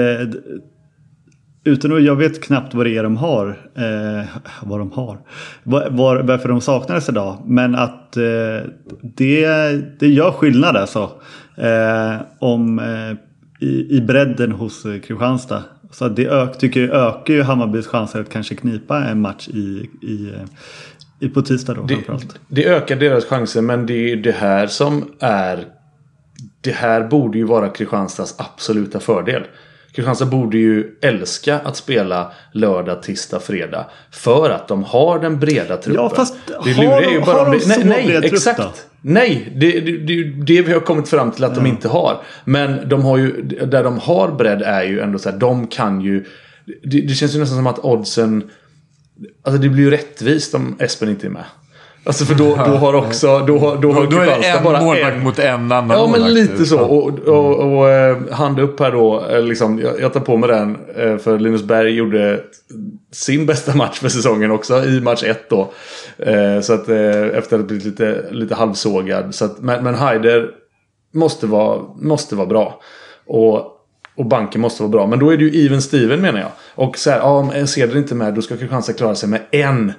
utan 1.63 1.93
att 1.95 2.03
jag 2.03 2.15
vet 2.15 2.43
knappt 2.43 2.73
vad 2.73 2.85
det 2.85 2.97
är 2.97 3.03
de 3.03 3.17
har. 3.17 3.47
Eh, 3.75 4.25
vad 4.63 4.79
de 4.79 4.91
har. 4.91 5.17
Var, 5.63 5.89
var, 5.89 6.17
varför 6.17 6.49
de 6.49 6.61
saknades 6.61 7.09
idag. 7.09 7.37
Men 7.45 7.75
att 7.75 8.17
eh, 8.17 8.23
det, 9.01 9.47
det 9.99 10.07
gör 10.07 10.31
skillnad 10.31 10.75
alltså. 10.75 11.11
Eh, 11.57 12.15
om, 12.39 12.79
eh, 12.79 13.17
i, 13.67 13.97
I 13.97 14.01
bredden 14.01 14.51
hos 14.51 14.83
Kristianstad. 14.83 15.63
Så 15.91 16.07
det 16.07 16.25
ök, 16.25 16.57
tycker 16.57 16.87
jag 16.87 16.89
ökar 16.89 17.33
ju 17.33 17.41
Hammarbys 17.41 17.87
chanser 17.87 18.21
att 18.21 18.29
kanske 18.29 18.55
knipa 18.55 19.03
en 19.03 19.21
match 19.21 19.47
i, 19.47 19.89
i, 20.01 20.29
eh, 20.35 20.43
i 20.90 20.90
på 21.29 21.41
tisdag 21.41 21.73
då 21.73 21.81
Det, 21.81 21.93
framförallt. 21.95 22.39
det 22.47 22.65
ökar 22.65 22.95
deras 22.95 23.25
chanser 23.25 23.61
men 23.61 23.85
det 23.85 23.93
är 23.93 24.07
ju 24.09 24.15
det 24.21 24.31
här 24.31 24.67
som 24.67 25.11
är... 25.19 25.65
Det 26.61 26.71
här 26.71 27.03
borde 27.07 27.37
ju 27.37 27.43
vara 27.43 27.69
Kristianstads 27.69 28.35
absoluta 28.37 28.99
fördel. 28.99 29.43
Kristianstad 29.93 30.25
borde 30.25 30.57
ju 30.57 30.97
älska 31.01 31.59
att 31.59 31.75
spela 31.77 32.31
lördag, 32.51 33.03
tisdag, 33.03 33.39
fredag. 33.39 33.85
För 34.11 34.49
att 34.49 34.67
de 34.67 34.83
har 34.83 35.19
den 35.19 35.39
breda 35.39 35.77
truppen. 35.77 36.03
Ja, 36.03 36.09
fast 36.15 36.35
det 36.47 36.53
har 36.73 37.01
de- 37.01 37.13
ju 37.13 37.19
bara 37.19 37.37
har 37.43 37.45
de 37.51 37.57
det, 37.59 37.67
nej, 37.67 37.81
så 37.81 37.87
nej, 37.87 38.07
bred 38.07 38.21
trupp 38.21 38.33
exakt. 38.33 38.59
då? 38.59 38.71
Nej, 39.01 39.53
det, 39.55 39.71
det, 39.79 39.97
det 39.97 40.13
är 40.13 40.17
ju 40.17 40.33
det 40.33 40.61
vi 40.61 40.73
har 40.73 40.79
kommit 40.79 41.09
fram 41.09 41.31
till 41.31 41.43
att 41.43 41.55
de 41.55 41.65
inte 41.65 41.87
har. 41.87 42.21
Men 42.45 42.89
de 42.89 43.01
har 43.03 43.17
ju, 43.17 43.41
där 43.41 43.83
de 43.83 43.97
har 43.99 44.31
bredd 44.31 44.61
är 44.61 44.83
ju 44.83 44.99
ändå 44.99 45.19
så 45.19 45.29
här, 45.29 45.37
de 45.37 45.67
kan 45.67 46.01
ju... 46.01 46.25
Det, 46.83 47.01
det 47.01 47.13
känns 47.13 47.35
ju 47.35 47.39
nästan 47.39 47.57
som 47.57 47.67
att 47.67 47.79
oddsen... 47.79 48.49
Alltså 49.43 49.61
det 49.61 49.69
blir 49.69 49.83
ju 49.83 49.91
rättvist 49.91 50.55
om 50.55 50.75
Espen 50.79 51.09
inte 51.09 51.27
är 51.27 51.31
med. 51.31 51.43
Alltså 52.03 52.25
för 52.25 52.35
då, 52.35 52.55
då 52.55 52.61
har 52.61 52.93
också... 52.93 53.39
Då, 53.39 53.57
har- 53.57 53.77
då, 53.77 53.91
har 53.91 54.03
Då, 54.03 54.09
då 54.09 54.17
är 54.17 54.25
det 54.25 54.47
en 54.47 54.63
bara 54.63 54.81
målvakt 54.81 55.15
en- 55.15 55.23
mot 55.23 55.39
en 55.39 55.71
annan 55.71 55.89
Ja 55.99 56.09
men 56.11 56.33
lite 56.33 56.65
så. 56.65 56.75
Ja. 56.75 56.81
Och, 56.81 57.19
och, 57.19 57.77
och 57.77 57.89
eh, 57.89 58.17
hand 58.31 58.59
upp 58.59 58.79
här 58.79 58.91
då. 58.91 59.25
eh, 59.29 59.41
Liksom, 59.41 59.79
jag, 59.79 60.01
jag 60.01 60.13
tar 60.13 60.19
på 60.19 60.37
mig 60.37 60.49
den. 60.49 60.77
eh, 60.95 61.17
För 61.17 61.39
Linus 61.39 61.63
Berg 61.63 61.91
gjorde 61.91 62.43
sin 63.11 63.45
bästa 63.45 63.75
match 63.75 63.99
för 63.99 64.09
säsongen 64.09 64.51
också. 64.51 64.83
I 64.85 65.01
match 65.01 65.23
1 65.23 65.49
då. 65.49 65.71
Så 66.61 66.73
att 66.73 66.89
efter 66.89 67.59
att 67.59 67.65
blivit 67.67 67.85
lite, 67.85 68.25
lite 68.31 68.55
halvsågad. 68.55 69.35
Så 69.35 69.45
att, 69.45 69.59
men, 69.59 69.83
men 69.83 69.95
Haider 69.95 70.49
måste 71.13 71.47
vara, 71.47 71.79
måste 72.01 72.35
vara 72.35 72.47
bra. 72.47 72.81
Och, 73.25 73.77
och 74.21 74.27
banken 74.27 74.61
måste 74.61 74.83
vara 74.83 74.91
bra. 74.91 75.07
Men 75.07 75.19
då 75.19 75.29
är 75.29 75.37
det 75.37 75.43
ju 75.43 75.65
even 75.65 75.81
Steven 75.81 76.21
menar 76.21 76.39
jag. 76.39 76.49
Och 76.75 76.97
så 76.97 77.09
här, 77.09 77.17
ja, 77.17 77.25
om 77.25 77.67
Ceder 77.67 77.97
inte 77.97 78.15
med 78.15 78.33
då 78.33 78.41
ska 78.41 78.57
Kristianstad 78.57 78.93
klara 78.93 79.15
sig 79.15 79.29
med 79.29 79.41
en 79.51 79.93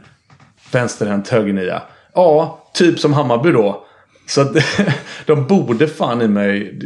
vänsterhänt 0.73 1.29
högernia. 1.29 1.83
Ja, 2.15 2.63
typ 2.75 2.99
som 2.99 3.13
Hammarby 3.13 3.51
då. 3.51 3.85
Så 4.27 4.41
att 4.41 4.57
de 5.27 5.47
borde 5.47 5.87
fan 5.87 6.23
i 6.23 6.29
mig... 6.29 6.79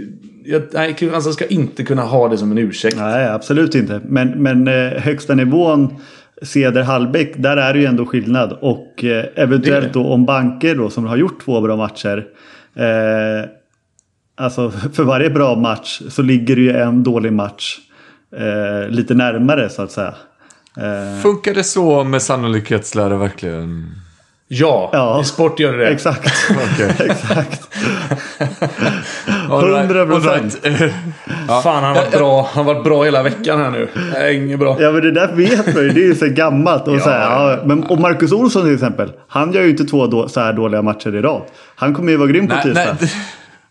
Jag, 0.44 0.62
nej, 0.72 0.94
Kristianstad 0.94 1.32
ska 1.32 1.46
inte 1.46 1.84
kunna 1.84 2.02
ha 2.02 2.28
det 2.28 2.38
som 2.38 2.50
en 2.50 2.58
ursäkt. 2.58 2.96
Nej, 2.96 3.28
absolut 3.28 3.74
inte. 3.74 4.00
Men, 4.04 4.42
men 4.42 4.68
eh, 4.68 5.02
högsta 5.02 5.34
nivån 5.34 5.94
Ceder 6.42 6.82
Hallbäck, 6.82 7.34
där 7.36 7.56
är 7.56 7.74
det 7.74 7.80
ju 7.80 7.86
ändå 7.86 8.06
skillnad. 8.06 8.58
Och 8.60 9.04
eh, 9.04 9.24
eventuellt 9.34 9.92
då 9.92 10.06
om 10.06 10.24
banker 10.24 10.74
då 10.74 10.90
som 10.90 11.04
har 11.04 11.16
gjort 11.16 11.44
två 11.44 11.60
bra 11.60 11.76
matcher. 11.76 12.26
Eh, 12.74 13.48
alltså 14.36 14.70
för 14.70 15.02
varje 15.02 15.30
bra 15.30 15.54
match 15.56 16.00
så 16.10 16.22
ligger 16.22 16.56
det 16.56 16.62
ju 16.62 16.76
en 16.76 17.02
dålig 17.02 17.32
match 17.32 17.78
eh, 18.36 18.88
lite 18.90 19.14
närmare 19.14 19.68
så 19.68 19.82
att 19.82 19.90
säga. 19.90 20.14
Eh, 20.76 21.22
Funkar 21.22 21.54
det 21.54 21.64
så 21.64 22.04
med 22.04 22.22
sannolikhetslära 22.22 23.16
verkligen? 23.16 23.90
Ja, 24.48 24.90
Ja. 24.92 25.20
i 25.20 25.24
sport 25.24 25.60
gör 25.60 25.72
det 25.72 25.78
det. 25.78 25.86
exakt. 25.86 26.32
Exakt. 27.00 27.62
All 29.50 29.70
right, 29.70 29.90
100%. 29.90 30.12
all 30.12 30.20
right. 30.22 30.92
Fan, 31.62 31.84
han 31.84 31.84
har 31.84 31.94
varit 31.94 32.12
bra. 32.12 32.50
Han 32.54 32.66
har 32.66 32.74
varit 32.74 32.84
bra 32.84 33.02
hela 33.04 33.22
veckan 33.22 33.60
här 33.60 33.70
nu. 33.70 33.88
Det 34.12 34.18
är 34.18 34.32
inget 34.32 34.58
bra. 34.58 34.76
Ja 34.80 34.92
men 34.92 35.02
det 35.02 35.10
där 35.10 35.32
vet 35.32 35.74
man 35.74 35.82
ju. 35.84 35.90
Det 35.90 36.00
är 36.00 36.04
ju 36.04 36.14
så 36.14 36.26
gammalt. 36.28 36.88
Och, 36.88 37.00
så 37.00 37.10
här, 37.10 37.20
ja, 37.20 37.58
men, 37.64 37.84
och 37.84 38.00
Marcus 38.00 38.32
Olsson 38.32 38.62
till 38.62 38.74
exempel. 38.74 39.12
Han 39.28 39.52
gör 39.52 39.62
ju 39.62 39.70
inte 39.70 39.84
två 39.84 40.06
då, 40.06 40.28
så 40.28 40.40
här 40.40 40.52
dåliga 40.52 40.82
matcher 40.82 41.14
i 41.14 41.20
rad. 41.22 41.42
Han 41.76 41.94
kommer 41.94 42.10
ju 42.12 42.16
vara 42.16 42.28
grym 42.28 42.48
på 42.48 42.54
Nej, 42.54 42.62
tisdag. 42.62 42.96
nej, 43.00 43.10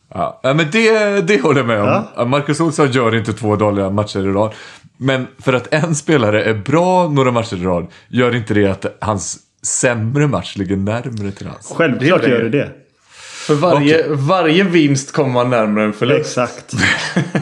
ja, 0.10 0.40
men 0.44 0.66
det, 0.72 1.22
det 1.28 1.42
håller 1.42 1.60
jag 1.60 1.68
med 1.68 1.82
om. 1.82 2.04
Ja. 2.16 2.26
Marcus 2.26 2.60
Olsson 2.60 2.92
gör 2.92 3.16
inte 3.16 3.34
två 3.34 3.56
dåliga 3.56 3.90
matcher 3.90 4.20
i 4.20 4.32
rad. 4.32 4.54
Men 4.98 5.28
för 5.40 5.54
att 5.54 5.74
en 5.74 5.96
spelare 5.96 6.44
är 6.44 6.54
bra 6.54 7.08
några 7.08 7.32
matcher 7.32 7.56
i 7.56 7.64
rad 7.64 7.88
gör 8.08 8.36
inte 8.36 8.54
det 8.54 8.68
att 8.68 8.98
hans 9.02 9.40
sämre 9.64 10.28
match 10.28 10.56
ligger 10.56 10.76
närmare 10.76 11.32
till 11.32 11.48
hans. 11.48 11.74
Självklart 11.76 12.28
gör 12.28 12.44
det 12.44 12.50
det. 12.50 12.85
För 13.48 13.54
varje, 13.56 14.06
varje 14.10 14.64
vinst 14.64 15.12
kommer 15.12 15.30
man 15.34 15.50
närmare 15.50 15.86
en 15.86 15.94
förlust. 15.94 16.20
Exakt. 16.20 16.74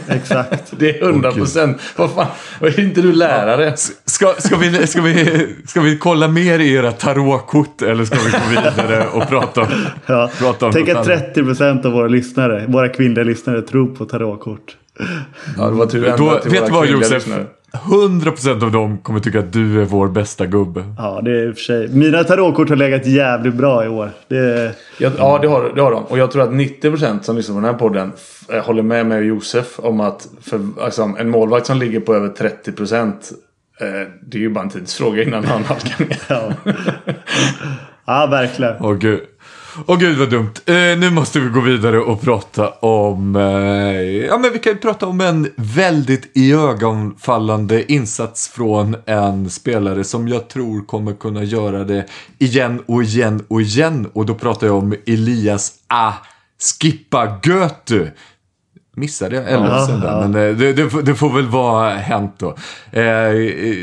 Exakt. 0.08 0.74
Det 0.80 1.00
är 1.00 1.04
100 1.04 1.32
procent. 1.32 1.78
Vad 1.96 2.12
fan, 2.12 2.28
är 2.60 2.80
inte 2.80 3.02
du 3.02 3.12
lärare? 3.14 3.74
Ska, 4.06 4.34
ska, 4.38 4.58
vi, 4.58 4.88
ska, 4.88 5.02
vi, 5.02 5.48
ska 5.68 5.82
vi 5.82 5.98
kolla 5.98 6.28
mer 6.28 6.60
i 6.60 6.74
era 6.74 6.92
tarotkort 6.92 7.82
eller 7.82 8.06
ska 8.06 8.16
vi 8.26 8.32
gå 8.32 8.62
vidare 8.62 9.08
och 9.08 9.28
prata 9.30 9.62
om, 9.62 9.68
Ja. 10.06 10.30
prata 10.40 10.66
om 10.66 10.72
Tänk 10.72 10.90
att 10.90 10.96
annat? 11.08 11.36
30% 11.36 11.86
av 11.86 11.92
våra 11.92 12.08
lyssnare, 12.08 12.66
våra 12.68 12.90
kvinnliga 12.90 13.24
lyssnare 13.24 13.62
tror 13.62 13.96
på 13.96 14.06
tarotkort. 14.06 14.78
Ja, 15.58 15.66
det 15.66 15.72
var 15.72 15.86
tur 15.86 16.08
ändå 16.08 16.40
Då, 16.44 16.50
vet 16.50 16.66
du 16.66 16.72
vad 16.72 16.88
Josef? 16.88 17.12
lyssnare. 17.12 17.46
100% 17.78 18.64
av 18.64 18.72
dem 18.72 18.98
kommer 18.98 19.20
tycka 19.20 19.40
att 19.40 19.54
du 19.54 19.82
är 19.82 19.86
vår 19.86 20.08
bästa 20.08 20.46
gubbe. 20.46 20.84
Ja, 20.98 21.22
det 21.24 21.32
är 21.32 21.48
i 21.48 21.52
och 21.52 21.56
för 21.56 21.62
sig. 21.62 21.88
Mina 21.88 22.24
tarotkort 22.24 22.70
har 22.70 22.76
legat 22.76 23.06
jävligt 23.06 23.54
bra 23.54 23.86
i 23.86 23.88
år. 23.88 24.12
Det, 24.28 24.76
Ja, 24.98 25.12
ja 25.18 25.40
det, 25.42 25.48
har, 25.48 25.72
det 25.76 25.82
har 25.82 25.92
de. 25.92 26.04
Och 26.04 26.18
jag 26.18 26.32
tror 26.32 26.44
att 26.44 26.50
90% 26.50 27.22
som 27.22 27.38
lyssnar 27.38 27.56
på 27.56 27.62
den 27.62 27.70
här 27.70 27.80
podden 27.80 28.12
eh, 28.50 28.66
håller 28.66 28.84
med 28.84 29.06
mig 29.06 29.18
och 29.18 29.26
Josef 29.26 29.80
om 29.80 30.00
att 30.00 30.28
för, 30.42 30.60
alltså, 30.82 31.02
en 31.20 31.30
målvakt 31.30 31.66
som 31.66 31.78
ligger 31.78 32.00
på 32.00 32.16
över 32.16 32.30
30% 32.30 33.08
eh, 33.80 33.88
det 34.22 34.38
är 34.38 34.42
ju 34.42 34.50
bara 34.50 34.64
en 34.64 34.70
tidsfråga 34.70 35.24
innan 35.24 35.46
han 35.46 35.64
halkar 35.64 36.06
ner. 36.06 36.22
ja. 36.30 36.52
ja, 38.06 38.28
verkligen. 38.32 38.76
Åh 38.80 38.94
gud. 38.94 39.20
Åh 39.86 40.00
gud 40.00 40.18
vad 40.18 40.30
dumt. 40.30 40.54
Eh, 40.66 40.74
nu 40.76 41.10
måste 41.10 41.40
vi 41.40 41.50
gå 41.50 41.60
vidare 41.60 42.00
och 42.00 42.22
prata 42.22 42.70
om... 42.70 43.36
Eh, 43.36 43.42
ja 44.26 44.38
men 44.38 44.54
vi 44.54 44.60
kan 44.60 44.74
ju 44.74 44.80
prata 44.80 45.08
om 45.08 45.22
en 45.22 45.50
väldigt 45.56 46.32
iögonfallande 46.34 47.92
insats 47.92 48.48
från 48.48 48.96
en 49.06 49.50
spelare 49.50 50.04
som 50.04 50.28
jag 50.28 50.48
tror 50.48 50.86
kommer 50.86 51.14
kunna 51.14 51.44
göra 51.44 51.84
det 51.84 52.06
igen 52.38 52.84
och 52.86 53.04
igen 53.04 53.46
och 53.48 53.62
igen. 53.62 54.10
Och 54.14 54.26
då 54.26 54.36
pratar 54.36 54.68
jag 54.68 54.76
om 54.76 54.96
Elias 55.08 55.74
A. 55.88 56.14
Skippa 56.82 57.40
Götu. 57.44 58.08
Missade 58.96 59.36
jag 59.36 59.52
Ellefsen 59.52 60.00
där, 60.00 60.08
ja. 60.08 60.28
men 60.28 60.50
eh, 60.50 60.56
det, 60.58 60.74
det, 60.74 60.90
får- 60.90 61.02
det 61.02 61.16
får 61.16 61.30
väl 61.34 61.48
vara 61.48 61.90
hänt 61.94 62.36
då. 62.38 62.56
Eh, 63.00 63.32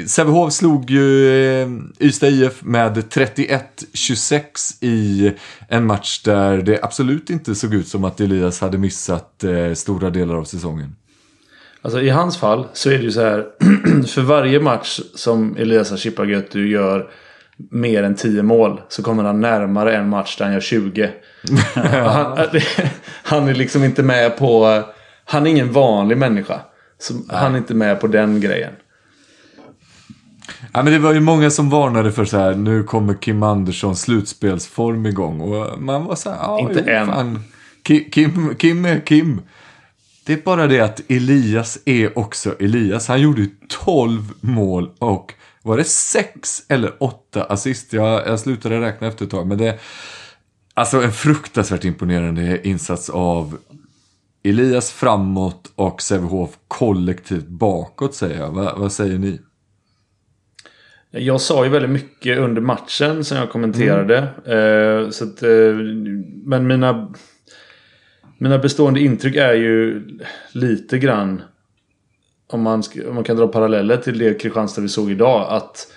Sävehof 0.06 0.52
slog 0.52 0.90
ju 0.90 1.28
eh, 1.62 1.68
Ystad 2.00 2.28
IF 2.28 2.62
med 2.62 2.96
31-26 2.96 4.42
i 4.80 5.32
en 5.68 5.86
match 5.86 6.22
där 6.22 6.56
det 6.58 6.78
absolut 6.82 7.30
inte 7.30 7.54
såg 7.54 7.74
ut 7.74 7.88
som 7.88 8.04
att 8.04 8.20
Elias 8.20 8.60
hade 8.60 8.78
missat 8.78 9.44
eh, 9.44 9.74
stora 9.74 10.10
delar 10.10 10.34
av 10.34 10.44
säsongen. 10.44 10.96
Alltså 11.82 12.00
i 12.00 12.08
hans 12.10 12.36
fall 12.38 12.66
så 12.72 12.90
är 12.90 12.98
det 12.98 13.04
ju 13.04 13.12
så 13.12 13.20
här. 13.20 13.46
för 14.06 14.22
varje 14.22 14.60
match 14.60 15.00
som 15.14 15.56
Elias 15.56 15.98
Chipagötu 15.98 16.68
gör 16.68 17.10
mer 17.70 18.02
än 18.02 18.14
10 18.14 18.42
mål 18.42 18.80
så 18.88 19.02
kommer 19.02 19.24
han 19.24 19.40
närmare 19.40 19.96
en 19.96 20.08
match 20.08 20.36
där 20.36 20.44
han 20.44 20.54
gör 20.54 20.60
20. 20.60 21.10
han, 21.74 22.38
han 23.22 23.48
är 23.48 23.54
liksom 23.54 23.84
inte 23.84 24.02
med 24.02 24.36
på... 24.38 24.82
Han 25.30 25.46
är 25.46 25.50
ingen 25.50 25.72
vanlig 25.72 26.18
människa. 26.18 26.60
Så 26.98 27.14
han 27.28 27.54
är 27.54 27.58
inte 27.58 27.74
med 27.74 28.00
på 28.00 28.06
den 28.06 28.40
grejen. 28.40 28.72
Ja, 30.72 30.82
men 30.82 30.92
det 30.92 30.98
var 30.98 31.12
ju 31.12 31.20
många 31.20 31.50
som 31.50 31.70
varnade 31.70 32.12
för 32.12 32.24
så 32.24 32.38
här, 32.38 32.54
nu 32.54 32.82
kommer 32.82 33.14
Kim 33.14 33.42
Anderssons 33.42 34.00
slutspelsform 34.00 35.06
igång. 35.06 35.40
Och 35.40 35.82
man 35.82 36.04
var 36.04 36.14
så 36.14 36.30
här, 36.30 36.36
ja, 36.36 36.60
Inte 36.60 36.84
jo, 36.86 36.92
än. 36.92 37.06
Fan. 37.06 37.44
Ki- 37.84 38.10
Kim, 38.10 38.54
Kim 38.54 38.84
är 38.84 39.00
Kim. 39.00 39.40
Det 40.24 40.32
är 40.32 40.36
bara 40.44 40.66
det 40.66 40.80
att 40.80 41.00
Elias 41.08 41.78
är 41.84 42.18
också 42.18 42.54
Elias. 42.60 43.08
Han 43.08 43.20
gjorde 43.20 43.40
ju 43.40 43.50
12 43.68 44.22
mål 44.40 44.90
och 44.98 45.34
var 45.62 45.76
det 45.76 45.84
6 45.84 46.62
eller 46.68 47.02
8 47.02 47.44
assist? 47.44 47.92
Jag, 47.92 48.26
jag 48.26 48.40
slutade 48.40 48.80
räkna 48.80 49.06
efter 49.06 49.24
ett 49.24 49.30
tag. 49.30 49.46
Men 49.46 49.58
det 49.58 49.78
alltså 50.74 51.02
en 51.02 51.12
fruktansvärt 51.12 51.84
imponerande 51.84 52.68
insats 52.68 53.10
av 53.10 53.58
Elias 54.42 54.92
framåt 54.92 55.72
och 55.76 56.02
Sävehof 56.02 56.58
kollektivt 56.68 57.46
bakåt 57.46 58.14
säger 58.14 58.38
jag. 58.38 58.50
Va, 58.50 58.74
vad 58.76 58.92
säger 58.92 59.18
ni? 59.18 59.40
Jag 61.10 61.40
sa 61.40 61.64
ju 61.64 61.70
väldigt 61.70 61.90
mycket 61.90 62.38
under 62.38 62.62
matchen 62.62 63.24
som 63.24 63.36
jag 63.36 63.50
kommenterade. 63.50 64.18
Eh, 64.44 65.10
så 65.10 65.24
att, 65.24 65.42
eh, 65.42 65.74
men 66.44 66.66
mina, 66.66 67.14
mina 68.38 68.58
bestående 68.58 69.00
intryck 69.00 69.36
är 69.36 69.54
ju 69.54 70.08
lite 70.52 70.98
grann 70.98 71.42
om 72.46 72.62
man, 72.62 72.82
om 73.08 73.14
man 73.14 73.24
kan 73.24 73.36
dra 73.36 73.48
paralleller 73.48 73.96
till 73.96 74.18
det 74.18 74.40
Kristianstad 74.40 74.80
vi 74.80 74.88
såg 74.88 75.10
idag. 75.10 75.46
Att 75.50 75.92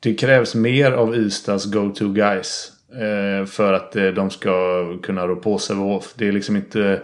det 0.00 0.14
krävs 0.14 0.54
mer 0.54 0.92
av 0.92 1.16
Ystads 1.16 1.64
go-to 1.64 2.08
guys. 2.08 2.72
Eh, 2.92 3.46
för 3.46 3.72
att 3.72 3.96
eh, 3.96 4.06
de 4.06 4.30
ska 4.30 4.84
kunna 5.02 5.26
rå 5.26 5.36
på 5.36 5.58
Sävehof. 5.58 6.14
Det 6.16 6.28
är 6.28 6.32
liksom 6.32 6.56
inte... 6.56 7.02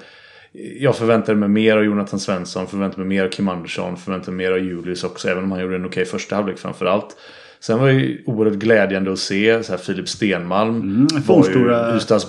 Jag 0.81 0.97
förväntar 0.97 1.35
mig 1.35 1.49
mer 1.49 1.77
av 1.77 1.85
Jonathan 1.85 2.21
Svensson, 2.21 2.67
förväntar 2.67 2.99
mig 2.99 3.07
mer 3.07 3.25
av 3.25 3.29
Kim 3.29 3.49
Andersson, 3.49 3.97
förväntar 3.97 4.33
mig 4.33 4.47
mer 4.47 4.53
av 4.53 4.65
Julius 4.65 5.05
också. 5.05 5.29
Även 5.29 5.45
om 5.45 5.53
han 5.53 5.61
gjorde 5.61 5.77
en 5.77 5.87
okej 5.87 6.05
första 6.05 6.37
halvlek 6.37 6.59
framförallt. 6.59 7.17
Sen 7.61 7.79
var 7.79 7.87
det 7.87 7.93
ju 7.93 8.23
oerhört 8.27 8.55
glädjande 8.55 9.13
att 9.13 9.19
se 9.19 9.63
så 9.63 9.73
här 9.73 9.79
Filip 9.79 10.09
Stenmalm. 10.09 10.81
Mm, 10.81 11.07
var 11.27 11.49
ju 11.49 11.97
Ystads, 11.97 12.27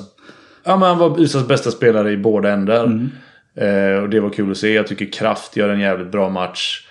ja, 0.63 0.77
men 0.77 0.89
han 0.89 0.97
var 0.97 1.21
Ystads 1.21 1.47
bästa 1.47 1.71
spelare 1.71 2.11
i 2.11 2.17
båda 2.17 2.51
ändar. 2.51 3.09
Eh, 3.55 4.03
och 4.03 4.09
det 4.09 4.19
var 4.19 4.29
kul 4.29 4.51
att 4.51 4.57
se. 4.57 4.73
Jag 4.73 4.87
tycker 4.87 5.05
Kraft 5.05 5.57
gör 5.57 5.69
en 5.69 5.79
jävligt 5.79 6.11
bra 6.11 6.29
match. 6.29 6.87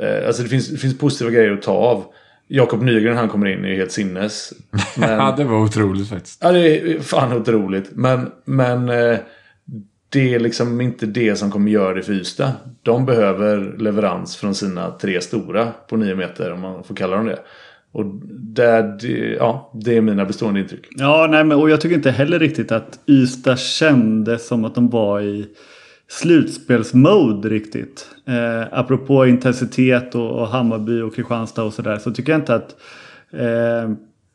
Eh, 0.00 0.26
alltså 0.26 0.42
det 0.42 0.48
finns, 0.48 0.68
det 0.68 0.78
finns 0.78 0.98
positiva 0.98 1.30
grejer 1.30 1.52
att 1.52 1.62
ta 1.62 1.72
av. 1.72 2.04
Jakob 2.48 2.82
Nygren 2.82 3.16
han 3.16 3.28
kommer 3.28 3.46
in 3.46 3.64
är 3.64 3.68
ju 3.68 3.76
helt 3.76 3.92
sinnes. 3.92 4.52
Men, 4.96 5.10
Ja, 5.10 5.34
det 5.36 5.44
var 5.44 5.58
otroligt 5.58 6.08
faktiskt. 6.08 6.40
Ja, 6.42 6.52
det 6.52 6.78
är 6.78 7.00
fan 7.00 7.32
otroligt. 7.32 7.90
Men, 7.92 8.30
men 8.44 8.88
eh, 8.88 9.18
det 10.08 10.34
är 10.34 10.40
liksom 10.40 10.80
inte 10.80 11.06
det 11.06 11.36
som 11.36 11.50
kommer 11.50 11.70
göra 11.70 11.94
det 11.94 12.02
för 12.02 12.12
Ystad. 12.12 12.52
De 12.82 13.06
behöver 13.06 13.76
leverans 13.78 14.36
från 14.36 14.54
sina 14.54 14.90
tre 14.90 15.20
stora 15.20 15.72
på 15.88 15.96
nio 15.96 16.14
meter, 16.14 16.52
om 16.52 16.60
man 16.60 16.84
får 16.84 16.94
kalla 16.94 17.16
dem 17.16 17.26
det. 17.26 17.38
Och 17.92 18.04
där, 18.30 18.82
det, 19.00 19.36
ja, 19.38 19.72
det 19.74 19.96
är 19.96 20.00
mina 20.00 20.24
bestående 20.24 20.60
intryck. 20.60 20.86
Ja, 20.90 21.28
nej, 21.30 21.44
men, 21.44 21.58
och 21.58 21.70
jag 21.70 21.80
tycker 21.80 21.96
inte 21.96 22.10
heller 22.10 22.38
riktigt 22.38 22.72
att 22.72 23.00
Ystad 23.06 23.58
kändes 23.58 24.46
som 24.46 24.64
att 24.64 24.74
de 24.74 24.90
var 24.90 25.20
i 25.20 25.46
slutspelsmode 26.08 27.48
riktigt. 27.48 28.08
Eh, 28.26 28.66
apropå 28.72 29.26
intensitet 29.26 30.14
och, 30.14 30.40
och 30.40 30.48
Hammarby 30.48 31.00
och 31.00 31.14
Kristianstad 31.14 31.62
och 31.62 31.72
sådär 31.72 31.98
så 31.98 32.10
tycker 32.10 32.32
jag 32.32 32.40
inte 32.40 32.54
att 32.54 32.76
eh, 33.32 33.90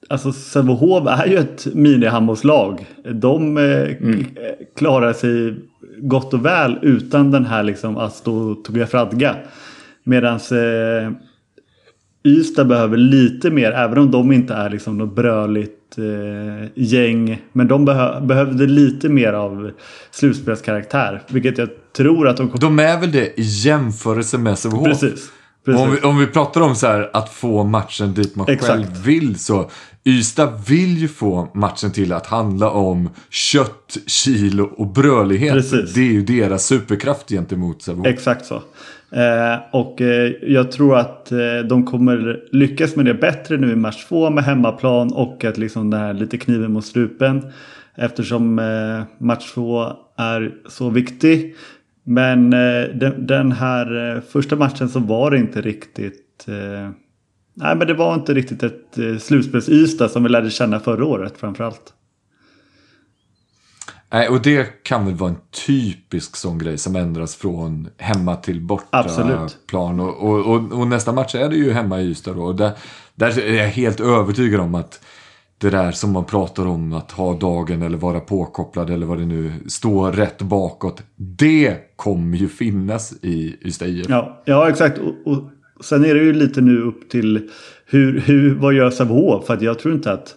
Alltså 0.09 0.31
Sävehof 0.31 1.07
är 1.07 1.25
ju 1.25 1.37
ett 1.37 1.67
mini-handbollslag. 1.73 2.85
De 3.13 3.57
eh, 3.57 3.87
k- 3.87 4.29
klarar 4.77 5.13
sig 5.13 5.55
gott 6.01 6.33
och 6.33 6.45
väl 6.45 6.77
utan 6.81 7.31
den 7.31 7.45
här 7.45 7.63
liksom 7.63 7.97
Asto 7.97 8.55
Tugafradga. 8.63 9.35
Medan 10.03 10.35
eh, 10.35 11.11
Ystad 12.25 12.65
behöver 12.67 12.97
lite 12.97 13.49
mer, 13.49 13.71
även 13.71 13.97
om 13.97 14.11
de 14.11 14.31
inte 14.31 14.53
är 14.53 14.69
liksom 14.69 14.97
något 14.97 15.15
bröligt 15.15 15.97
eh, 15.97 16.69
gäng. 16.75 17.41
Men 17.53 17.67
de 17.67 17.85
behö 17.85 18.21
behövde 18.21 18.65
lite 18.67 19.09
mer 19.09 19.33
av 19.33 19.71
slutspelskaraktär. 20.11 21.21
Vilket 21.27 21.57
jag 21.57 21.69
tror 21.97 22.27
att 22.27 22.37
de 22.37 22.49
kommer... 22.49 22.61
De 22.61 22.79
är 22.79 22.99
väl 22.99 23.11
det 23.11 23.39
i 23.39 23.43
jämförelse 23.43 24.37
med 24.37 24.57
Sävehof? 24.59 24.85
Precis. 24.85 25.29
Om 25.67 25.91
vi, 25.91 26.01
om 26.07 26.17
vi 26.17 26.27
pratar 26.27 26.61
om 26.61 26.75
så 26.75 26.87
här 26.87 27.09
att 27.13 27.29
få 27.29 27.63
matchen 27.63 28.13
dit 28.13 28.35
man 28.35 28.45
Exakt. 28.49 28.71
själv 28.71 29.03
vill 29.05 29.39
så. 29.39 29.69
Ystad 30.05 30.51
vill 30.67 30.97
ju 30.97 31.07
få 31.07 31.47
matchen 31.53 31.91
till 31.91 32.13
att 32.13 32.27
handla 32.27 32.69
om 32.69 33.09
kött, 33.29 33.97
kilo 34.07 34.63
och 34.63 34.87
brölighet. 34.87 35.53
Precis. 35.53 35.93
Det 35.93 36.01
är 36.01 36.11
ju 36.11 36.21
deras 36.21 36.65
superkraft 36.65 37.29
gentemot 37.29 37.81
Sävehof. 37.81 38.07
Exakt 38.07 38.45
så. 38.45 38.55
Eh, 39.11 39.59
och 39.71 40.01
eh, 40.01 40.31
jag 40.41 40.71
tror 40.71 40.97
att 40.97 41.31
eh, 41.31 41.37
de 41.69 41.85
kommer 41.85 42.39
lyckas 42.51 42.95
med 42.95 43.05
det 43.05 43.13
bättre 43.13 43.57
nu 43.57 43.71
i 43.71 43.75
match 43.75 44.05
två 44.07 44.29
med 44.29 44.43
hemmaplan 44.43 45.13
och 45.13 45.43
att 45.45 45.57
liksom 45.57 45.89
den 45.89 45.99
här 45.99 46.13
lite 46.13 46.37
kniven 46.37 46.73
mot 46.73 46.85
strupen. 46.85 47.51
Eftersom 47.95 48.59
eh, 48.59 49.03
match 49.17 49.53
två 49.53 49.85
är 50.17 50.51
så 50.69 50.89
viktig. 50.89 51.55
Men 52.03 52.53
eh, 52.53 52.83
den, 52.95 53.27
den 53.27 53.51
här 53.51 54.15
eh, 54.15 54.21
första 54.21 54.55
matchen 54.55 54.89
så 54.89 54.99
var 54.99 55.31
det 55.31 55.37
inte 55.37 55.61
riktigt 55.61 56.45
Nej 57.53 57.75
men 57.75 57.87
det 57.87 57.93
var 57.93 58.13
inte 58.13 58.33
riktigt 58.33 58.63
ett 58.63 58.97
eh, 58.97 59.03
slutspels-Ystad 59.03 60.07
som 60.07 60.23
vi 60.23 60.29
lärde 60.29 60.49
känna 60.49 60.79
förra 60.79 61.05
året 61.05 61.33
framförallt. 61.37 61.93
Nej, 64.13 64.29
och 64.29 64.41
det 64.41 64.83
kan 64.83 65.05
väl 65.05 65.15
vara 65.15 65.29
en 65.29 65.37
typisk 65.67 66.35
sån 66.35 66.57
grej 66.57 66.77
som 66.77 66.95
ändras 66.95 67.35
från 67.35 67.89
hemma 67.97 68.35
till 68.35 68.61
borta 68.61 68.87
Absolut. 68.89 69.57
plan. 69.67 69.99
Och, 69.99 70.29
och, 70.29 70.39
och, 70.39 70.79
och 70.79 70.87
nästa 70.87 71.11
match 71.11 71.35
är 71.35 71.49
det 71.49 71.55
ju 71.55 71.71
hemma 71.71 72.01
i 72.01 72.05
Ystad 72.05 72.33
då. 72.33 72.43
Och 72.43 72.55
där, 72.55 72.71
där 73.15 73.39
är 73.39 73.53
jag 73.53 73.67
helt 73.67 73.99
övertygad 73.99 74.61
om 74.61 74.75
att 74.75 74.99
det 75.57 75.69
där 75.69 75.91
som 75.91 76.11
man 76.11 76.25
pratar 76.25 76.67
om 76.67 76.93
att 76.93 77.11
ha 77.11 77.33
dagen 77.33 77.81
eller 77.81 77.97
vara 77.97 78.19
påkopplad 78.19 78.89
eller 78.89 79.05
vad 79.05 79.17
det 79.17 79.25
nu 79.25 79.51
stå 79.67 80.11
rätt 80.11 80.41
bakåt. 80.41 81.03
Det 81.15 81.77
kommer 81.95 82.37
ju 82.37 82.49
finnas 82.49 83.13
i 83.21 83.57
Ystad 83.67 83.87
IF. 83.87 84.05
Ja, 84.09 84.41
ja 84.45 84.69
exakt. 84.69 84.97
Och, 84.97 85.33
och 85.33 85.43
sen 85.81 86.05
är 86.05 86.13
det 86.13 86.23
ju 86.23 86.33
lite 86.33 86.61
nu 86.61 86.81
upp 86.81 87.09
till 87.09 87.49
hur, 87.85 88.19
hur, 88.19 88.55
vad 88.55 88.73
gör 88.73 88.89
Sävehof? 88.89 89.45
För 89.45 89.53
att 89.53 89.61
jag 89.61 89.79
tror 89.79 89.93
inte 89.93 90.11
att 90.11 90.35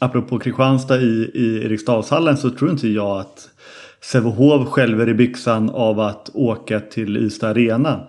apropå 0.00 0.38
Kristianstad 0.38 1.00
i, 1.00 1.30
i 1.34 1.64
Eriksdalshallen 1.64 2.36
så 2.36 2.50
tror 2.50 2.70
inte 2.70 2.88
jag 2.88 3.20
att 3.20 3.48
Sävehof 4.00 4.68
skälver 4.68 5.08
i 5.08 5.14
byxan 5.14 5.70
av 5.70 6.00
att 6.00 6.30
åka 6.34 6.80
till 6.80 7.16
Ystad 7.16 7.48
Arena. 7.48 8.00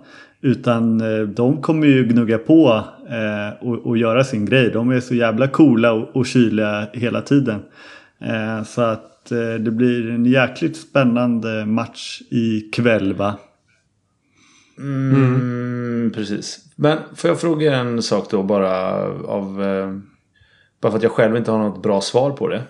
Utan 0.42 1.02
eh, 1.02 1.28
de 1.28 1.62
kommer 1.62 1.88
ju 1.88 2.04
gnugga 2.04 2.38
på 2.38 2.84
eh, 3.10 3.68
och, 3.68 3.86
och 3.88 3.98
göra 3.98 4.24
sin 4.24 4.46
grej. 4.46 4.70
De 4.72 4.90
är 4.90 5.00
så 5.00 5.16
jävla 5.16 5.48
coola 5.48 5.94
och, 5.94 6.16
och 6.16 6.26
kyliga 6.26 6.88
hela 6.94 7.22
tiden. 7.22 7.60
Eh, 8.20 8.64
så 8.64 8.82
att 8.82 9.32
eh, 9.32 9.54
det 9.60 9.72
blir 9.72 10.10
en 10.10 10.26
jäkligt 10.26 10.78
spännande 10.78 11.66
match 11.66 12.22
ikväll 12.30 13.14
va? 13.14 13.38
Mm. 14.82 15.16
mm, 15.16 16.12
precis. 16.12 16.60
Men 16.76 16.98
får 17.16 17.30
jag 17.30 17.40
fråga 17.40 17.72
er 17.72 17.76
en 17.76 18.02
sak 18.02 18.32
då 18.32 18.44
bara 18.44 19.04
av... 19.26 19.64
Eh, 19.64 19.96
bara 20.82 20.92
för 20.92 20.98
att 20.98 21.04
jag 21.04 21.12
själv 21.12 21.38
inte 21.38 21.52
har 21.52 21.60
något 21.60 21.84
bra 21.84 22.02
svar 22.02 22.32
på 22.32 22.48
det. 22.48 22.64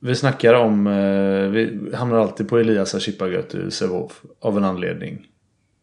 Vi 0.00 0.14
snackar 0.14 0.54
om... 0.54 0.86
Eh, 0.86 1.50
vi 1.50 1.90
hamnar 1.94 2.18
alltid 2.18 2.48
på 2.48 2.58
Elias 2.58 2.94
Ashipagötu 2.94 3.70
Sävehof 3.70 4.22
av 4.40 4.56
en 4.56 4.64
anledning. 4.64 5.26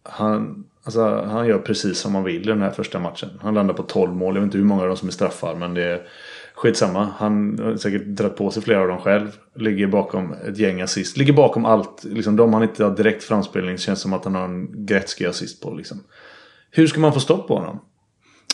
Han, 0.04 0.66
alltså, 0.84 1.26
han 1.26 1.48
gör 1.48 1.60
precis 1.60 2.00
som 2.00 2.16
han 2.16 2.24
vill 2.24 2.42
i 2.42 2.52
den 2.52 2.62
här 2.62 2.72
första 2.72 3.00
matchen. 3.00 3.30
Han 3.42 3.54
landar 3.54 3.74
på 3.74 3.84
12 3.84 4.16
mål. 4.16 4.36
Jag 4.36 4.42
vet 4.42 4.48
inte 4.48 4.58
hur 4.58 4.66
många 4.66 4.82
av 4.82 4.88
dem 4.88 4.98
som 4.98 5.08
är 5.08 5.14
straffar 5.14 5.56
men 5.56 5.74
det 5.74 5.84
är 5.84 6.08
skitsamma. 6.58 7.10
Han 7.18 7.60
har 7.60 7.78
säkert 7.78 8.06
dragit 8.06 8.38
på 8.38 8.52
sig 8.52 8.64
flera 8.64 8.82
av 8.82 8.88
dem 8.88 8.98
själv. 8.98 9.28
Ligger 9.56 9.88
bakom 9.88 10.34
ett 10.34 10.58
gäng 10.58 10.82
assist. 10.82 11.18
Ligger 11.18 11.34
bakom 11.34 11.66
allt. 11.66 12.04
Liksom, 12.04 12.36
de 12.36 12.54
han 12.54 12.64
inte 12.64 12.84
har 12.84 12.96
direkt 12.96 13.24
framspelning 13.24 13.78
känns 13.78 14.02
som 14.02 14.14
att 14.14 14.26
han 14.26 14.36
har 14.36 14.44
en 14.44 14.86
Gretzky 14.86 15.26
assist 15.26 15.62
på. 15.62 15.74
Liksom. 15.74 16.04
Hur 16.72 16.88
ska 16.88 17.00
man 17.00 17.14
få 17.14 17.20
stopp 17.20 17.48
på 17.48 17.56
honom? 17.56 17.80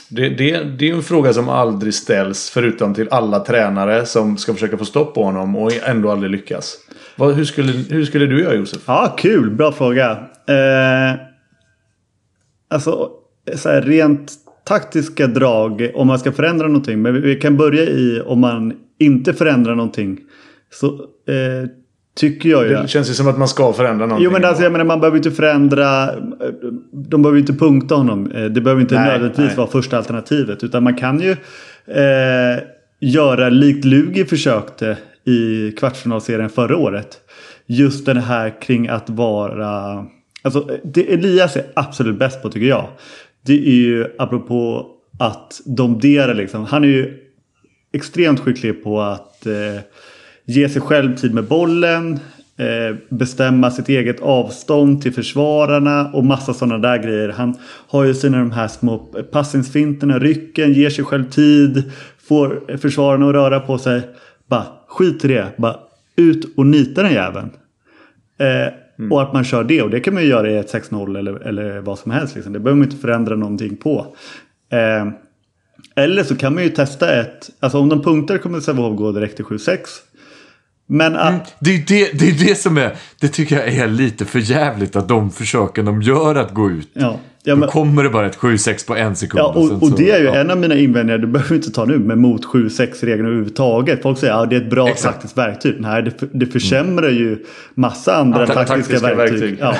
Det, 0.09 0.29
det, 0.29 0.63
det 0.63 0.85
är 0.85 0.89
ju 0.89 0.95
en 0.95 1.03
fråga 1.03 1.33
som 1.33 1.49
aldrig 1.49 1.93
ställs 1.93 2.49
förutom 2.49 2.93
till 2.93 3.09
alla 3.11 3.39
tränare 3.39 4.05
som 4.05 4.37
ska 4.37 4.53
försöka 4.53 4.77
få 4.77 4.85
stopp 4.85 5.13
på 5.13 5.23
honom 5.23 5.55
och 5.55 5.71
ändå 5.87 6.11
aldrig 6.11 6.31
lyckas. 6.31 6.77
Vad, 7.15 7.35
hur, 7.35 7.45
skulle, 7.45 7.71
hur 7.71 8.05
skulle 8.05 8.25
du 8.25 8.41
göra 8.41 8.55
Josef? 8.55 8.81
Ja, 8.85 9.15
kul. 9.17 9.49
Bra 9.49 9.71
fråga. 9.71 10.11
Eh, 10.47 11.19
alltså, 12.69 13.11
så 13.55 13.69
här, 13.69 13.81
rent 13.81 14.31
taktiska 14.65 15.27
drag 15.27 15.91
om 15.95 16.07
man 16.07 16.19
ska 16.19 16.31
förändra 16.31 16.67
någonting. 16.67 17.01
Men 17.01 17.21
vi, 17.21 17.35
kan 17.35 17.57
börja 17.57 17.83
i 17.83 18.21
om 18.25 18.39
man 18.39 18.73
inte 18.99 19.33
förändrar 19.33 19.75
någonting. 19.75 20.19
Så 20.71 20.87
eh, 20.87 21.69
Tycker 22.15 22.49
jag 22.49 22.63
ju. 22.63 22.69
Det 22.69 22.87
känns 22.87 23.09
ju 23.09 23.13
som 23.13 23.27
att 23.27 23.37
man 23.37 23.47
ska 23.47 23.73
förändra 23.73 24.05
någonting. 24.05 24.25
Jo 24.25 24.31
men 24.31 24.45
alltså, 24.45 24.63
jag 24.63 24.71
menar, 24.71 24.85
man 24.85 24.99
behöver 24.99 25.17
inte 25.17 25.31
förändra. 25.31 26.09
De 26.91 27.21
behöver 27.21 27.39
inte 27.39 27.53
punkta 27.53 27.95
honom. 27.95 28.31
Eh, 28.31 28.45
Det 28.45 28.61
behöver 28.61 28.81
inte 28.81 28.95
Nej, 28.95 29.07
nödvändigtvis 29.07 29.47
nej. 29.47 29.55
vara 29.55 29.67
första 29.67 29.97
alternativet. 29.97 30.63
Utan 30.63 30.83
man 30.83 30.95
kan 30.95 31.19
ju 31.19 31.31
eh, 31.87 32.63
göra 32.99 33.49
likt 33.49 33.85
Lugi 33.85 34.25
försökte 34.25 34.97
i 35.25 35.71
kvartsfinalserien 35.71 36.49
förra 36.49 36.77
året. 36.77 37.19
Just 37.65 38.05
den 38.05 38.17
här 38.17 38.61
kring 38.61 38.87
att 38.87 39.09
vara... 39.09 40.05
Alltså 40.41 40.69
det 40.83 41.13
Elias 41.13 41.55
är 41.55 41.63
absolut 41.73 42.19
bäst 42.19 42.41
på 42.41 42.49
tycker 42.49 42.67
jag. 42.67 42.87
Det 43.45 43.67
är 43.67 43.75
ju 43.75 44.07
apropå 44.17 44.87
att 45.19 45.61
domdera 45.65 46.33
liksom. 46.33 46.65
Han 46.65 46.83
är 46.83 46.87
ju 46.87 47.19
extremt 47.93 48.39
skicklig 48.39 48.83
på 48.83 49.01
att 49.01 49.45
eh, 49.45 49.81
ge 50.45 50.69
sig 50.69 50.81
själv 50.81 51.15
tid 51.15 51.33
med 51.33 51.43
bollen. 51.43 52.19
Eh, 52.57 52.95
bestämma 53.09 53.71
sitt 53.71 53.89
eget 53.89 54.19
avstånd 54.19 55.01
till 55.01 55.13
försvararna 55.13 56.11
och 56.13 56.25
massa 56.25 56.53
sådana 56.53 56.77
där 56.77 56.97
grejer. 56.97 57.29
Han 57.29 57.55
har 57.87 58.03
ju 58.03 58.13
sina 58.13 58.37
de 58.37 58.51
här 58.51 58.67
små 58.67 58.97
passningsfinterna, 59.31 60.19
rycken, 60.19 60.73
ger 60.73 60.89
sig 60.89 61.05
själv 61.05 61.29
tid. 61.29 61.91
Får 62.27 62.77
försvararna 62.77 63.27
att 63.27 63.33
röra 63.33 63.59
på 63.59 63.77
sig. 63.77 64.01
Bara 64.47 64.65
skit 64.87 65.25
i 65.25 65.27
det. 65.27 65.47
Bara 65.57 65.75
ut 66.15 66.57
och 66.57 66.65
nita 66.65 67.03
den 67.03 67.13
jäveln. 67.13 67.49
Eh, 68.37 68.73
och 69.11 69.21
att 69.21 69.33
man 69.33 69.43
kör 69.43 69.63
det. 69.63 69.81
Och 69.81 69.89
det 69.89 69.99
kan 69.99 70.13
man 70.13 70.23
ju 70.23 70.29
göra 70.29 70.51
i 70.51 70.57
ett 70.57 70.73
6-0 70.73 71.17
eller, 71.17 71.33
eller 71.33 71.79
vad 71.79 71.99
som 71.99 72.11
helst. 72.11 72.35
Liksom. 72.35 72.53
Det 72.53 72.59
behöver 72.59 72.79
man 72.79 72.87
inte 72.87 73.01
förändra 73.01 73.35
någonting 73.35 73.75
på. 73.75 74.15
Eh, 74.71 75.13
eller 75.95 76.23
så 76.23 76.35
kan 76.35 76.53
man 76.53 76.63
ju 76.63 76.69
testa 76.69 77.21
ett. 77.21 77.49
Alltså 77.59 77.79
om 77.79 77.89
de 77.89 78.01
punkter 78.01 78.37
kommer 78.37 78.59
Sävehof 78.59 78.97
gå 78.97 79.11
direkt 79.11 79.35
till 79.35 79.45
7-6. 79.45 79.77
Men 80.87 81.15
att, 81.15 81.55
Det 81.59 81.75
är 81.75 81.83
det, 81.87 82.19
det, 82.19 82.29
är 82.29 82.47
det 82.47 82.55
som 82.55 82.77
är, 82.77 82.95
det 83.19 83.27
tycker 83.27 83.55
jag 83.55 83.67
är 83.67 83.87
lite 83.87 84.25
för 84.25 84.39
jävligt 84.39 84.95
att 84.95 85.07
de 85.07 85.31
försöken 85.31 85.85
de 85.85 86.01
gör 86.01 86.35
att 86.35 86.53
gå 86.53 86.69
ut. 86.69 86.89
ja, 86.93 87.19
ja, 87.43 87.53
Då 87.53 87.59
men, 87.59 87.69
kommer 87.69 88.03
det 88.03 88.09
bara 88.09 88.25
ett 88.27 88.37
7-6 88.37 88.87
på 88.87 88.95
en 88.95 89.15
sekund. 89.15 89.39
ja, 89.39 89.47
och, 89.47 89.71
och 89.71 89.89
så- 89.89 89.95
det 89.95 90.11
är 90.11 90.19
ju 90.19 90.25
ja. 90.25 90.35
en 90.35 90.51
av 90.51 90.57
mina 90.57 90.75
invändningar. 90.75 91.17
Det 91.19 91.27
behöver 91.27 91.49
vi 91.49 91.55
inte 91.55 91.71
ta 91.71 91.85
nu. 91.85 91.99
Men 91.99 92.19
mot 92.19 92.45
7-6-regeln 92.45 93.25
överhuvudtaget. 93.25 94.01
Folk 94.01 94.17
säger 94.19 94.33
att 94.33 94.39
ja, 94.39 94.45
det 94.45 94.55
är 94.55 94.61
ett 94.61 94.69
bra 94.69 94.87
Exakt. 94.89 95.13
taktiskt 95.13 95.37
verktyg. 95.37 95.75
Nej, 95.79 96.03
det, 96.03 96.13
det 96.31 96.45
försämrar 96.45 97.09
ju 97.09 97.37
massa 97.75 98.15
andra 98.15 98.39
Andra 98.41 98.53
taktiska, 98.53 98.75
taktiska 98.75 99.15
verktyg. 99.15 99.39
verktyg. 99.39 99.57
Ja, 99.61 99.75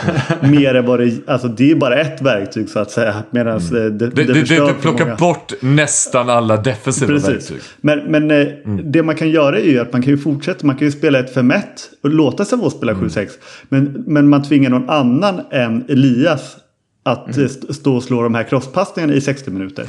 mer 0.50 0.76
än 0.76 0.86
vad 0.86 1.00
det, 1.00 1.14
alltså 1.28 1.48
det 1.48 1.72
är 1.72 1.76
bara 1.76 1.96
ett 2.02 2.22
verktyg 2.22 2.70
så 2.70 2.80
att 2.80 2.92
säga. 2.92 3.16
Medan 3.32 3.60
det, 3.72 3.90
det, 3.90 4.08
Det, 4.10 4.24
det, 4.24 4.34
det, 4.34 4.56
det 4.68 4.74
plockar 4.82 5.16
bort 5.16 5.54
nästan 5.62 6.30
alla 6.30 6.58
defensiva 6.58 7.08
Precis. 7.08 7.30
verktyg. 7.30 7.58
Men, 7.82 8.00
men 8.00 8.32
eh, 8.32 8.48
Mm. 8.66 8.92
det 8.92 9.04
man 9.04 9.16
kan 9.16 9.30
göra 9.30 9.60
är 9.60 9.64
ju 9.70 9.80
att 9.80 9.94
man 9.94 10.02
kan 10.02 10.12
ju 10.12 10.18
fortsätta. 10.18 10.66
Man 10.68 10.76
kan 10.76 10.86
ju 10.88 10.92
spela 10.92 11.20
ett 11.20 11.36
5-1 11.36 11.62
och 12.04 12.10
låta 12.10 12.46
Sävehof 12.46 12.74
spela 12.74 12.92
Mm. 12.92 13.08
7-6. 13.10 13.28
Men, 13.70 14.04
men 14.08 14.30
man 14.30 14.44
tvingar 14.44 14.70
någon 14.70 14.90
annan 14.90 15.42
än 15.52 15.84
Elias 15.90 16.56
att 17.04 17.28
Mm. 17.28 17.40
eh, 17.40 17.46
st- 17.46 17.74
stå 17.74 17.96
och 17.96 18.04
slå 18.04 18.22
de 18.22 18.36
här 18.36 18.44
crosspassningarna 18.44 19.14
i 19.14 19.22
60 19.22 19.52
minuter. 19.52 19.86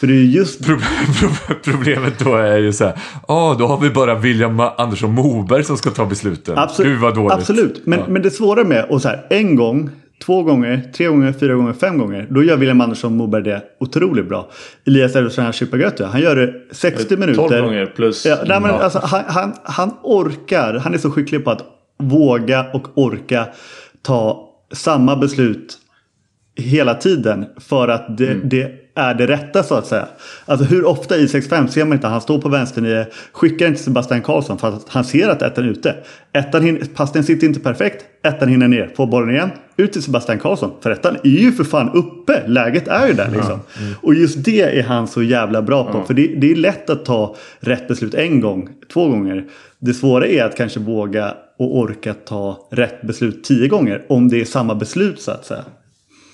För 0.00 0.06
det 0.06 0.12
är 0.12 0.16
ju 0.16 0.26
just... 0.30 0.64
Pro- 0.66 0.78
pro- 1.20 1.54
Problemet 1.72 2.18
då 2.18 2.34
är 2.36 2.58
ju 2.58 2.72
så 2.72 2.84
här. 2.84 2.98
Ja, 3.28 3.56
då 3.58 3.66
har 3.66 3.80
vi 3.80 3.90
bara 3.90 4.14
William 4.14 4.60
Andersson 4.60 5.14
Moberg 5.14 5.64
som 5.64 5.76
ska 5.76 5.90
ta 5.90 6.06
besluten. 6.06 6.58
Absolut, 6.58 6.92
Gud 6.92 7.00
vad 7.00 7.14
dåligt. 7.14 7.32
absolut. 7.32 7.82
Men, 7.86 7.98
Ja. 7.98 8.04
men 8.08 8.22
det 8.22 8.30
svåra 8.30 8.64
med 8.64 8.84
och 8.90 9.02
så 9.02 9.08
här, 9.08 9.26
en 9.30 9.56
gång, 9.56 9.90
två 10.24 10.42
gånger, 10.42 10.90
tre 10.96 11.06
gånger, 11.06 11.32
fyra 11.32 11.54
gånger, 11.54 11.72
fem 11.72 11.98
gånger. 11.98 12.26
Då 12.30 12.42
gör 12.44 12.56
William 12.56 12.80
Andersson 12.80 13.16
Moberg 13.16 13.42
det 13.42 13.62
otroligt 13.80 14.28
bra. 14.28 14.50
Elias 14.86 15.16
Elfstrand 15.16 15.54
Chipagötu, 15.54 16.04
han 16.04 16.20
gör 16.20 16.36
det 16.36 16.54
60 16.70 17.16
minuter. 17.16 17.48
12 17.48 17.64
gånger 17.64 17.86
plus. 17.86 18.26
Ja, 18.26 18.36
nej, 18.46 18.60
men 18.60 18.70
Ja. 18.70 18.78
alltså, 18.82 19.00
han, 19.04 19.22
han, 19.26 19.52
han 19.62 19.90
orkar, 20.02 20.74
han 20.84 20.94
är 20.94 20.98
så 20.98 21.10
skicklig 21.10 21.44
på 21.44 21.50
att 21.50 21.64
våga 21.98 22.66
och 22.74 22.88
orka 22.98 23.46
ta 24.02 24.48
samma 24.72 25.16
beslut 25.16 25.78
hela 26.56 26.94
tiden 26.94 27.44
för 27.60 27.88
att 27.88 28.18
det, 28.18 28.34
det 28.44 28.72
är 28.94 29.14
det 29.14 29.26
rätta 29.26 29.62
så 29.62 29.74
att 29.74 29.86
säga. 29.86 30.06
Alltså 30.44 30.66
hur 30.66 30.84
ofta 30.84 31.16
i 31.16 31.26
6-5 31.26 31.66
ser 31.66 31.84
man 31.84 31.92
inte 31.92 32.06
att 32.06 32.12
han 32.12 32.20
står 32.20 32.38
på 32.38 32.48
vänsternio, 32.48 33.04
skickar 33.32 33.66
inte 33.66 33.82
Sebastian 33.82 34.22
Karlsson 34.22 34.58
för 34.58 34.68
att 34.68 34.88
han 34.88 35.04
ser 35.04 35.28
att 35.28 35.42
ettan 35.42 35.64
är 35.64 35.68
ute. 35.68 35.94
Ettan 36.32 36.62
hin- 36.62 36.88
passningen 36.94 37.24
sitter 37.26 37.46
inte 37.46 37.60
perfekt, 37.60 38.04
ettan 38.22 38.48
hinner 38.48 38.68
ner, 38.68 38.90
får 38.96 39.06
bollen 39.06 39.30
igen, 39.30 39.50
ut 39.76 39.92
till 39.92 40.02
Sebastian 40.02 40.38
Karlsson. 40.38 40.70
För 40.80 40.90
ettan 40.90 41.16
är 41.24 41.28
ju 41.28 41.52
för 41.52 41.64
fan 41.64 41.90
uppe, 41.94 42.42
läget 42.46 42.88
är 42.88 43.06
ju 43.06 43.12
där 43.12 43.30
liksom. 43.32 43.60
Och 44.02 44.14
just 44.14 44.44
det 44.44 44.78
är 44.78 44.82
han 44.82 45.08
så 45.08 45.22
jävla 45.22 45.62
bra 45.62 45.84
på. 45.92 46.02
För 46.06 46.14
det, 46.14 46.26
det 46.26 46.50
är 46.50 46.56
lätt 46.56 46.90
att 46.90 47.04
ta 47.04 47.36
rätt 47.60 47.88
beslut 47.88 48.14
en 48.14 48.40
gång, 48.40 48.68
två 48.92 49.08
gånger. 49.08 49.44
Det 49.78 49.94
svåra 49.94 50.26
är 50.26 50.44
att 50.44 50.56
kanske 50.56 50.80
våga 50.80 51.34
och 51.58 51.78
orka 51.78 52.14
ta 52.14 52.68
rätt 52.70 53.02
beslut 53.02 53.44
tio 53.44 53.68
gånger 53.68 54.02
om 54.08 54.28
det 54.28 54.40
är 54.40 54.44
samma 54.44 54.74
beslut 54.74 55.20
så 55.20 55.30
att 55.30 55.44
säga. 55.46 55.64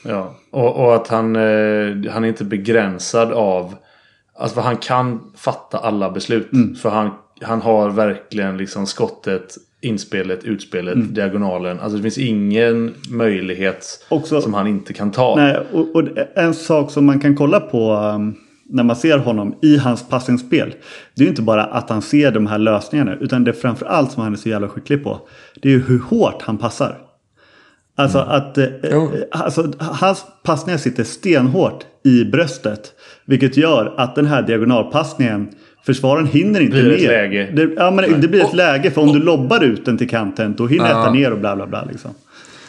Ja, 0.04 0.34
och, 0.50 0.76
och 0.84 0.94
att 0.94 1.08
han, 1.08 1.36
eh, 1.36 2.12
han 2.12 2.24
är 2.24 2.28
inte 2.28 2.44
begränsad 2.44 3.32
av... 3.32 3.74
Alltså 4.40 4.60
han 4.60 4.76
kan 4.76 5.20
fatta 5.36 5.78
alla 5.78 6.10
beslut. 6.10 6.52
Mm. 6.52 6.74
För 6.74 6.90
han, 6.90 7.10
han 7.42 7.60
har 7.62 7.90
verkligen 7.90 8.56
liksom 8.56 8.86
skottet, 8.86 9.54
inspelet, 9.80 10.44
utspelet, 10.44 10.94
Mm. 10.94 11.14
diagonalen. 11.14 11.80
Alltså 11.80 11.96
det 11.96 12.02
finns 12.02 12.18
ingen 12.18 12.94
möjlighet 13.10 14.06
Också- 14.08 14.40
som 14.40 14.54
han 14.54 14.66
inte 14.66 14.92
kan 14.92 15.10
ta. 15.10 15.36
Nej, 15.36 15.56
och, 15.72 15.96
och 15.96 16.02
en 16.34 16.54
sak 16.54 16.90
som 16.90 17.06
man 17.06 17.20
kan 17.20 17.36
kolla 17.36 17.60
på 17.60 17.92
um, 17.94 18.34
när 18.70 18.82
man 18.82 18.96
ser 18.96 19.18
honom 19.18 19.54
i 19.62 19.76
hans 19.76 20.08
passningsspel. 20.08 20.74
Det 21.14 21.20
är 21.22 21.24
ju 21.24 21.30
inte 21.30 21.42
bara 21.42 21.64
att 21.64 21.90
han 21.90 22.02
ser 22.02 22.30
de 22.32 22.46
här 22.46 22.58
lösningarna. 22.58 23.14
Utan 23.20 23.44
det 23.44 23.50
är 23.50 23.52
framförallt 23.52 24.12
som 24.12 24.22
han 24.22 24.32
är 24.32 24.36
så 24.36 24.48
jävla 24.48 24.68
skicklig 24.68 25.04
på. 25.04 25.20
Det 25.62 25.68
är 25.68 25.72
ju 25.72 25.82
hur 25.82 25.98
hårt 25.98 26.42
han 26.42 26.58
passar. 26.58 26.98
Alltså 27.98 28.18
att 28.18 28.58
eh, 28.58 28.64
eh, 28.64 29.02
alltså, 29.30 29.72
hans 29.78 30.24
passningar 30.44 30.78
sitter 30.78 31.04
stenhårt 31.04 31.84
i 32.04 32.24
bröstet. 32.24 32.92
Vilket 33.24 33.56
gör 33.56 33.94
att 33.96 34.14
den 34.14 34.26
här 34.26 34.42
diagonalpassningen 34.42 35.48
Försvararen 35.86 36.26
hinner 36.26 36.60
inte 36.60 36.82
Blir 36.82 36.98
ner. 36.98 37.08
läge. 37.08 37.50
Det, 37.56 37.70
ja, 37.76 37.90
men 37.90 38.20
det 38.20 38.28
blir 38.28 38.40
ett 38.40 38.48
Och- 38.48 38.54
läge. 38.54 38.90
För 38.90 39.00
om 39.02 39.12
du 39.12 39.18
lobbar 39.18 39.64
ut 39.64 39.84
den 39.84 39.98
till 39.98 40.08
kanten 40.08 40.54
då 40.56 40.66
hinner 40.66 40.90
Ja. 40.90 41.12
ner 41.12 41.32
och 41.32 41.38
bla 41.38 41.56
bla 41.56 41.66
bla. 41.66 41.84
Liksom. 41.84 42.10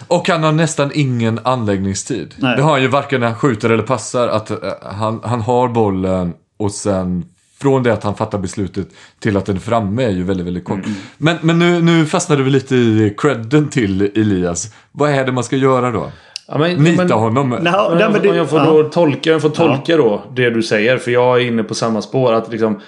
Och 0.07 0.29
han 0.29 0.43
har 0.43 0.51
nästan 0.51 0.91
ingen 0.93 1.39
anläggningstid. 1.43 2.35
Nej. 2.37 2.55
Det 2.55 2.61
har 2.61 2.71
han 2.71 2.81
ju 2.81 2.87
varken 2.87 3.19
när 3.19 3.27
han 3.27 3.35
skjuter 3.35 3.69
eller 3.69 3.83
passar. 3.83 4.27
Att 4.27 4.51
eh, 4.51 4.57
han, 4.81 5.19
han 5.23 5.41
har 5.41 5.67
bollen 5.69 6.33
och 6.59 6.71
sen 6.71 7.25
från 7.61 7.83
det 7.83 7.93
att 7.93 8.03
han 8.03 8.15
fattar 8.15 8.37
beslutet 8.37 8.87
till 9.19 9.37
att 9.37 9.45
den 9.45 9.55
är 9.55 9.59
framme 9.59 10.03
är 10.03 10.09
ju 10.09 10.23
väldigt, 10.23 10.45
väldigt 10.47 10.63
kort. 10.63 10.85
Mm. 10.85 10.91
Men, 11.17 11.37
men 11.41 11.59
nu, 11.59 11.81
nu 11.81 12.05
fastnade 12.05 12.43
vi 12.43 12.49
lite 12.49 12.75
i 12.75 13.15
credden 13.17 13.69
till 13.69 14.01
Elias. 14.01 14.73
Vad 14.91 15.11
är 15.11 15.25
det 15.25 15.31
man 15.31 15.43
ska 15.43 15.55
göra 15.55 15.91
då? 15.91 16.11
Ja, 16.47 16.57
men- 16.57 16.83
Nita 16.83 17.03
men- 17.03 17.11
honom? 17.11 17.49
Nej, 17.61 17.73
om, 17.73 17.97
men 17.97 18.21
det- 18.21 18.27
jag 18.35 18.49
får 18.49 18.59
ja. 18.59 18.65
då 18.65 18.83
tolka, 18.83 19.29
jag 19.29 19.41
får 19.41 19.49
tolka 19.49 19.97
då 19.97 20.23
det 20.35 20.49
du 20.49 20.63
säger. 20.63 20.97
För 20.97 21.11
jag 21.11 21.41
är 21.41 21.45
inne 21.45 21.63
på 21.63 21.75
samma 21.75 22.01
spår. 22.01 22.33
Att 22.33 22.51
liksom... 22.51 22.81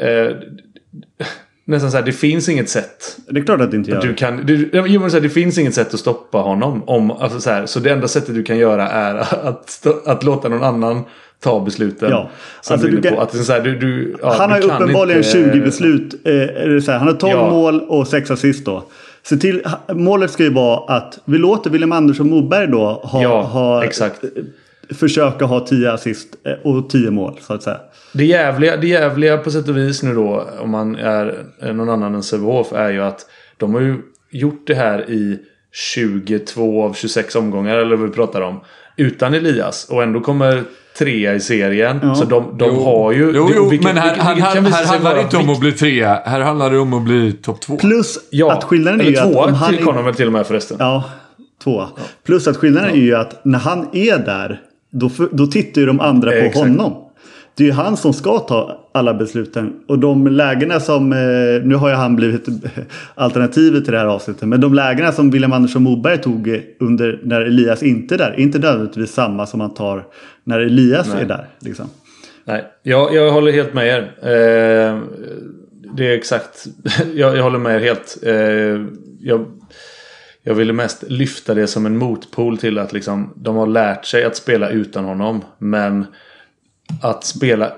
Eh, 0.00 0.36
nästan 1.64 1.90
så 1.90 1.96
här, 1.96 2.04
det 2.04 2.12
finns 2.12 2.48
inget 2.48 2.68
sätt. 2.68 3.18
Det 3.28 3.40
är 3.40 3.44
klart 3.44 3.60
att 3.60 3.70
det 3.70 3.76
inte 3.76 3.90
gör. 3.90 4.00
Du 4.00 4.14
kan, 4.14 4.46
du, 4.46 4.70
jo, 4.86 5.00
men 5.00 5.10
så 5.10 5.16
här, 5.16 5.22
det 5.22 5.28
finns 5.28 5.58
inget 5.58 5.74
sätt 5.74 5.94
att 5.94 6.00
stoppa 6.00 6.38
honom. 6.38 6.82
Om, 6.86 7.10
alltså 7.10 7.40
så, 7.40 7.50
här, 7.50 7.66
så 7.66 7.80
det 7.80 7.90
enda 7.90 8.08
sättet 8.08 8.34
du 8.34 8.42
kan 8.42 8.58
göra 8.58 8.88
är 8.88 9.14
att, 9.48 9.86
att 10.06 10.24
låta 10.24 10.48
någon 10.48 10.62
annan 10.64 11.02
ta 11.42 11.60
besluten. 11.60 12.10
Ja. 12.10 12.30
Som 12.60 12.72
Alltså, 12.74 12.88
du 12.88 12.96
du 13.00 13.08
kan-. 13.08 13.18
Att 13.18 13.36
så 13.44 13.52
här, 13.52 13.60
du, 13.60 13.78
du, 13.78 14.16
ja, 14.22 14.34
han 14.38 14.50
har 14.50 14.58
ju 14.58 14.64
uppenbarligen 14.64 15.18
inte- 15.18 15.30
20 15.30 15.60
beslut. 15.60 16.14
Eh, 16.26 16.32
eller 16.32 16.80
så 16.80 16.92
här, 16.92 16.98
han 16.98 17.08
har 17.08 17.14
12 17.14 17.32
Ja. 17.32 17.50
mål 17.50 17.80
och 17.80 18.08
6 18.08 18.30
assist 18.30 18.64
då. 18.64 18.84
Så 19.22 19.36
till, 19.36 19.62
målet 19.92 20.30
ska 20.30 20.42
ju 20.42 20.52
vara 20.52 20.96
att 20.96 21.18
vi 21.24 21.38
låter 21.38 21.70
William 21.70 21.92
Andersson 21.92 22.30
Moberg 22.30 22.66
då 22.66 22.84
ha, 23.04 23.22
Ja, 23.22 23.42
ha, 23.42 23.84
exakt. 23.84 24.24
Försöka 24.90 25.44
ha 25.44 25.66
10 25.66 25.92
assist 25.92 26.28
eh, 26.46 26.52
och 26.72 26.90
10 26.90 27.10
mål 27.10 27.38
så 27.40 27.54
att 27.54 27.62
säga. 27.62 27.80
Det 28.12 28.24
jävliga, 28.24 28.76
det 28.76 28.86
jävliga 28.88 29.38
på 29.38 29.50
sätt 29.50 29.68
och 29.68 29.76
vis 29.76 30.02
nu 30.02 30.14
då, 30.14 30.48
om 30.60 30.70
man 30.70 30.96
är 30.96 31.44
någon 31.72 31.88
annan 31.90 32.14
än 32.14 32.22
Sävehof, 32.22 32.72
är 32.72 32.90
ju 32.90 33.02
att 33.02 33.26
de 33.56 33.74
har 33.74 33.80
ju 33.80 33.96
gjort 34.30 34.66
det 34.66 34.74
här 34.74 35.10
i 35.10 35.38
22 35.72 36.82
av 36.84 36.92
26 36.94 37.36
omgångar, 37.36 37.76
eller 37.76 37.96
vad 37.96 38.08
vi 38.08 38.14
pratar 38.14 38.40
om, 38.40 38.60
utan 38.96 39.34
Elias. 39.34 39.88
Och 39.90 40.02
ändå 40.02 40.20
kommer 40.20 40.62
trea 40.98 41.34
i 41.34 41.40
serien. 41.40 42.00
Ja. 42.02 42.14
Så 42.14 42.24
de, 42.24 42.58
de 42.58 42.84
har 42.84 43.12
ju... 43.12 43.32
Jo, 43.34 43.50
jo 43.56 43.68
vilket- 43.68 43.86
men 43.94 43.96
här, 43.96 44.08
vilket- 44.10 44.24
här, 44.24 44.34
vilket 44.54 44.74
här, 44.74 44.84
här 44.84 44.92
handlar 44.92 45.14
det 45.14 45.20
inte 45.20 45.36
om 45.36 45.50
att 45.50 45.60
bli 45.60 45.72
trea. 45.72 46.14
Här 46.24 46.40
handlar 46.40 46.70
det 46.70 46.78
om 46.78 46.92
att 46.94 47.02
bli 47.02 47.32
topp 47.32 47.60
två. 47.60 47.76
Plus 47.76 48.18
Ja, 48.30 48.52
att 48.52 48.64
skillnaden 48.64 49.00
är 49.00 49.04
eller 49.04 49.12
ju 49.12 49.18
att 49.18 49.32
tvåa 49.32 49.44
om 49.46 49.54
han 49.54 49.74
tillkom 49.74 49.96
de 49.96 50.04
väl 50.04 50.14
till 50.14 50.26
och 50.26 50.32
med 50.32 50.46
förresten. 50.46 50.76
Ja, 50.80 51.04
tvåa. 51.64 51.88
Plus 52.26 52.48
att 52.48 52.56
skillnaden 52.56 52.90
är 52.90 52.94
ju 53.02 53.14
att 53.16 53.44
när 53.44 53.58
han 53.58 53.88
är 53.92 54.18
där 54.18 54.60
då, 54.94 55.10
då 55.32 55.46
tittar 55.46 55.80
ju 55.80 55.86
de 55.86 56.00
andra 56.00 56.30
på 56.30 56.36
Exakt. 56.36 56.56
honom. 56.56 56.92
Det 57.56 57.64
är 57.64 57.66
ju 57.66 57.72
han 57.72 57.96
som 57.96 58.12
ska 58.12 58.38
ta 58.38 58.88
alla 58.94 59.14
besluten. 59.14 59.72
Och 59.88 59.98
de 59.98 60.26
lägena 60.26 60.80
som, 60.80 61.12
eh, 61.12 61.66
nu 61.66 61.74
har 61.74 61.88
ju 61.88 61.94
han 61.94 62.16
blivit 62.16 62.46
alternativet 63.14 63.84
till 63.84 63.92
det 63.92 63.98
här 63.98 64.06
avsnittet. 64.06 64.48
Men 64.48 64.60
de 64.60 64.74
lägena 64.74 65.12
som 65.12 65.30
William 65.30 65.52
Andersson 65.52 65.82
Moberg 65.82 66.18
tog 66.18 66.60
under 66.80 67.20
när 67.22 67.40
Elias 67.40 67.82
inte 67.82 68.14
är 68.14 68.18
där. 68.18 68.30
är 68.30 68.40
Inte 68.40 68.58
nödvändigtvis 68.58 69.12
samma 69.12 69.46
som 69.46 69.60
han 69.60 69.74
tar 69.74 70.04
när 70.44 70.60
Elias 70.60 71.14
är 71.14 71.24
där. 71.24 71.48
Liksom. 71.58 71.86
Nej, 72.44 72.64
jag, 72.82 73.14
jag 73.14 73.32
håller 73.32 73.52
helt 73.52 73.74
med 73.74 73.86
er. 73.86 74.00
Eh, 74.22 75.00
det 75.96 76.06
är 76.06 76.16
exakt. 76.16 76.64
jag, 77.14 77.36
jag 77.36 77.42
håller 77.42 77.58
med 77.58 77.76
er 77.76 77.80
helt. 77.80 78.18
Eh, 78.22 78.86
jag, 79.20 79.46
jag 80.46 80.54
ville 80.54 80.72
mest 80.72 81.04
lyfta 81.08 81.54
det 81.54 81.66
som 81.66 81.86
en 81.86 81.98
motpol 81.98 82.58
till 82.58 82.78
att 82.78 82.92
liksom, 82.92 83.32
de 83.36 83.56
har 83.56 83.66
lärt 83.66 84.04
sig 84.04 84.24
att 84.24 84.36
spela 84.36 84.68
utan 84.68 85.04
honom. 85.04 85.44
Men 85.58 86.06
att 87.02 87.24
spela... 87.24 87.72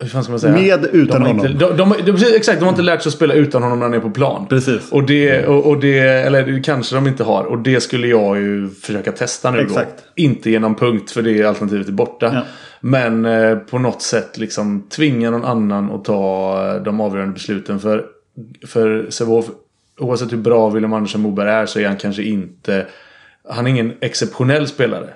Hur 0.00 0.08
fan 0.08 0.22
ska 0.22 0.30
man 0.30 0.40
säga? 0.40 0.54
Med 0.54 0.88
utan 0.92 1.22
de 1.22 1.28
honom. 1.28 1.46
Inte, 1.46 1.66
de, 1.66 1.76
de, 1.76 2.12
de, 2.12 2.36
exakt, 2.36 2.58
de 2.58 2.64
har 2.64 2.72
inte 2.72 2.82
lärt 2.82 3.02
sig 3.02 3.10
att 3.10 3.14
spela 3.14 3.34
utan 3.34 3.62
honom 3.62 3.78
när 3.78 3.86
han 3.86 3.94
är 3.94 4.00
på 4.00 4.10
plan. 4.10 4.46
Precis. 4.48 4.92
Och 4.92 5.06
det, 5.06 5.46
och, 5.46 5.66
och 5.66 5.80
det, 5.80 5.98
eller 5.98 6.62
kanske 6.62 6.94
de 6.94 7.06
inte 7.06 7.24
har. 7.24 7.44
Och 7.44 7.58
det 7.58 7.80
skulle 7.80 8.06
jag 8.06 8.40
ju 8.40 8.68
försöka 8.70 9.12
testa 9.12 9.50
nu 9.50 9.60
Exakt. 9.60 9.94
då. 9.96 10.22
Inte 10.22 10.50
genom 10.50 10.74
punkt 10.74 11.10
för 11.10 11.22
det 11.22 11.44
alternativet 11.44 11.88
är 11.88 11.92
borta. 11.92 12.30
Ja. 12.34 12.42
Men 12.80 13.24
eh, 13.24 13.56
på 13.56 13.78
något 13.78 14.02
sätt 14.02 14.38
liksom 14.38 14.88
tvinga 14.88 15.30
någon 15.30 15.44
annan 15.44 15.90
att 15.90 16.04
ta 16.04 16.56
eh, 16.74 16.82
de 16.82 17.00
avgörande 17.00 17.32
besluten. 17.32 17.80
För, 17.80 18.04
för 18.66 19.06
Sävehof, 19.10 19.46
oavsett 19.98 20.32
hur 20.32 20.36
bra 20.36 20.70
William 20.70 20.92
Andersson 20.92 21.20
Moberg 21.20 21.50
är 21.50 21.66
så 21.66 21.80
är 21.80 21.86
han 21.88 21.96
kanske 21.96 22.22
inte... 22.22 22.86
Han 23.48 23.66
är 23.66 23.70
ingen 23.70 23.92
exceptionell 24.00 24.68
spelare. 24.68 25.14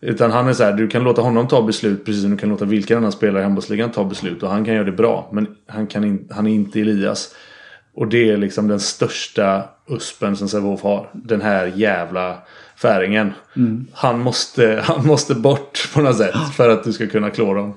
Utan 0.00 0.30
han 0.30 0.48
är 0.48 0.52
så 0.52 0.64
här, 0.64 0.72
du 0.72 0.88
kan 0.88 1.04
låta 1.04 1.22
honom 1.22 1.48
ta 1.48 1.62
beslut 1.62 2.04
precis 2.04 2.22
som 2.22 2.30
du 2.30 2.36
kan 2.36 2.48
låta 2.48 2.64
vilken 2.64 2.98
annan 2.98 3.12
spelare 3.12 3.40
i 3.40 3.42
handbollsligan 3.42 3.90
ta 3.90 4.04
beslut. 4.04 4.42
Och 4.42 4.50
han 4.50 4.64
kan 4.64 4.74
göra 4.74 4.84
det 4.84 4.92
bra. 4.92 5.28
Men 5.32 5.56
han, 5.66 5.86
kan 5.86 6.04
in, 6.04 6.28
han 6.30 6.46
är 6.46 6.54
inte 6.54 6.80
Elias. 6.80 7.34
Och 7.94 8.08
det 8.08 8.30
är 8.30 8.36
liksom 8.36 8.68
den 8.68 8.80
största 8.80 9.64
uspen 9.88 10.36
som 10.36 10.48
Sävehof 10.48 10.82
har. 10.82 11.10
Den 11.12 11.40
här 11.40 11.72
jävla 11.76 12.38
färingen. 12.76 13.32
Han, 13.92 14.20
måste, 14.20 14.82
han 14.84 15.06
måste 15.06 15.34
bort 15.34 15.90
på 15.94 16.00
något 16.00 16.16
sätt 16.16 16.54
för 16.56 16.68
att 16.68 16.84
du 16.84 16.92
ska 16.92 17.06
kunna 17.06 17.30
klå 17.30 17.54
dem. 17.54 17.74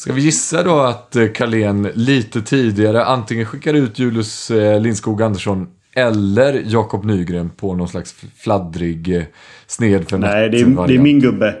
Ska 0.00 0.12
vi 0.12 0.20
gissa 0.20 0.62
då 0.62 0.80
att 0.80 1.16
eh, 1.16 1.28
Carlén 1.28 1.82
lite 1.94 2.42
tidigare 2.42 3.04
antingen 3.04 3.46
skickar 3.46 3.74
ut 3.74 3.98
Julius 3.98 4.50
eh, 4.50 4.80
Lindskog 4.80 5.22
Andersson 5.22 5.68
eller 5.94 6.62
Jakob 6.66 7.04
Nygren 7.04 7.50
på 7.50 7.74
någon 7.74 7.88
slags 7.88 8.14
fladdrig 8.36 9.16
eh, 9.16 9.22
sned 9.66 10.08
för 10.08 10.18
Nej, 10.18 10.50
det 10.50 10.60
är, 10.60 10.86
det 10.86 10.94
är 10.94 10.98
min 10.98 11.20
gubbe. 11.20 11.56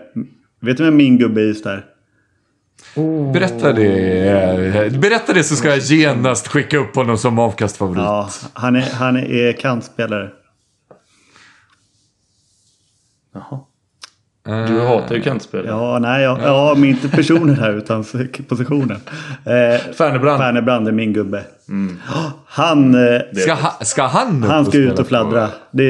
Vet 0.60 0.76
du 0.76 0.84
vem 0.84 0.96
min 0.96 1.18
gubbe 1.18 1.40
är 1.40 1.44
just 1.44 1.64
där? 1.64 1.86
Berätta 3.32 3.72
det. 3.72 5.00
Berätta 5.00 5.32
det 5.32 5.44
så 5.44 5.56
ska 5.56 5.68
jag 5.68 5.78
genast 5.78 6.48
skicka 6.48 6.78
upp 6.78 6.94
honom 6.94 7.18
som 7.18 7.38
avkastfavorit. 7.38 8.02
Ja, 8.02 8.30
han 8.52 8.76
är, 8.76 8.90
han 8.92 9.16
är 9.16 9.52
kantspelare. 9.52 10.30
Jaha. 13.34 13.60
Du 14.68 14.80
hatar 14.80 15.14
ju 15.14 15.22
kantspel. 15.22 15.64
Ja, 15.68 15.98
nej, 15.98 16.22
ja, 16.22 16.38
ja 16.44 16.74
men 16.76 16.88
inte 16.88 17.08
personen 17.08 17.54
här 17.54 17.72
utan 17.72 18.04
positionen. 18.48 18.96
Eh, 19.44 19.92
Färnebrand. 19.94 20.38
Färnebrand 20.40 20.88
är 20.88 20.92
min 20.92 21.12
gubbe. 21.12 21.44
Han, 22.46 22.94
eh, 22.94 23.20
Ska, 23.42 23.54
ha, 23.54 23.70
ska 23.84 24.02
han 24.06 24.42
han 24.42 24.64
ska 24.66 24.78
ut 24.78 24.98
och 24.98 25.06
fladdra. 25.06 25.46
på- 25.46 25.52
Det, 25.70 25.84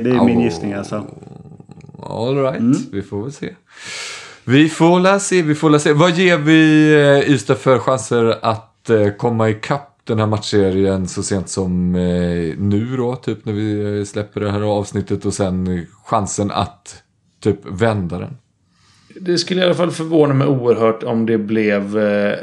det 0.00 0.10
är 0.10 0.24
min 0.24 0.38
Åh. 0.38 0.44
gissning 0.44 0.72
alltså. 0.72 1.06
All 2.02 2.36
right, 2.42 2.58
Mm. 2.60 2.76
vi 2.92 3.02
får 3.02 3.22
väl 3.22 3.32
se. 3.32 3.54
Vi 4.44 4.68
får 4.68 5.00
la 5.00 5.18
se, 5.18 5.42
vi 5.42 5.54
får 5.54 5.70
la 5.70 5.78
se. 5.78 5.92
Vad 5.92 6.10
ger 6.10 6.36
vi 6.38 6.92
eh, 7.24 7.30
Ystad 7.34 7.54
för 7.54 7.78
chanser 7.78 8.34
att 8.42 8.90
eh, 8.90 9.08
komma 9.18 9.48
ikapp 9.48 9.88
den 10.04 10.18
här 10.18 10.26
matchserien 10.26 11.08
så 11.08 11.22
sent 11.22 11.48
som 11.48 11.94
eh, 11.94 12.54
nu 12.58 12.94
då, 12.96 13.16
typ 13.16 13.44
när 13.44 13.52
vi 13.52 13.98
eh, 13.98 14.04
släpper 14.04 14.40
det 14.40 14.50
här 14.50 14.60
avsnittet 14.62 15.24
och 15.24 15.34
sen 15.34 15.66
eh, 15.78 15.82
chansen 16.04 16.50
att 16.50 17.01
typ 17.42 17.58
vända 17.64 18.18
den. 18.18 18.36
Det 19.20 19.38
skulle 19.38 19.60
i 19.60 19.64
alla 19.64 19.74
fall 19.74 19.90
förvåna 19.90 20.34
mig 20.34 20.46
oerhört 20.46 21.02
om 21.02 21.26
det 21.26 21.38
blev 21.38 21.98
eh, 21.98 22.34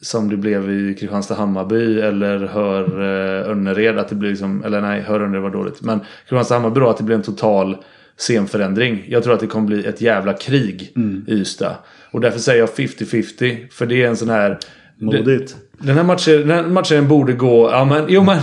som 0.00 0.28
det 0.28 0.36
blev 0.36 0.70
i 0.70 0.94
Kristianstad-Hammarby 0.94 2.00
eller 2.00 2.46
Hör 2.46 2.84
eh, 3.00 3.50
Önnered. 3.50 3.98
Att 3.98 4.08
det 4.08 4.14
blir 4.14 4.30
liksom, 4.30 4.64
eller 4.64 4.80
nej, 4.80 5.00
Hör 5.00 5.20
Önnered 5.20 5.42
var 5.42 5.50
dåligt. 5.50 5.82
Men 5.82 6.00
Kristianstad-Hammarby 6.28 6.80
då, 6.80 6.88
att 6.88 6.96
det 6.96 7.04
blir 7.04 7.16
en 7.16 7.22
total 7.22 7.76
scenförändring. 8.16 9.04
Jag 9.08 9.22
tror 9.24 9.34
att 9.34 9.40
det 9.40 9.46
kommer 9.46 9.66
bli 9.66 9.86
ett 9.86 10.00
jävla 10.00 10.32
krig 10.32 10.92
i 11.26 11.32
Ystad. 11.32 11.76
Och 12.10 12.20
därför 12.20 12.38
säger 12.38 12.58
jag 12.58 12.68
50-50. 12.68 13.68
För 13.70 13.86
det 13.86 14.02
är 14.02 14.08
en 14.08 14.16
sån 14.16 14.30
här... 14.30 14.58
Modigt. 14.98 15.56
Den 15.78 15.96
här 15.96 16.04
matchen, 16.04 16.32
den 16.32 16.50
här 16.50 16.62
matchen 16.62 17.08
borde 17.08 17.32
gå... 17.32 17.70
Ja, 17.70 17.84
men, 17.84 18.04
jo, 18.08 18.22
men, 18.22 18.38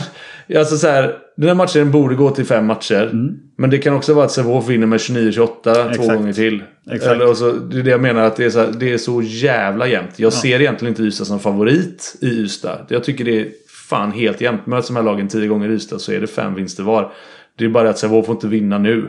alltså 0.55 0.77
så 0.77 0.87
här, 0.87 1.15
den 1.37 1.47
här 1.47 1.55
matchen 1.55 1.91
borde 1.91 2.15
gå 2.15 2.29
till 2.29 2.45
fem 2.45 2.65
matcher. 2.65 3.09
Men 3.57 3.69
det 3.69 3.77
kan 3.77 3.93
också 3.93 4.13
vara 4.13 4.25
att 4.25 4.31
Sävehof 4.31 4.67
vinner 4.67 4.87
med 4.87 4.97
29-28 4.97 5.93
två 5.95 6.07
gånger 6.07 6.33
till. 6.33 6.63
Exakt. 6.91 7.11
Eller, 7.11 7.33
så, 7.33 7.51
det 7.51 7.79
är 7.79 7.83
det 7.83 7.89
jag 7.89 8.01
menar, 8.01 8.21
att 8.23 8.35
det 8.35 8.45
är 8.45 8.49
så, 8.49 8.59
här, 8.59 8.71
det 8.79 8.93
är 8.93 8.97
så 8.97 9.21
jävla 9.21 9.87
jämnt. 9.87 10.19
Jag 10.19 10.33
ser 10.33 10.61
egentligen 10.61 10.91
inte 10.91 11.03
Ystad 11.03 11.25
som 11.25 11.39
favorit 11.39 12.15
i 12.21 12.27
Ystad. 12.27 12.85
Jag 12.89 13.03
tycker 13.03 13.25
det 13.25 13.39
är 13.39 13.47
fan 13.89 14.11
helt 14.11 14.41
jämnt. 14.41 14.65
Möts 14.65 14.87
de 14.87 14.95
här 14.95 15.03
lagen 15.03 15.27
tio 15.27 15.47
gånger 15.47 15.69
i 15.69 15.73
Ystad 15.73 15.99
så 15.99 16.11
är 16.11 16.19
det 16.19 16.27
fem 16.27 16.55
vinster 16.55 16.83
var. 16.83 17.11
Det 17.57 17.65
är 17.65 17.69
bara 17.69 17.89
att 17.89 17.97
Sävehof 17.97 18.25
får 18.25 18.35
inte 18.35 18.47
vinna 18.47 18.77
nu. 18.77 19.07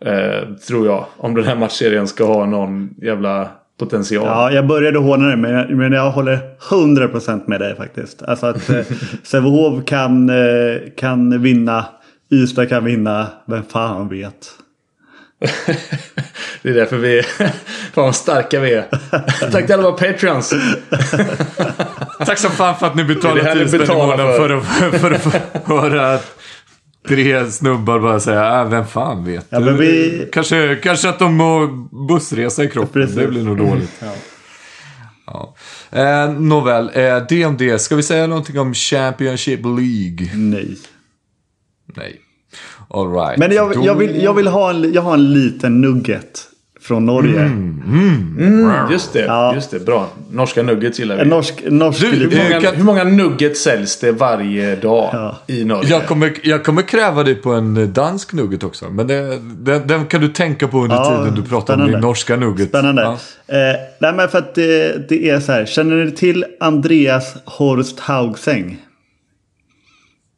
Eh, 0.00 0.48
tror 0.68 0.86
jag. 0.86 1.06
Om 1.16 1.34
den 1.34 1.44
här 1.44 1.56
matchserien 1.56 2.08
ska 2.08 2.24
ha 2.24 2.46
någon 2.46 2.94
jävla 3.02 3.48
potential. 3.78 4.26
Ja, 4.26 4.50
jag 4.50 4.66
började 4.66 4.98
håna 4.98 5.28
det 5.28 5.36
men 5.36 5.52
jag, 5.52 5.70
men 5.70 5.92
jag 5.92 6.10
håller 6.10 6.38
100% 6.70 7.42
med 7.46 7.60
dig 7.60 7.76
faktiskt. 7.76 8.22
Alltså 8.22 8.46
att 8.46 8.70
eh, 8.70 8.84
Sävehof 9.22 9.84
kan, 9.84 10.30
eh, 10.30 10.76
kan 10.96 11.42
vinna. 11.42 11.86
Ystad 12.32 12.66
kan 12.66 12.84
vinna. 12.84 13.26
Vem 13.46 13.62
fan 13.62 14.08
vet. 14.08 14.50
Det 16.62 16.70
är 16.70 16.74
därför 16.74 16.96
vi 16.96 17.18
är... 17.18 17.22
Fan 17.92 18.04
vad 18.04 18.16
starka 18.16 18.60
vi 18.60 18.74
är. 18.74 18.86
Tack 19.50 19.66
till 19.66 19.74
alla 19.74 19.82
våra 19.82 19.92
patreons. 19.92 20.54
Tack 22.26 22.38
så 22.38 22.48
fan 22.48 22.78
för 22.78 22.86
att 22.86 22.94
ni 22.94 23.04
betalar 23.04 23.34
det 23.34 23.42
här 23.42 23.54
ni 23.54 23.68
10 23.68 23.68
spänn 23.68 23.96
i 23.96 24.00
månaden 24.00 24.26
för. 24.26 24.60
för 24.98 25.10
att, 25.10 25.22
för 25.22 25.30
att 25.30 25.66
höra 25.66 26.18
tre 27.08 27.50
snubbar 27.50 27.98
bara 28.00 28.20
säga 28.20 28.60
äh, 28.62 28.68
vem 28.68 28.86
fan 28.86 29.24
vet. 29.24 29.46
Ja, 29.50 29.60
vi- 29.60 30.28
kanske, 30.32 30.76
kanske 30.82 31.08
att 31.08 31.18
de 31.18 31.34
må 31.36 31.66
bussresa 32.08 32.64
i 32.64 32.68
kroppen. 32.68 33.02
Precis. 33.02 33.16
Det 33.16 33.26
blir 33.28 33.42
nog 33.44 33.58
dåligt. 33.58 34.02
Ja. 35.26 35.54
Eh, 35.90 36.32
nåväl, 36.32 36.90
eh, 36.94 37.22
det 37.28 37.44
om 37.44 37.56
det. 37.56 37.78
Ska 37.78 37.96
vi 37.96 38.02
säga 38.02 38.26
någonting 38.26 38.58
om 38.58 38.74
Championship 38.74 39.60
League? 39.64 40.28
Nej. 40.36 40.76
Nej. 41.96 42.20
All 42.88 43.12
right. 43.14 43.38
Men 43.38 43.52
jag, 43.52 43.74
Då- 43.74 43.86
jag, 43.86 43.94
vill, 43.94 44.22
jag 44.22 44.34
vill 44.34 44.46
ha 44.46 44.70
en, 44.70 44.92
jag 44.92 45.02
har 45.02 45.14
en 45.14 45.32
liten 45.32 45.80
nugget 45.80 46.48
från 46.84 47.06
Norge. 47.06 47.40
Mm, 47.40 48.74
just 48.92 49.12
det, 49.12 49.20
Ja. 49.24 49.54
just 49.54 49.70
det. 49.70 49.80
Bra. 49.86 50.08
Norska 50.30 50.62
nuggets 50.62 50.98
gillar 50.98 51.16
vi. 51.16 51.22
En 51.22 51.28
norsk, 51.28 51.54
norsk 51.70 52.00
Du, 52.00 52.06
hur, 52.06 52.44
många, 52.44 52.60
kan- 52.60 52.74
hur 52.74 52.84
många 52.84 53.04
nuggets 53.04 53.62
säljs 53.62 54.00
det 54.00 54.12
varje 54.12 54.76
dag 54.76 55.10
Ja. 55.12 55.36
i 55.46 55.64
Norge? 55.64 55.90
Jag 55.90 56.06
kommer, 56.06 56.32
jag 56.42 56.64
kommer 56.64 56.82
kräva 56.82 57.22
dig 57.22 57.34
på 57.34 57.50
en 57.52 57.92
dansk 57.92 58.32
nugget 58.32 58.62
också. 58.64 58.90
Men 58.90 59.06
det, 59.06 59.38
den, 59.42 59.86
den 59.86 60.06
kan 60.06 60.20
du 60.20 60.28
tänka 60.28 60.68
på 60.68 60.78
under 60.78 60.96
Ja, 60.96 61.18
tiden 61.18 61.34
du 61.34 61.42
pratar 61.42 61.56
om 61.56 61.62
spännande. 61.64 61.92
din 61.92 62.00
norska 62.00 62.36
nugget. 62.36 62.68
Spännande. 62.68 63.02
Ja. 63.02 63.12
Eh, 63.46 63.76
nej 63.98 64.12
men 64.14 64.28
för 64.28 64.38
att 64.38 64.54
det, 64.54 65.08
det 65.08 65.30
är 65.30 65.40
så 65.40 65.52
här. 65.52 65.66
Känner 65.66 66.04
ni 66.04 66.10
till 66.12 66.44
Andreas 66.60 67.34
Horst 67.44 68.00
Haugseng? 68.00 68.76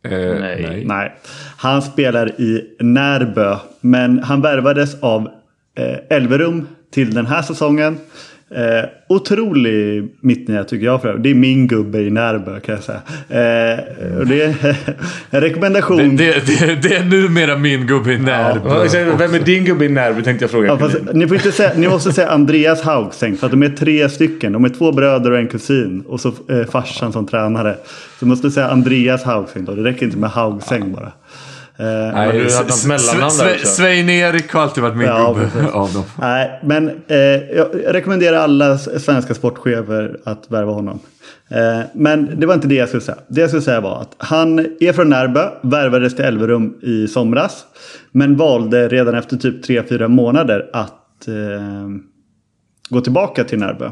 Eh, 0.05 0.11
Nej. 0.19 0.63
nej. 0.69 0.85
Nej. 0.87 1.15
Han 1.57 1.83
spelar 1.83 2.41
i 2.41 2.65
Närbö. 2.81 3.57
Men 3.81 4.19
han 4.19 4.41
värvades 4.43 5.01
av 5.01 5.29
eh, 5.77 6.17
Elverum 6.17 6.67
till 6.91 7.15
den 7.15 7.27
här 7.27 7.43
säsongen. 7.43 7.97
Eh, 8.51 8.89
otrolig 9.09 10.09
mittnia 10.21 10.65
tycker 10.65 10.87
jag. 10.87 11.03
För 11.03 11.13
det. 11.13 11.19
det 11.19 11.31
är 11.31 11.35
min 11.35 11.67
gubbe 11.67 12.01
i 12.01 12.11
Närbö 12.11 12.61
kan 12.61 12.75
jag 12.75 12.85
säga. 12.85 13.01
Eh, 13.29 14.19
och 14.19 14.27
det 14.27 14.43
är 14.43 14.77
en 15.31 15.41
rekommendation. 15.41 16.17
Det, 16.17 16.47
det, 16.47 16.67
det, 16.67 16.75
det 16.75 16.97
är 16.97 17.05
numera 17.05 17.57
min 17.57 17.87
gubbe 17.87 18.13
i 18.13 18.19
Närby. 18.19 18.61
Ja. 18.65 19.17
Vem 19.19 19.35
är 19.35 19.45
din 19.45 19.65
gubbe 19.65 19.85
i 19.85 19.89
Närby 19.89 20.23
tänkte 20.23 20.45
jag 20.45 20.51
fråga. 20.51 20.67
Ja, 20.67 20.79
fast, 20.79 20.97
ni, 21.13 21.29
får 21.29 21.37
inte 21.37 21.53
säga, 21.53 21.73
ni 21.77 21.89
måste 21.89 22.13
säga 22.13 22.29
Andreas 22.29 22.83
Haugseng 22.83 23.37
för 23.37 23.47
att 23.47 23.53
de 23.53 23.63
är 23.63 23.69
tre 23.69 24.09
stycken. 24.09 24.53
De 24.53 24.65
är 24.65 24.69
två 24.69 24.93
bröder 24.93 25.31
och 25.31 25.39
en 25.39 25.49
kusin. 25.49 26.05
Och 26.07 26.21
så 26.21 26.29
eh, 26.29 26.65
farsan 26.71 27.13
som 27.13 27.27
tränare. 27.27 27.75
Så 28.19 28.25
du 28.25 28.27
måste 28.27 28.51
säga 28.51 28.69
Andreas 28.69 29.23
Haugseng 29.23 29.65
då. 29.65 29.75
Det 29.75 29.83
räcker 29.83 30.07
inte 30.07 30.19
med 30.19 30.31
Haugseng 30.31 30.93
bara. 30.93 31.13
Eh, 31.79 31.85
Men 31.87 32.37
du 32.37 32.53
hade 32.55 32.69
något 32.69 32.87
mellannamn 32.87 33.39
där 33.39 33.55
också. 33.55 33.67
Svein-Erik 33.67 34.53
har 34.53 34.63
alltid 34.63 34.83
varit 34.83 34.97
min 34.97 35.07
Ja, 35.07 35.33
gubbe 35.33 35.71
av 35.73 35.93
dem. 35.93 36.03
Nej, 36.21 36.61
men 36.63 36.89
eh, 37.07 37.17
jag 37.57 37.69
rekommenderar 37.87 38.37
alla 38.37 38.79
svenska 38.79 39.35
sportchefer 39.35 40.21
att 40.25 40.51
värva 40.51 40.73
honom. 40.73 41.01
Eh, 41.49 41.81
men 41.95 42.41
det 42.41 42.47
var 42.47 42.55
inte 42.55 42.69
det 42.69 42.75
jag 42.75 42.89
skulle 42.89 43.03
säga. 43.03 43.19
Det 43.29 43.41
jag 43.41 43.51
skulle 43.51 43.63
säga 43.63 43.81
var 43.81 44.01
att 44.01 44.15
han 44.19 44.59
är 44.81 44.93
från 44.93 45.09
Närbö, 45.09 45.49
värvades 45.63 46.17
till 46.17 46.25
Elverum 46.25 46.79
i 46.83 47.09
somras. 47.09 47.65
Men 48.13 48.37
valde 48.37 48.89
redan 48.89 49.15
efter 49.15 49.37
typ 49.37 49.65
3-4 49.65 50.09
månader 50.09 50.71
att 50.73 51.29
eh, 51.29 51.35
gå 52.89 53.01
tillbaka 53.01 53.45
till 53.45 53.59
Närbö. 53.59 53.91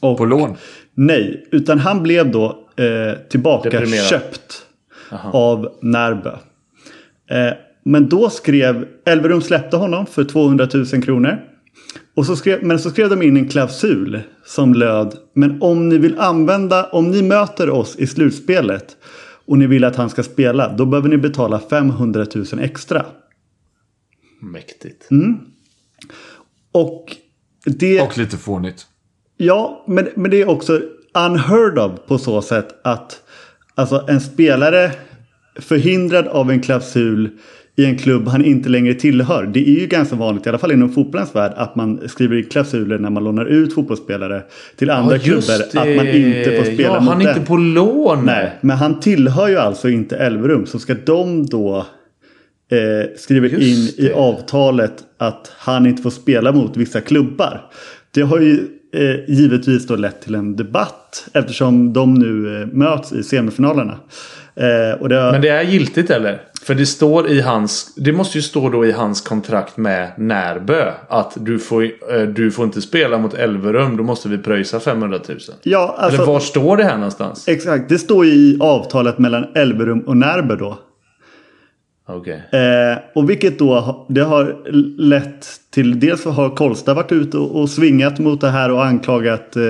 Och, 0.00 0.18
På 0.18 0.24
lån. 0.24 0.56
Nej, 0.94 1.48
utan 1.50 1.78
han 1.78 2.02
blev 2.02 2.30
då 2.30 2.58
eh, 2.76 3.18
tillbaka 3.28 3.86
köpt 3.86 4.62
av 5.32 5.68
Närbö. 5.82 6.30
Eh, 7.30 7.52
men 7.84 8.08
då 8.08 8.30
skrev 8.30 8.88
Elverum 9.04 9.40
släppte 9.40 9.76
honom 9.76 10.06
för 10.06 10.24
200 10.24 10.68
000 10.74 10.86
kronor. 10.86 11.38
Och 12.14 12.26
så 12.26 12.36
skrev, 12.36 12.64
men 12.64 12.78
så 12.78 12.90
skrev 12.90 13.10
de 13.10 13.22
in 13.22 13.36
en 13.36 13.48
klausul 13.48 14.20
som 14.44 14.74
löd. 14.74 15.14
Men 15.34 15.62
om 15.62 15.88
ni 15.88 15.98
vill 15.98 16.18
använda, 16.18 16.84
om 16.84 17.10
ni 17.10 17.22
möter 17.22 17.70
oss 17.70 17.96
i 17.96 18.06
slutspelet 18.06 18.96
och 19.46 19.58
ni 19.58 19.66
vill 19.66 19.84
att 19.84 19.96
han 19.96 20.10
ska 20.10 20.22
spela. 20.22 20.72
Då 20.72 20.86
behöver 20.86 21.08
ni 21.08 21.16
betala 21.16 21.60
500 21.60 22.26
000 22.34 22.46
extra. 22.60 23.06
Mäktigt. 24.40 25.08
Och 26.72 27.16
det... 27.64 28.00
Och 28.00 28.18
lite 28.18 28.36
fånigt. 28.36 28.86
Ja, 29.36 29.84
men, 29.86 30.08
men 30.16 30.30
det 30.30 30.40
är 30.40 30.48
också 30.48 30.80
unheard 31.14 31.78
of 31.78 32.06
på 32.06 32.18
så 32.18 32.42
sätt 32.42 32.80
att 32.84 33.22
alltså 33.74 34.04
en 34.08 34.20
spelare 34.20 34.92
förhindrad 35.58 36.26
av 36.26 36.50
en 36.50 36.60
klausul 36.60 37.30
i 37.76 37.84
en 37.84 37.98
klubb 37.98 38.28
han 38.28 38.44
inte 38.44 38.68
längre 38.68 38.94
tillhör. 38.94 39.46
Det 39.46 39.68
är 39.68 39.80
ju 39.80 39.86
ganska 39.86 40.16
vanligt, 40.16 40.46
i 40.46 40.48
alla 40.48 40.58
fall 40.58 40.72
inom 40.72 40.92
fotbollens 40.92 41.34
värld, 41.34 41.52
att 41.56 41.76
man 41.76 42.08
skriver 42.08 42.36
i 42.36 42.42
klausuler 42.42 42.98
när 42.98 43.10
man 43.10 43.24
lånar 43.24 43.44
ut 43.44 43.74
fotbollsspelare 43.74 44.42
till 44.76 44.90
andra 44.90 45.16
Ja, 45.16 45.22
klubbar. 45.22 45.54
Att 45.74 45.96
man 45.96 46.08
inte 46.08 46.56
får 46.56 46.64
spela 46.74 46.94
ja, 46.94 47.00
mot 47.00 47.08
han 47.08 47.20
är 47.20 47.24
den. 47.26 47.34
inte 47.36 47.46
på 47.46 47.56
lån. 47.56 48.24
Nej, 48.24 48.52
men 48.60 48.76
han 48.76 49.00
tillhör 49.00 49.48
ju 49.48 49.56
alltså 49.56 49.88
inte 49.88 50.16
Elverum. 50.16 50.66
Så 50.66 50.78
ska 50.78 50.94
de 51.06 51.46
då 51.46 51.86
eh, 52.70 53.16
skriva 53.16 53.46
in 53.46 53.62
i 53.62 53.94
det. 53.96 54.12
avtalet 54.14 55.04
att 55.18 55.52
han 55.58 55.86
inte 55.86 56.02
får 56.02 56.10
spela 56.10 56.52
mot 56.52 56.76
vissa 56.76 57.00
klubbar. 57.00 57.60
Det 58.14 58.22
har 58.22 58.40
ju 58.40 58.58
eh, 58.94 59.34
givetvis 59.34 59.86
då 59.86 59.96
lett 59.96 60.22
till 60.22 60.34
en 60.34 60.56
debatt 60.56 61.28
eftersom 61.32 61.92
de 61.92 62.14
nu 62.14 62.62
eh, 62.62 62.66
möts 62.66 63.12
i 63.12 63.22
semifinalerna. 63.22 63.98
Eh, 64.58 65.08
det 65.08 65.32
Men 65.32 65.40
det 65.40 65.48
är 65.48 65.62
giltigt 65.62 66.10
eller? 66.10 66.42
För 66.62 66.74
det 66.74 66.86
står 66.86 67.28
i 67.28 67.40
hans... 67.40 67.94
Det 67.96 68.12
måste 68.12 68.38
ju 68.38 68.42
stå 68.42 68.68
då 68.68 68.86
i 68.86 68.92
hans 68.92 69.20
kontrakt 69.20 69.76
med 69.76 70.12
Närbö. 70.16 70.92
Att 71.08 71.32
du 71.36 71.58
får, 71.58 71.82
eh, 71.84 72.22
du 72.22 72.50
får 72.50 72.64
inte 72.64 72.80
spela 72.80 73.18
mot 73.18 73.34
Elverum. 73.34 73.96
Då 73.96 74.02
måste 74.02 74.28
vi 74.28 74.38
pröjsa 74.38 74.80
500 74.80 75.20
000. 75.28 75.38
ja, 75.62 75.96
alltså, 75.98 76.22
Eller 76.22 76.32
var 76.32 76.40
står 76.40 76.76
det 76.76 76.84
här 76.84 76.96
någonstans? 76.96 77.48
Exakt, 77.48 77.88
det 77.88 77.98
står 77.98 78.24
ju 78.26 78.32
i 78.32 78.58
avtalet 78.60 79.18
mellan 79.18 79.46
Elverum 79.54 80.00
och 80.00 80.16
Närbe 80.16 80.56
då. 80.56 80.78
Okej. 82.08 82.42
Eh, 82.52 82.98
och 83.14 83.30
vilket 83.30 83.58
då 83.58 84.06
det 84.08 84.22
har 84.22 84.56
lett 85.00 85.46
till 85.70 86.00
dels 86.00 86.24
har 86.24 86.56
Kolstad 86.56 86.94
varit 86.94 87.12
ute 87.12 87.38
och, 87.38 87.60
och 87.60 87.70
svingat 87.70 88.18
mot 88.18 88.40
det 88.40 88.50
här 88.50 88.70
och 88.70 88.86
anklagat 88.86 89.56
eh, 89.56 89.64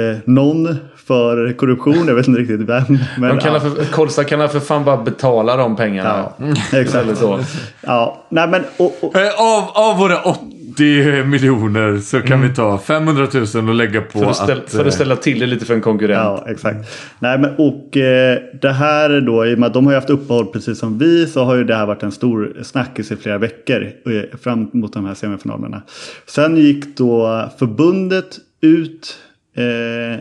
eh, 0.00 0.16
någon 0.24 0.76
för 1.10 1.52
korruption. 1.52 2.08
Jag 2.08 2.14
vet 2.14 2.28
inte 2.28 2.40
riktigt 2.40 2.60
vem. 2.60 2.98
Men, 3.18 3.28
De 3.36 3.38
kallar 3.38 3.54
ja, 3.54 3.60
för, 3.60 3.84
Kolstad 3.84 4.24
kan 4.24 4.48
för 4.48 4.60
fan 4.60 4.84
bara 4.84 4.96
betala 4.96 5.56
de 5.56 5.76
pengarna. 5.76 6.28
ja, 6.38 6.56
exakt. 6.78 7.04
Eller 7.04 7.14
så. 7.14 7.40
Ja, 7.80 8.26
nej 8.28 8.48
men 8.48 8.62
och, 8.76 8.94
och, 9.00 9.16
Eh, 9.16 9.28
Av, 9.40 9.70
av 9.74 9.98
våra 9.98 10.22
80 10.22 11.24
miljoner 11.24 11.98
så 11.98 12.20
kan 12.20 12.40
vi 12.42 12.54
ta 12.54 12.78
500 12.78 13.26
000 13.54 13.68
och 13.68 13.74
lägga 13.74 14.00
på 14.00 14.18
För 14.18 14.30
att, 14.30 14.36
ställa, 14.36 14.62
att... 14.62 14.70
för 14.70 14.84
att 14.86 14.94
ställa 14.94 15.16
till 15.16 15.38
det 15.40 15.46
lite 15.46 15.64
för 15.64 15.74
en 15.74 15.80
konkurrent. 15.80 16.42
Ja, 16.46 16.52
exakt. 16.52 16.78
Nej, 17.18 17.38
men 17.38 17.54
och 17.56 17.96
eh, 17.96 18.38
det 18.62 18.72
här 18.72 19.20
då, 19.20 19.46
i 19.46 19.54
och 19.54 19.58
med 19.58 19.66
att 19.66 19.74
de 19.74 19.86
har 19.86 19.92
ju 19.92 19.96
haft 19.96 20.10
uppehåll 20.10 20.46
precis 20.46 20.78
som 20.78 20.98
vi, 20.98 21.26
så 21.26 21.44
har 21.44 21.54
ju 21.56 21.64
det 21.64 21.74
här 21.74 21.86
varit 21.86 22.02
en 22.02 22.12
stor 22.12 22.56
snackis 22.62 23.12
i 23.12 23.16
flera 23.16 23.38
veckor 23.38 23.82
eh, 23.82 24.38
fram 24.38 24.70
mot 24.72 24.92
de 24.92 25.04
här 25.06 25.14
semifinalerna. 25.14 25.82
Sen 26.26 26.56
gick 26.56 26.96
då 26.96 27.48
förbundet 27.58 28.38
ut 28.60 29.16
eh, 29.56 30.20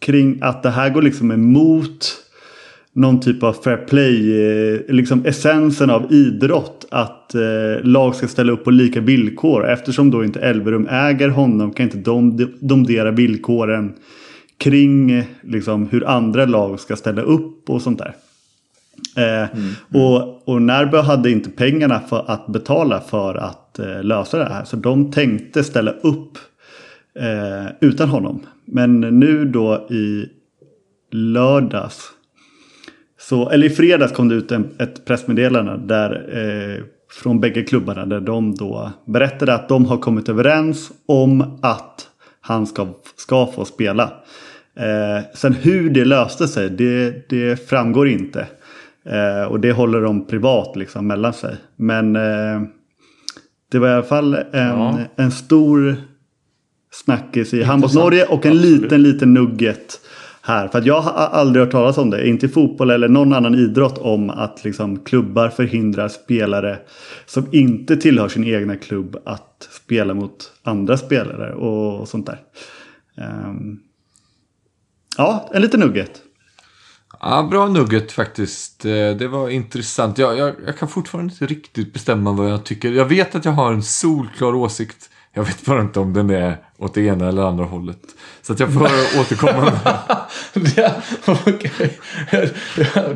kring 0.00 0.38
att 0.42 0.62
det 0.62 0.70
här 0.70 0.90
går 0.90 1.02
liksom 1.02 1.30
emot 1.30 2.16
någon 2.92 3.20
typ 3.20 3.42
av 3.42 3.52
fair 3.52 3.76
play, 3.76 4.42
eh, 4.42 4.80
liksom 4.88 5.24
essensen 5.26 5.90
av 5.90 6.12
idrott. 6.12 6.86
Att 6.90 7.34
eh, 7.34 7.40
lag 7.82 8.14
ska 8.14 8.28
ställa 8.28 8.52
upp 8.52 8.64
på 8.64 8.70
lika 8.70 9.00
villkor. 9.00 9.68
Eftersom 9.68 10.10
då 10.10 10.24
inte 10.24 10.40
Elverum 10.40 10.88
äger 10.90 11.28
honom 11.28 11.72
kan 11.72 11.84
inte 11.84 11.98
de 11.98 12.48
domdera 12.60 13.10
villkoren 13.10 13.92
kring 14.58 15.10
eh, 15.10 15.24
liksom, 15.42 15.88
hur 15.90 16.08
andra 16.08 16.44
lag 16.44 16.80
ska 16.80 16.96
ställa 16.96 17.22
upp 17.22 17.70
och 17.70 17.82
sånt 17.82 17.98
där. 17.98 18.14
Eh, 19.16 19.48
Och, 20.00 20.48
och 20.48 20.62
Närbö 20.62 21.00
hade 21.00 21.30
inte 21.30 21.50
pengarna 21.50 22.00
för 22.00 22.24
att 22.26 22.46
betala 22.46 23.00
för 23.00 23.34
att 23.34 23.78
eh, 23.78 24.02
lösa 24.02 24.38
det 24.38 24.44
här. 24.44 24.64
Så 24.64 24.76
de 24.76 25.12
tänkte 25.12 25.64
ställa 25.64 25.90
upp 25.90 26.38
eh, 27.18 27.66
utan 27.80 28.08
honom. 28.08 28.46
Men 28.64 29.00
nu 29.00 29.44
då 29.44 29.86
i 29.90 30.28
lördags. 31.12 32.10
Så, 33.18 33.50
eller 33.50 33.66
i 33.66 33.70
fredags 33.70 34.12
kom 34.12 34.28
det 34.28 34.34
ut 34.34 34.52
en, 34.52 34.68
ett 34.78 35.04
pressmeddelande 35.04 35.80
där, 35.86 36.28
eh, 36.32 36.84
från 37.22 37.40
bägge 37.40 37.62
klubbarna. 37.62 38.06
Där 38.06 38.20
de 38.20 38.54
då 38.54 38.92
berättade 39.06 39.54
att 39.54 39.68
de 39.68 39.84
har 39.86 39.96
kommit 39.96 40.28
överens 40.28 40.92
om 41.06 41.58
att 41.62 42.08
han 42.40 42.66
ska, 42.66 42.88
ska 43.16 43.46
få 43.46 43.64
spela. 43.64 44.12
Eh, 44.76 45.24
sen 45.34 45.52
hur 45.52 45.90
det 45.90 46.04
löste 46.04 46.48
sig, 46.48 46.70
det, 46.70 47.28
det 47.28 47.68
framgår 47.68 48.08
inte. 48.08 48.46
Eh, 49.04 49.42
och 49.50 49.60
det 49.60 49.72
håller 49.72 50.00
de 50.00 50.26
privat 50.26 50.76
liksom 50.76 51.06
mellan 51.06 51.32
sig. 51.32 51.56
Men 51.76 52.16
eh, 52.16 52.62
det 53.70 53.78
var 53.78 53.88
i 53.88 53.92
alla 53.92 54.02
fall 54.02 54.34
en, 54.34 54.44
Ja. 54.52 54.98
en 55.16 55.30
stor 55.30 55.96
snackis 56.90 57.54
i 57.54 57.62
Handboll 57.62 57.88
Intressant. 57.88 58.04
Norge 58.04 58.26
och 58.26 58.46
en 58.46 58.52
Absolut. 58.52 58.82
liten, 58.82 59.02
liten 59.02 59.34
nugget 59.34 60.00
här. 60.42 60.68
För 60.68 60.78
att 60.78 60.86
jag 60.86 61.00
har 61.00 61.12
aldrig 61.12 61.64
hört 61.64 61.72
talas 61.72 61.98
om 61.98 62.10
det, 62.10 62.28
inte 62.28 62.46
i 62.46 62.48
fotboll 62.48 62.90
eller 62.90 63.08
någon 63.08 63.32
annan 63.32 63.54
idrott, 63.54 63.98
om 63.98 64.30
att 64.30 64.64
liksom 64.64 64.98
klubbar 64.98 65.48
förhindrar 65.48 66.08
spelare 66.08 66.78
som 67.26 67.46
inte 67.52 67.96
tillhör 67.96 68.28
sin 68.28 68.44
egna 68.44 68.76
klubb 68.76 69.16
att 69.24 69.68
spela 69.70 70.14
mot 70.14 70.52
andra 70.62 70.96
spelare 70.96 71.54
och, 71.54 72.00
och 72.00 72.08
sånt 72.08 72.26
där. 72.26 72.38
Ehm, 73.16 73.78
ja, 75.16 75.50
en 75.54 75.62
liten 75.62 75.80
nugget. 75.80 76.22
Ja, 77.20 77.48
bra 77.50 77.68
nugget 77.68 78.12
faktiskt. 78.12 78.84
Eh, 78.84 78.90
Det 78.90 79.28
var 79.28 79.48
intressant. 79.48 80.18
Jag, 80.18 80.38
jag, 80.38 80.54
jag 80.66 80.78
kan 80.78 80.88
fortfarande 80.88 81.32
inte 81.32 81.46
riktigt 81.46 81.92
bestämma 81.92 82.32
vad 82.32 82.50
jag 82.50 82.64
tycker. 82.64 82.92
Jag 82.92 83.04
vet 83.04 83.34
att 83.34 83.44
jag 83.44 83.52
har 83.52 83.72
en 83.72 83.82
solklar 83.82 84.54
åsikt. 84.54 85.10
Jag 85.32 85.44
vet 85.44 85.64
bara 85.64 85.80
inte 85.80 86.00
om 86.00 86.12
den 86.12 86.30
är 86.30 86.56
åt 86.78 86.94
det 86.94 87.00
ena 87.00 87.28
eller 87.28 87.42
andra 87.42 87.64
hållet. 87.64 88.00
Så 88.42 88.52
att 88.52 88.60
jag 88.60 88.74
får 88.74 88.82
återkomma 89.20 89.62
med 89.62 90.74
det, 90.76 90.94
okej. 91.46 91.98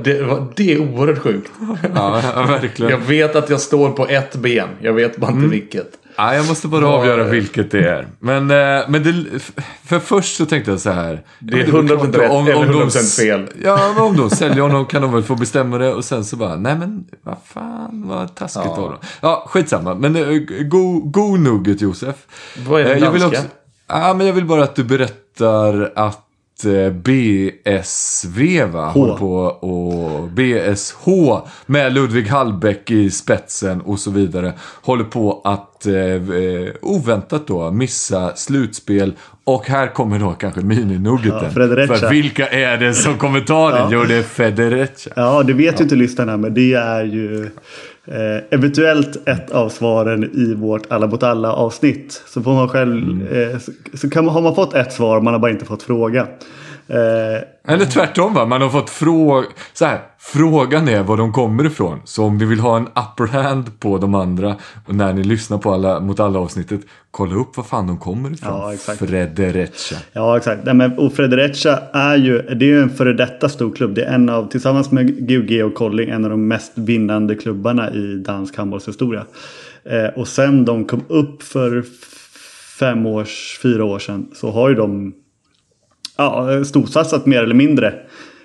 det, 0.04 0.22
var, 0.22 0.52
det 0.56 0.72
är 0.72 0.78
oerhört 0.78 1.18
sjukt. 1.18 1.50
Ja, 1.94 2.10
verkligen. 2.34 2.92
Jag 2.92 2.98
vet 2.98 3.36
att 3.36 3.50
jag 3.50 3.60
står 3.60 3.90
på 3.90 4.08
ett 4.08 4.36
ben. 4.36 4.68
Jag 4.80 4.92
vet 4.92 5.16
bara 5.16 5.32
inte 5.32 5.48
vilket. 5.48 5.98
Ja, 6.16 6.34
jag 6.34 6.46
måste 6.48 6.68
bara 6.68 6.86
avgöra 6.88 7.24
vilket 7.24 7.70
det 7.70 7.88
är. 7.88 8.06
Men, 8.18 8.50
eh, 8.50 8.84
men 8.88 9.02
det, 9.02 9.40
för 9.84 9.98
först 9.98 10.36
så 10.36 10.46
tänkte 10.46 10.70
jag 10.70 10.80
så 10.80 10.90
här. 10.90 11.22
Det 11.38 11.60
är 11.60 11.66
Ja, 11.66 11.72
men 11.72 11.88
100% 11.88 11.98
klart, 11.98 12.14
rätt 12.14 12.30
eller 12.56 12.72
de 12.72 12.82
100% 12.88 13.16
fel. 13.16 13.48
Ja, 13.64 13.92
men 13.94 14.02
om 14.04 14.16
de 14.16 14.30
säljer 14.30 14.62
honom 14.62 14.86
kan 14.90 15.02
de 15.02 15.12
väl 15.12 15.22
få 15.22 15.34
bestämma 15.34 15.78
det. 15.78 15.94
Och 15.94 16.04
sen 16.04 16.24
så 16.24 16.36
bara, 16.36 16.56
nej 16.56 16.76
men 16.78 17.04
vad 17.22 17.36
fan 17.44 18.04
vad 18.08 18.34
taskigt 18.34 18.64
Ja. 18.66 18.82
av 18.82 18.90
dem. 18.90 18.98
Ja, 19.20 19.44
skitsamma. 19.48 19.94
Men 19.94 20.16
eh, 20.16 20.38
god 20.64 21.12
go 21.12 21.36
nugget 21.36 21.80
Josef. 21.80 22.16
Vad 22.66 22.80
är 22.80 22.84
den 22.84 22.96
Eh, 22.96 23.02
jag 23.04 23.10
vill 23.10 23.20
danska? 23.20 23.38
också, 23.40 23.50
ja, 23.88 24.14
men 24.14 24.26
jag 24.26 24.34
vill 24.34 24.44
bara 24.44 24.62
att 24.64 24.74
du 24.76 24.84
berättar 24.84 25.92
att 25.96 26.24
BSV 26.92 28.64
va, 28.72 28.88
håller 28.88 29.14
på 29.14 29.34
och 29.44 30.28
BSH 30.28 31.09
med 31.66 31.94
Ludvig 31.94 32.28
Hallbäck 32.28 32.90
i 32.90 33.11
spetsen 33.11 33.80
och 33.80 33.98
så 33.98 34.11
vidare 34.11 34.52
håller 34.82 35.05
på 35.05 35.40
att 35.44 35.86
eh, 35.86 35.94
eh, 35.94 36.72
oväntat 36.82 37.46
då 37.46 37.70
missa 37.70 38.36
slutspel 38.36 39.14
och 39.44 39.68
här 39.68 39.86
kommer 39.86 40.18
då 40.18 40.32
kanske 40.32 40.61
mininuggeten. 40.61 41.44
Ja. 41.44 41.50
För 41.50 42.11
vilka 42.11 42.46
är 42.46 42.76
det 42.76 42.94
som 42.94 43.18
kommer 43.18 43.40
ta 43.40 43.70
den? 43.70 43.90
Jo, 43.90 44.05
det 44.05 44.14
är 44.14 44.22
Federica. 44.22 45.11
Ja, 45.16 45.42
det 45.42 45.52
vet 45.52 45.80
ju 45.80 45.82
inte 45.82 45.94
lyssnarna, 45.94 46.36
men 46.36 46.55
det 46.55 46.72
är 46.72 47.05
ju 47.05 47.50
eh, 48.07 48.42
eventuellt 48.50 49.28
ett 49.28 49.50
av 49.50 49.68
svaren 49.68 50.24
i 50.24 50.55
vårt 50.55 50.92
Alla 50.92 51.07
mot 51.07 51.22
alla 51.22 51.52
avsnitt. 51.52 52.22
Så 52.26 52.42
får 52.42 52.55
man 52.55 52.68
själv, 52.68 53.26
eh, 53.32 53.59
så, 53.59 53.72
så 53.94 54.11
kan 54.11 54.24
man, 54.24 54.34
har 54.34 54.42
man 54.42 54.55
fått 54.55 54.74
ett 54.74 54.92
svar, 54.92 55.20
man 55.20 55.32
har 55.32 55.40
bara 55.40 55.50
inte 55.50 55.64
fått 55.64 55.82
fråga. 55.82 56.26
Eh, 56.87 57.72
Eller 57.74 57.85
tvärtom 57.85 58.35
va, 58.35 58.47
man 58.47 58.62
har 58.62 58.68
fått 58.68 58.91
fråga... 58.91 59.47
Så 59.72 59.85
här, 59.85 60.01
frågan 60.18 60.89
är 60.89 61.03
var 61.03 61.16
de 61.16 61.32
kommer 61.32 61.66
ifrån. 61.66 62.01
Så 62.05 62.24
om 62.24 62.39
ni 62.39 62.45
vill 62.45 62.61
ha 62.61 62.76
en 62.76 62.87
upper 62.87 63.26
hand 63.26 63.80
på 63.80 63.99
de 63.99 64.14
andra 64.14 64.57
och 64.87 64.95
när 64.95 65.12
ni 65.12 65.24
lyssnar 65.24 65.59
på 65.59 65.72
alla, 65.72 66.01
mot 66.01 66.20
alla 66.20 66.39
avsnittet, 66.39 66.80
kolla 67.11 67.35
upp 67.35 67.57
var 67.57 67.64
fan 67.64 67.87
de 67.87 67.99
kommer 67.99 68.32
ifrån. 68.32 68.53
Ja, 68.53 68.74
exakt. 68.74 68.99
Frederica. 68.99 69.97
Ja, 70.12 70.37
exakt. 70.37 70.64
Nej, 70.64 70.74
men, 70.74 70.99
och 70.99 71.12
Fredericia 71.12 71.78
är 71.93 72.16
ju, 72.16 72.43
det 72.43 72.64
är 72.64 72.68
ju 72.68 72.82
en 72.82 72.91
före 72.91 73.12
detta 73.12 73.49
stor 73.49 73.72
klubb. 73.74 73.95
Det 73.95 74.05
är 74.05 74.14
en 74.14 74.28
av, 74.28 74.49
tillsammans 74.49 74.91
med 74.91 75.28
GOG 75.28 75.64
och 75.64 75.74
Colling, 75.74 76.11
en 76.11 76.24
av 76.24 76.30
de 76.30 76.49
mest 76.49 76.72
vinnande 76.74 77.35
klubbarna 77.35 77.91
i 77.91 78.16
dansk 78.16 78.57
handbollshistoria. 78.57 79.24
Eh, 79.85 80.07
och 80.07 80.28
sen 80.28 80.64
de 80.64 80.85
kom 80.85 81.05
upp 81.09 81.43
för 81.43 81.85
fem 82.78 83.07
års, 83.07 83.59
fyra 83.62 83.85
år 83.85 83.99
sedan 83.99 84.26
så 84.35 84.51
har 84.51 84.68
ju 84.68 84.74
de 84.74 85.12
ja, 86.16 86.64
storsatsat 86.64 87.26
mer 87.26 87.42
eller 87.42 87.54
mindre. 87.54 87.94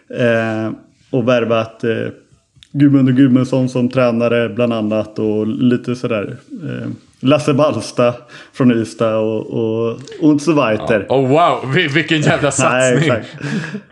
Eh, 0.09 0.71
och 1.09 1.27
värvat 1.27 1.83
eh, 1.83 2.07
Gudmund 2.71 3.09
och 3.09 3.15
Gudmundsson 3.15 3.69
som 3.69 3.89
tränare 3.89 4.49
bland 4.49 4.73
annat 4.73 5.19
och 5.19 5.47
lite 5.47 5.95
sådär. 5.95 6.37
Eh, 6.63 6.87
Lasse 7.21 7.53
Ballsta 7.53 8.13
från 8.53 8.71
Ystad 8.71 9.15
och, 9.17 9.99
och 10.21 10.41
so 10.41 10.53
weiter. 10.53 11.05
Oh 11.09 11.27
wow, 11.27 11.73
Vil- 11.75 11.89
vilken 11.93 12.21
jävla 12.21 12.41
Nej, 12.59 12.91
satsning! 12.91 12.97
exakt. 13.11 13.27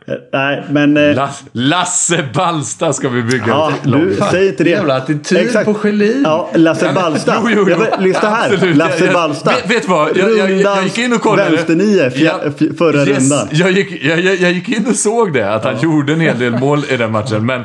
Eh, 0.07 0.13
Nej, 0.33 0.63
men... 0.69 0.97
eh, 0.97 1.15
Lass, 1.15 1.43
Lasse 1.51 2.25
Ballsta 2.33 2.93
ska 2.93 3.09
vi 3.09 3.23
bygga 3.23 3.45
Ja, 3.47 3.73
du, 3.83 4.17
säg 4.31 4.47
inte 4.47 4.63
det. 4.63 4.69
Jävla 4.69 4.95
attityd 4.95 5.57
på 5.65 5.73
Schelin. 5.73 6.21
Ja, 6.25 6.49
Lasse 6.53 6.91
Ballsta. 6.95 7.35
Jo, 7.43 7.49
jo, 7.55 7.65
jo. 7.69 7.69
Ja, 7.69 7.77
men, 7.97 8.03
lyssna 8.03 8.29
här. 8.29 8.53
Absolut. 8.53 8.75
Lasse 8.75 8.97
Jag- 8.99 9.07
jag- 9.07 9.13
Ballsta. 9.13 9.51
vet- 9.51 9.71
vet 9.71 9.87
vad? 9.87 10.17
Jag- 10.17 10.37
jag- 10.37 10.51
jag 10.51 10.83
gick 10.83 10.97
in 10.97 11.13
och 11.13 11.21
kollade. 11.21 11.49
Vänsternio 11.51 12.09
fjär- 12.09 12.53
Ja. 12.59 12.67
förra 12.77 13.05
Yes, 13.05 13.19
rundan. 13.19 13.47
Jag 13.51 13.71
gick, 13.71 14.03
jag, 14.05 14.51
gick 14.51 14.69
in 14.69 14.85
och 14.87 14.95
såg 14.95 15.33
det, 15.33 15.53
att 15.53 15.63
han 15.63 15.79
gjorde 15.79 16.13
en 16.13 16.19
hel 16.21 16.39
del 16.39 16.59
mål 16.59 16.83
i 16.89 16.97
den 16.97 17.11
matchen. 17.11 17.45
Men 17.45 17.63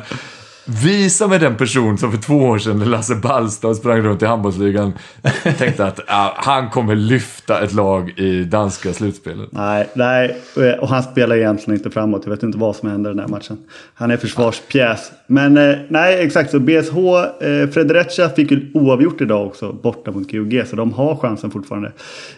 visa 0.64 1.28
mig 1.28 1.38
den 1.38 1.56
person 1.56 1.98
som 1.98 2.12
för 2.12 2.18
två 2.18 2.34
år 2.34 2.58
sedan 2.58 2.78
när 2.78 2.86
Lasse 2.86 3.14
Ballstad 3.14 3.74
sprang 3.74 4.00
runt 4.00 4.22
i 4.22 4.26
handbollsligan 4.26 4.92
tänkte 5.58 5.86
att 5.86 6.00
ja, 6.06 6.34
han 6.36 6.70
kommer 6.70 6.94
lyfta 6.94 7.60
ett 7.60 7.72
lag 7.72 8.18
i 8.18 8.44
danska 8.44 8.92
slutspelet. 8.92 9.48
Nej, 9.52 9.88
nej, 9.94 10.36
och 10.80 10.88
han 10.88 11.02
spelar 11.02 11.36
egentligen 11.36 11.78
inte 11.78 11.90
framåt. 11.90 12.22
Jag 12.24 12.30
vet 12.30 12.42
inte 12.42 12.58
vad 12.58 12.76
som 12.76 12.90
händer 12.90 13.10
i 13.10 13.14
den 13.14 13.20
här 13.20 13.28
matchen. 13.28 13.58
Han 13.94 14.10
är 14.10 14.16
försvarspjäs. 14.16 15.12
Men 15.26 15.56
eh, 15.56 15.76
nej, 15.88 16.26
exakt 16.26 16.50
så. 16.50 16.60
BSH, 16.60 16.96
eh, 17.40 18.28
fick 18.36 18.50
ju 18.50 18.70
oavgjort 18.74 19.20
idag 19.20 19.46
också 19.46 19.72
borta 19.72 20.10
mot 20.10 20.32
GOG. 20.32 20.62
Så 20.66 20.76
de 20.76 20.92
har 20.92 21.16
chansen 21.16 21.50
fortfarande 21.50 21.92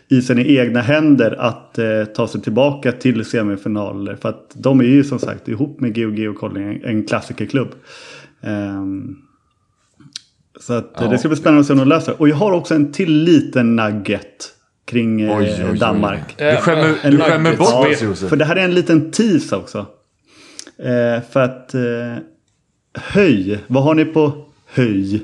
i 0.08 0.22
sina 0.22 0.40
egna 0.40 0.80
händer 0.80 1.36
att 1.40 1.78
eh, 1.78 2.04
ta 2.16 2.28
sig 2.28 2.40
tillbaka 2.40 2.92
till 2.92 3.24
semifinaler. 3.24 4.16
För 4.16 4.28
att 4.28 4.50
de 4.54 4.80
är 4.80 4.84
ju 4.84 5.04
som 5.04 5.18
sagt 5.18 5.48
ihop 5.48 5.80
med 5.80 5.94
GOG 5.94 6.28
och 6.28 6.36
Kolding, 6.36 6.80
en 6.84 7.06
klassikerklubb. 7.06 7.68
Ehm, 8.46 9.16
så 10.60 10.72
att, 10.72 11.00
eh, 11.00 11.10
det 11.10 11.18
ska 11.18 11.28
bli 11.28 11.36
spännande 11.36 11.60
att 11.60 11.66
se 11.66 11.72
om 11.72 11.78
de 11.78 11.88
löser. 11.88 12.20
Och 12.20 12.28
jag 12.28 12.36
har 12.36 12.52
också 12.52 12.74
en 12.74 12.92
till 12.92 13.12
liten 13.12 13.76
nugget 13.76 14.54
kring 14.86 15.20
eh, 15.20 15.36
Oj, 15.36 15.56
oj, 15.58 15.70
oj. 15.70 15.78
Danmark. 15.78 16.38
Du 16.38 16.56
skämmer, 16.56 16.94
En 17.02 17.10
du 17.10 17.18
skämmer 17.18 17.56
bort 17.56 18.00
Ja. 18.02 18.28
För 18.28 18.36
det 18.36 18.44
här 18.44 18.56
är 18.56 18.64
en 18.64 18.74
liten 18.74 19.10
tease 19.10 19.56
också. 19.56 19.86
Eh, 20.78 21.22
för 21.30 21.40
att 21.40 21.74
eh, 21.74 21.82
höj, 22.94 23.58
vad 23.66 23.82
har 23.82 23.94
ni 23.94 24.04
på 24.04 24.46
höj? 24.66 25.22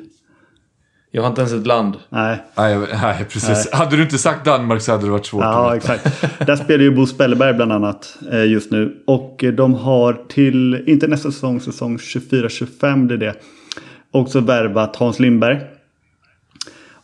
Jag 1.12 1.22
har 1.22 1.28
inte 1.28 1.40
ens 1.40 1.52
ett 1.52 1.66
land. 1.66 1.96
Nej, 2.08 2.42
Nej, 2.54 2.78
nej, 3.02 3.24
precis. 3.24 3.72
Hade 3.72 3.96
du 3.96 4.02
inte 4.02 4.18
sagt 4.18 4.44
Danmark 4.44 4.82
så 4.82 4.92
hade 4.92 5.04
det 5.04 5.10
varit 5.10 5.26
svårt. 5.26 5.42
ja 5.42 5.70
att 5.70 5.76
veta. 5.76 5.94
exakt. 5.94 6.46
Där 6.46 6.56
spelar 6.56 6.84
ju 6.84 6.90
Bo 6.90 7.06
Spelleberg 7.06 7.54
bland 7.54 7.72
annat 7.72 8.18
eh, 8.32 8.44
just 8.44 8.70
nu. 8.70 9.02
Och 9.06 9.44
eh, 9.44 9.52
de 9.52 9.74
har 9.74 10.24
till, 10.28 10.84
inte 10.86 11.06
nästa 11.06 11.30
säsong, 11.30 11.60
säsong 11.60 11.96
24-25 11.96 13.08
det 13.08 13.14
är 13.14 13.18
det. 13.18 13.34
Också 14.10 14.40
värvat 14.40 14.96
Hans 14.96 15.20
Lindberg. 15.20 15.60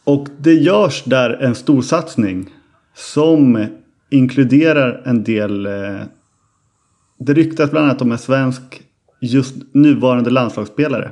Och 0.05 0.29
det 0.39 0.55
görs 0.55 1.05
där 1.05 1.31
en 1.31 1.55
stor 1.55 1.83
satsning 1.83 2.51
som 2.95 3.67
inkluderar 4.11 5.03
en 5.05 5.25
del 5.25 5.67
eh, 5.67 5.73
Det 7.19 7.33
ryktas 7.33 7.71
bland 7.71 7.87
annat 7.87 8.03
om 8.03 8.13
en 8.13 8.19
svensk 8.19 8.83
just 9.21 9.55
nuvarande 9.73 10.31
landslagsspelare. 10.31 11.11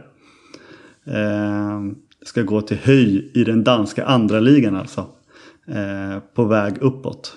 Ska 2.25 2.43
gå 2.43 2.61
till 2.61 2.77
höj 2.77 3.31
i 3.35 3.45
den 3.45 3.64
danska 3.64 4.05
andra 4.05 4.41
ligan 4.41 4.77
alltså. 4.77 5.07
Eh, 5.66 6.18
på 6.35 6.45
väg 6.45 6.75
uppåt. 6.81 7.37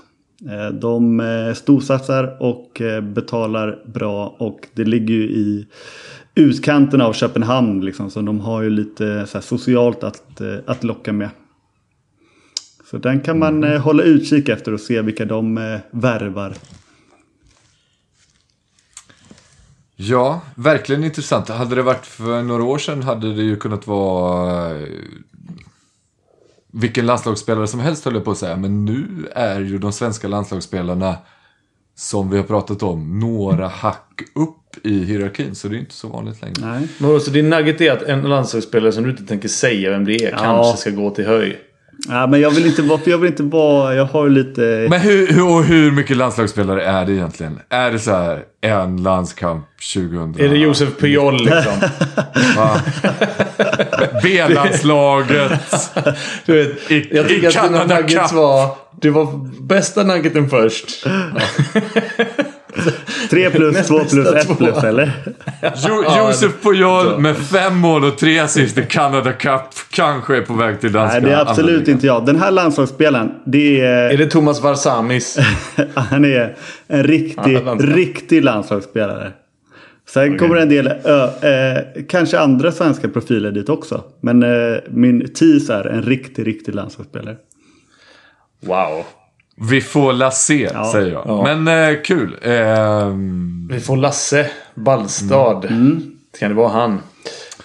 Eh, 0.50 0.74
de 0.74 1.20
eh, 1.20 1.54
storsatsar 1.54 2.38
och 2.40 2.82
eh, 2.82 3.02
betalar 3.02 3.80
bra 3.86 4.36
och 4.40 4.68
det 4.74 4.84
ligger 4.84 5.14
ju 5.14 5.24
i 5.24 5.68
utkanten 6.36 7.02
av 7.02 7.14
Köpenhamn 7.14 7.86
liksom. 7.86 8.12
Så 8.12 8.22
de 8.22 8.40
har 8.40 8.62
ju 8.62 8.70
lite 8.70 9.28
så 9.28 9.38
här, 9.38 9.44
socialt 9.44 10.04
att, 10.04 10.42
eh, 10.42 10.56
att 10.66 10.84
locka 10.84 11.14
med. 11.14 11.30
Så 12.92 12.98
den 12.98 13.20
kan 13.20 13.40
man 13.40 13.64
eh, 13.64 13.82
hålla 13.82 14.04
utkik 14.04 14.50
efter 14.50 14.74
och 14.74 14.80
se 14.80 15.02
vilka 15.02 15.26
de 15.26 15.80
värvar. 15.92 16.54
Ja, 20.00 20.42
verkligen 20.56 21.04
intressant. 21.04 21.50
Hade 21.50 21.76
det 21.76 21.82
varit 21.82 22.06
för 22.06 22.44
några 22.44 22.64
år 22.64 22.78
sedan 22.78 23.04
hade 23.04 23.34
det 23.34 23.44
ju 23.44 23.56
kunnat 23.56 23.88
vara 23.88 24.72
eh, 24.80 24.88
vilken 26.74 27.06
landslagsspelare 27.06 27.68
som 27.68 27.80
helst 27.80 28.06
höll 28.06 28.14
jag 28.16 28.26
på 28.26 28.32
att 28.32 28.38
säga. 28.38 28.58
Men 28.58 28.86
nu 28.86 29.28
är 29.36 29.60
ju 29.60 29.78
de 29.78 29.92
svenska 29.94 30.28
landslagsspelarna 30.28 31.16
som 31.96 32.30
vi 32.30 32.38
har 32.38 32.44
pratat 32.44 32.84
om 32.84 33.20
några 33.20 33.68
hack 33.68 34.22
upp 34.36 34.86
i 34.86 35.04
hierarkin. 35.04 35.56
Så 35.56 35.68
det 35.68 35.76
är 35.76 35.80
inte 35.80 35.94
så 35.94 36.08
vanligt 36.08 36.42
längre. 36.42 36.56
Nej. 36.62 36.88
Men 36.98 37.20
så 37.22 37.32
din 37.32 37.50
nugget 37.50 37.82
är 37.82 37.92
att 37.92 38.02
en 38.02 38.22
landslagsspelare 38.22 38.92
som 38.92 39.04
du 39.04 39.10
inte 39.10 39.24
tänker 39.26 39.48
säga 39.50 39.90
vem 39.90 40.06
det 40.06 40.16
är 40.26 40.32
Ja. 40.32 40.38
kanske 40.38 40.78
ska 40.82 40.90
gå 40.90 41.10
till 41.10 41.26
höj. 41.26 41.60
Ja, 42.10 42.28
men 42.28 42.42
jag 42.42 42.52
vill 42.52 42.66
inte 42.66 42.82
vara, 42.82 43.00
jag 43.06 43.18
vill 43.18 43.30
inte 43.32 43.44
vara, 43.44 43.96
jag 43.96 44.06
har 44.06 44.30
lite... 44.30 44.88
Men 44.90 45.00
hur, 45.02 45.28
hur, 45.28 45.48
och 45.48 45.64
hur 45.64 45.92
mycket 45.92 46.18
landslagsspelare 46.18 46.84
är 46.86 47.06
det 47.06 47.12
egentligen? 47.14 47.60
Är 47.70 47.92
det 47.92 48.00
så 48.00 48.12
här 48.12 48.44
en 48.62 49.04
landskamp 49.04 49.66
2000? 49.94 50.36
Är 50.46 50.50
det 50.50 50.58
Josef 50.58 50.90
Pujol 51.00 51.34
liksom? 51.46 51.74
B-landslaget. 54.24 55.52
Du 56.46 56.54
vet, 56.64 56.92
I- 56.92 57.10
jag 57.12 57.26
i 57.26 57.30
tycker 57.30 57.60
att 57.60 57.68
dina 57.72 57.84
nuggets 58.00 58.34
var... 58.34 58.70
Det 59.02 59.10
var 59.10 59.28
bästa 59.62 60.04
nuggeten 60.04 60.50
först. 60.50 61.06
3 63.30 63.50
plus, 63.50 63.74
Näst 63.76 63.88
2 63.90 64.00
plus, 64.00 64.14
bästa 64.14 64.40
1 64.40 64.48
två. 64.48 64.56
plus 64.56 64.84
eller? 64.84 65.12
Jo, 65.88 66.04
Josef 66.18 66.52
Pujol 66.64 67.20
med 67.20 67.38
fem 67.38 67.78
mål 67.78 68.04
och 68.04 68.18
tre 68.18 68.40
assist 68.40 68.78
i 68.78 68.84
Canada 68.84 69.34
Cup 69.34 69.62
kanske 69.92 70.38
är 70.38 70.42
på 70.42 70.54
väg 70.54 70.82
till 70.82 70.92
danska 70.92 71.20
Nej, 71.20 71.30
det 71.30 71.36
är 71.36 71.42
absolut 71.42 71.80
ligan. 71.80 71.92
inte 71.94 72.08
jag. 72.08 72.26
Den 72.26 72.36
här 72.40 72.52
landslagsspelaren, 72.52 73.32
det 73.46 73.82
är... 73.82 74.10
Är 74.14 74.18
det 74.18 74.28
Thomas 74.28 74.62
Varsamis? 74.62 75.38
Han 75.96 76.26
är 76.26 76.56
en 76.88 77.04
riktig, 77.04 77.54
Ja, 77.56 77.62
landslag. 77.62 77.98
riktig 77.98 78.44
landslagsspelare. 78.44 79.32
Sen 80.10 80.38
kommer 80.38 80.56
en 80.56 80.70
del, 80.70 80.88
ö, 80.88 81.24
eh, 81.48 81.84
kanske 82.10 82.40
andra 82.40 82.72
svenska 82.72 83.08
profiler 83.10 83.52
dit 83.52 83.70
också. 83.70 84.04
Men 84.22 84.44
eh, 84.44 84.78
min 84.90 85.34
tease 85.34 85.74
är 85.74 85.86
en 85.86 86.02
riktig, 86.02 86.48
riktig 86.48 86.76
landslagsspelare. 86.76 87.36
Wow. 88.66 89.04
Vi 89.62 89.82
får 89.82 90.14
la 90.14 90.32
se, 90.32 90.70
Ja. 90.74 90.92
säger 90.92 91.12
jag. 91.12 91.24
Ja. 91.26 91.56
Men 91.56 91.90
eh, 91.94 92.02
kul. 92.02 92.38
Ehm, 92.42 93.68
Vi 93.72 93.80
får 93.80 93.98
Lasse 93.98 94.50
Ballstad. 94.76 95.64
Mm. 95.70 96.12
Kan 96.40 96.50
det 96.50 96.56
vara 96.56 96.70
han? 96.70 96.92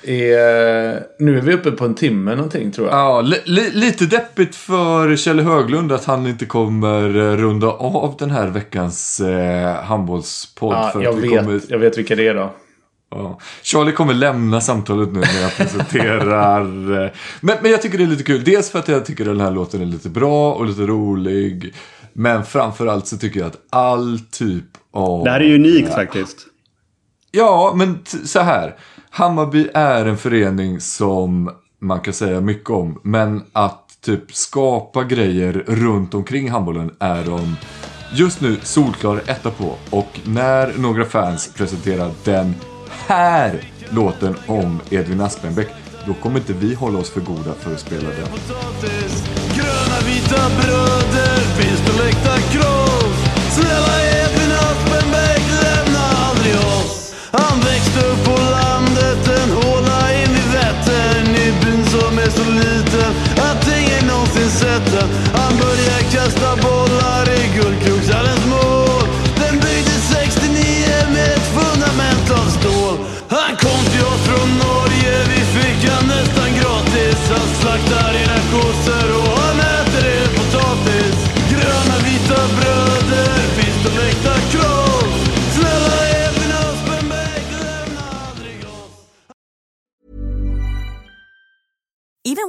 Eh, 0.05 0.99
nu 1.19 1.39
är 1.39 1.41
vi 1.41 1.55
uppe 1.55 1.71
på 1.71 1.85
en 1.85 1.95
timme 1.95 2.35
någonting 2.35 2.73
tror 2.73 2.89
jag. 2.89 2.97
ja, 2.97 3.21
li, 3.21 3.37
li, 3.45 3.71
lite 3.73 4.07
deppigt 4.07 4.57
för 4.57 5.17
Kjell 5.17 5.41
Höglund 5.41 5.93
att 5.93 6.05
han 6.05 6.27
inte 6.27 6.45
kommer 6.47 7.17
eh, 7.17 7.37
runda 7.37 7.67
av 7.67 8.15
den 8.19 8.31
här 8.31 8.47
veckans 8.49 9.21
eh, 9.21 9.75
handbollspodd. 9.85 10.73
Ja, 10.75 11.03
jag, 11.03 11.13
vet, 11.13 11.31
kommer, 11.31 11.61
jag 11.69 11.79
vet 11.79 11.99
vilka 11.99 12.17
det 12.17 12.29
är 12.29 12.35
då. 12.35 12.51
Ja. 13.15 13.39
Charlie 13.63 13.93
kommer 13.93 14.15
lämna 14.15 14.61
samtalet 14.61 15.13
nu 15.13 15.21
när 15.21 15.43
jag 15.43 15.57
presenterar. 15.57 16.61
eh, 17.05 17.11
men, 17.41 17.57
men 17.63 17.71
jag 17.71 17.83
tycker 17.83 17.99
det 17.99 18.05
är 18.05 18.09
lite 18.09 18.25
kul. 18.25 18.45
Dels 18.45 18.71
för 18.71 18.79
att 18.79 18.89
jag 18.89 19.07
tycker 19.07 19.25
den 19.25 19.41
här 19.41 19.51
låten 19.51 19.83
är 19.83 19.87
lite 19.87 20.09
bra 20.09 20.53
och 20.53 20.67
lite 20.67 20.83
rolig. 20.83 21.75
Men 22.13 22.45
framförallt 22.45 23.07
så 23.07 23.19
tycker 23.19 23.41
jag 23.41 23.47
att 23.47 23.59
all 23.71 24.21
typ 24.31 24.65
av... 24.93 25.25
Det 25.25 25.31
här 25.31 25.41
är 25.41 25.45
ju 25.45 25.55
unikt 25.55 25.95
faktiskt. 25.95 26.39
Ja, 27.31 27.73
men 27.77 27.99
så 28.25 28.41
här. 28.41 28.77
Hammarby 29.11 29.69
är 29.75 30.07
en 30.07 30.17
förening 30.19 30.81
som 30.81 31.51
man 31.81 32.01
kan 32.01 32.15
säga 32.15 32.41
mycket 32.41 32.71
om. 32.71 33.01
Men 33.03 33.43
att 33.53 33.99
typ 34.05 34.35
skapa 34.35 35.05
grejer 35.05 35.53
runt 35.67 36.15
omkring 36.15 36.51
handbollen 36.51 36.91
är 36.99 37.25
de 37.25 37.57
just 38.15 38.41
nu 38.41 38.57
solklar 38.63 39.23
etta 39.27 39.51
på. 39.51 39.75
Och 39.91 40.21
när 40.25 40.73
några 40.79 41.05
fans 41.05 41.53
presenterar 41.55 42.11
den 42.25 42.55
här 43.07 43.61
låten 43.91 44.37
om 44.47 44.81
Edvin 44.91 45.21
Aspenbäck. 45.21 45.69
Då 46.07 46.15
kommer 46.15 46.39
inte 46.39 46.53
vi 46.53 46.75
hålla 46.75 46.99
oss 46.99 47.11
för 47.11 47.21
goda 47.21 47.55
för 47.61 47.75
att 47.75 47.81
spela 47.81 48.09
den. 48.09 48.29
Gröna 49.57 49.99
vita 50.07 50.49
bröder 50.61 51.39
finns 51.59 51.81
på 51.81 52.03
läktarkross 52.03 53.03
Snälla 53.51 53.97
Edvin 54.05 54.53
Aspenbäck 54.53 55.43
lämna 55.63 56.01
aldrig 56.29 56.55
oss 56.55 57.15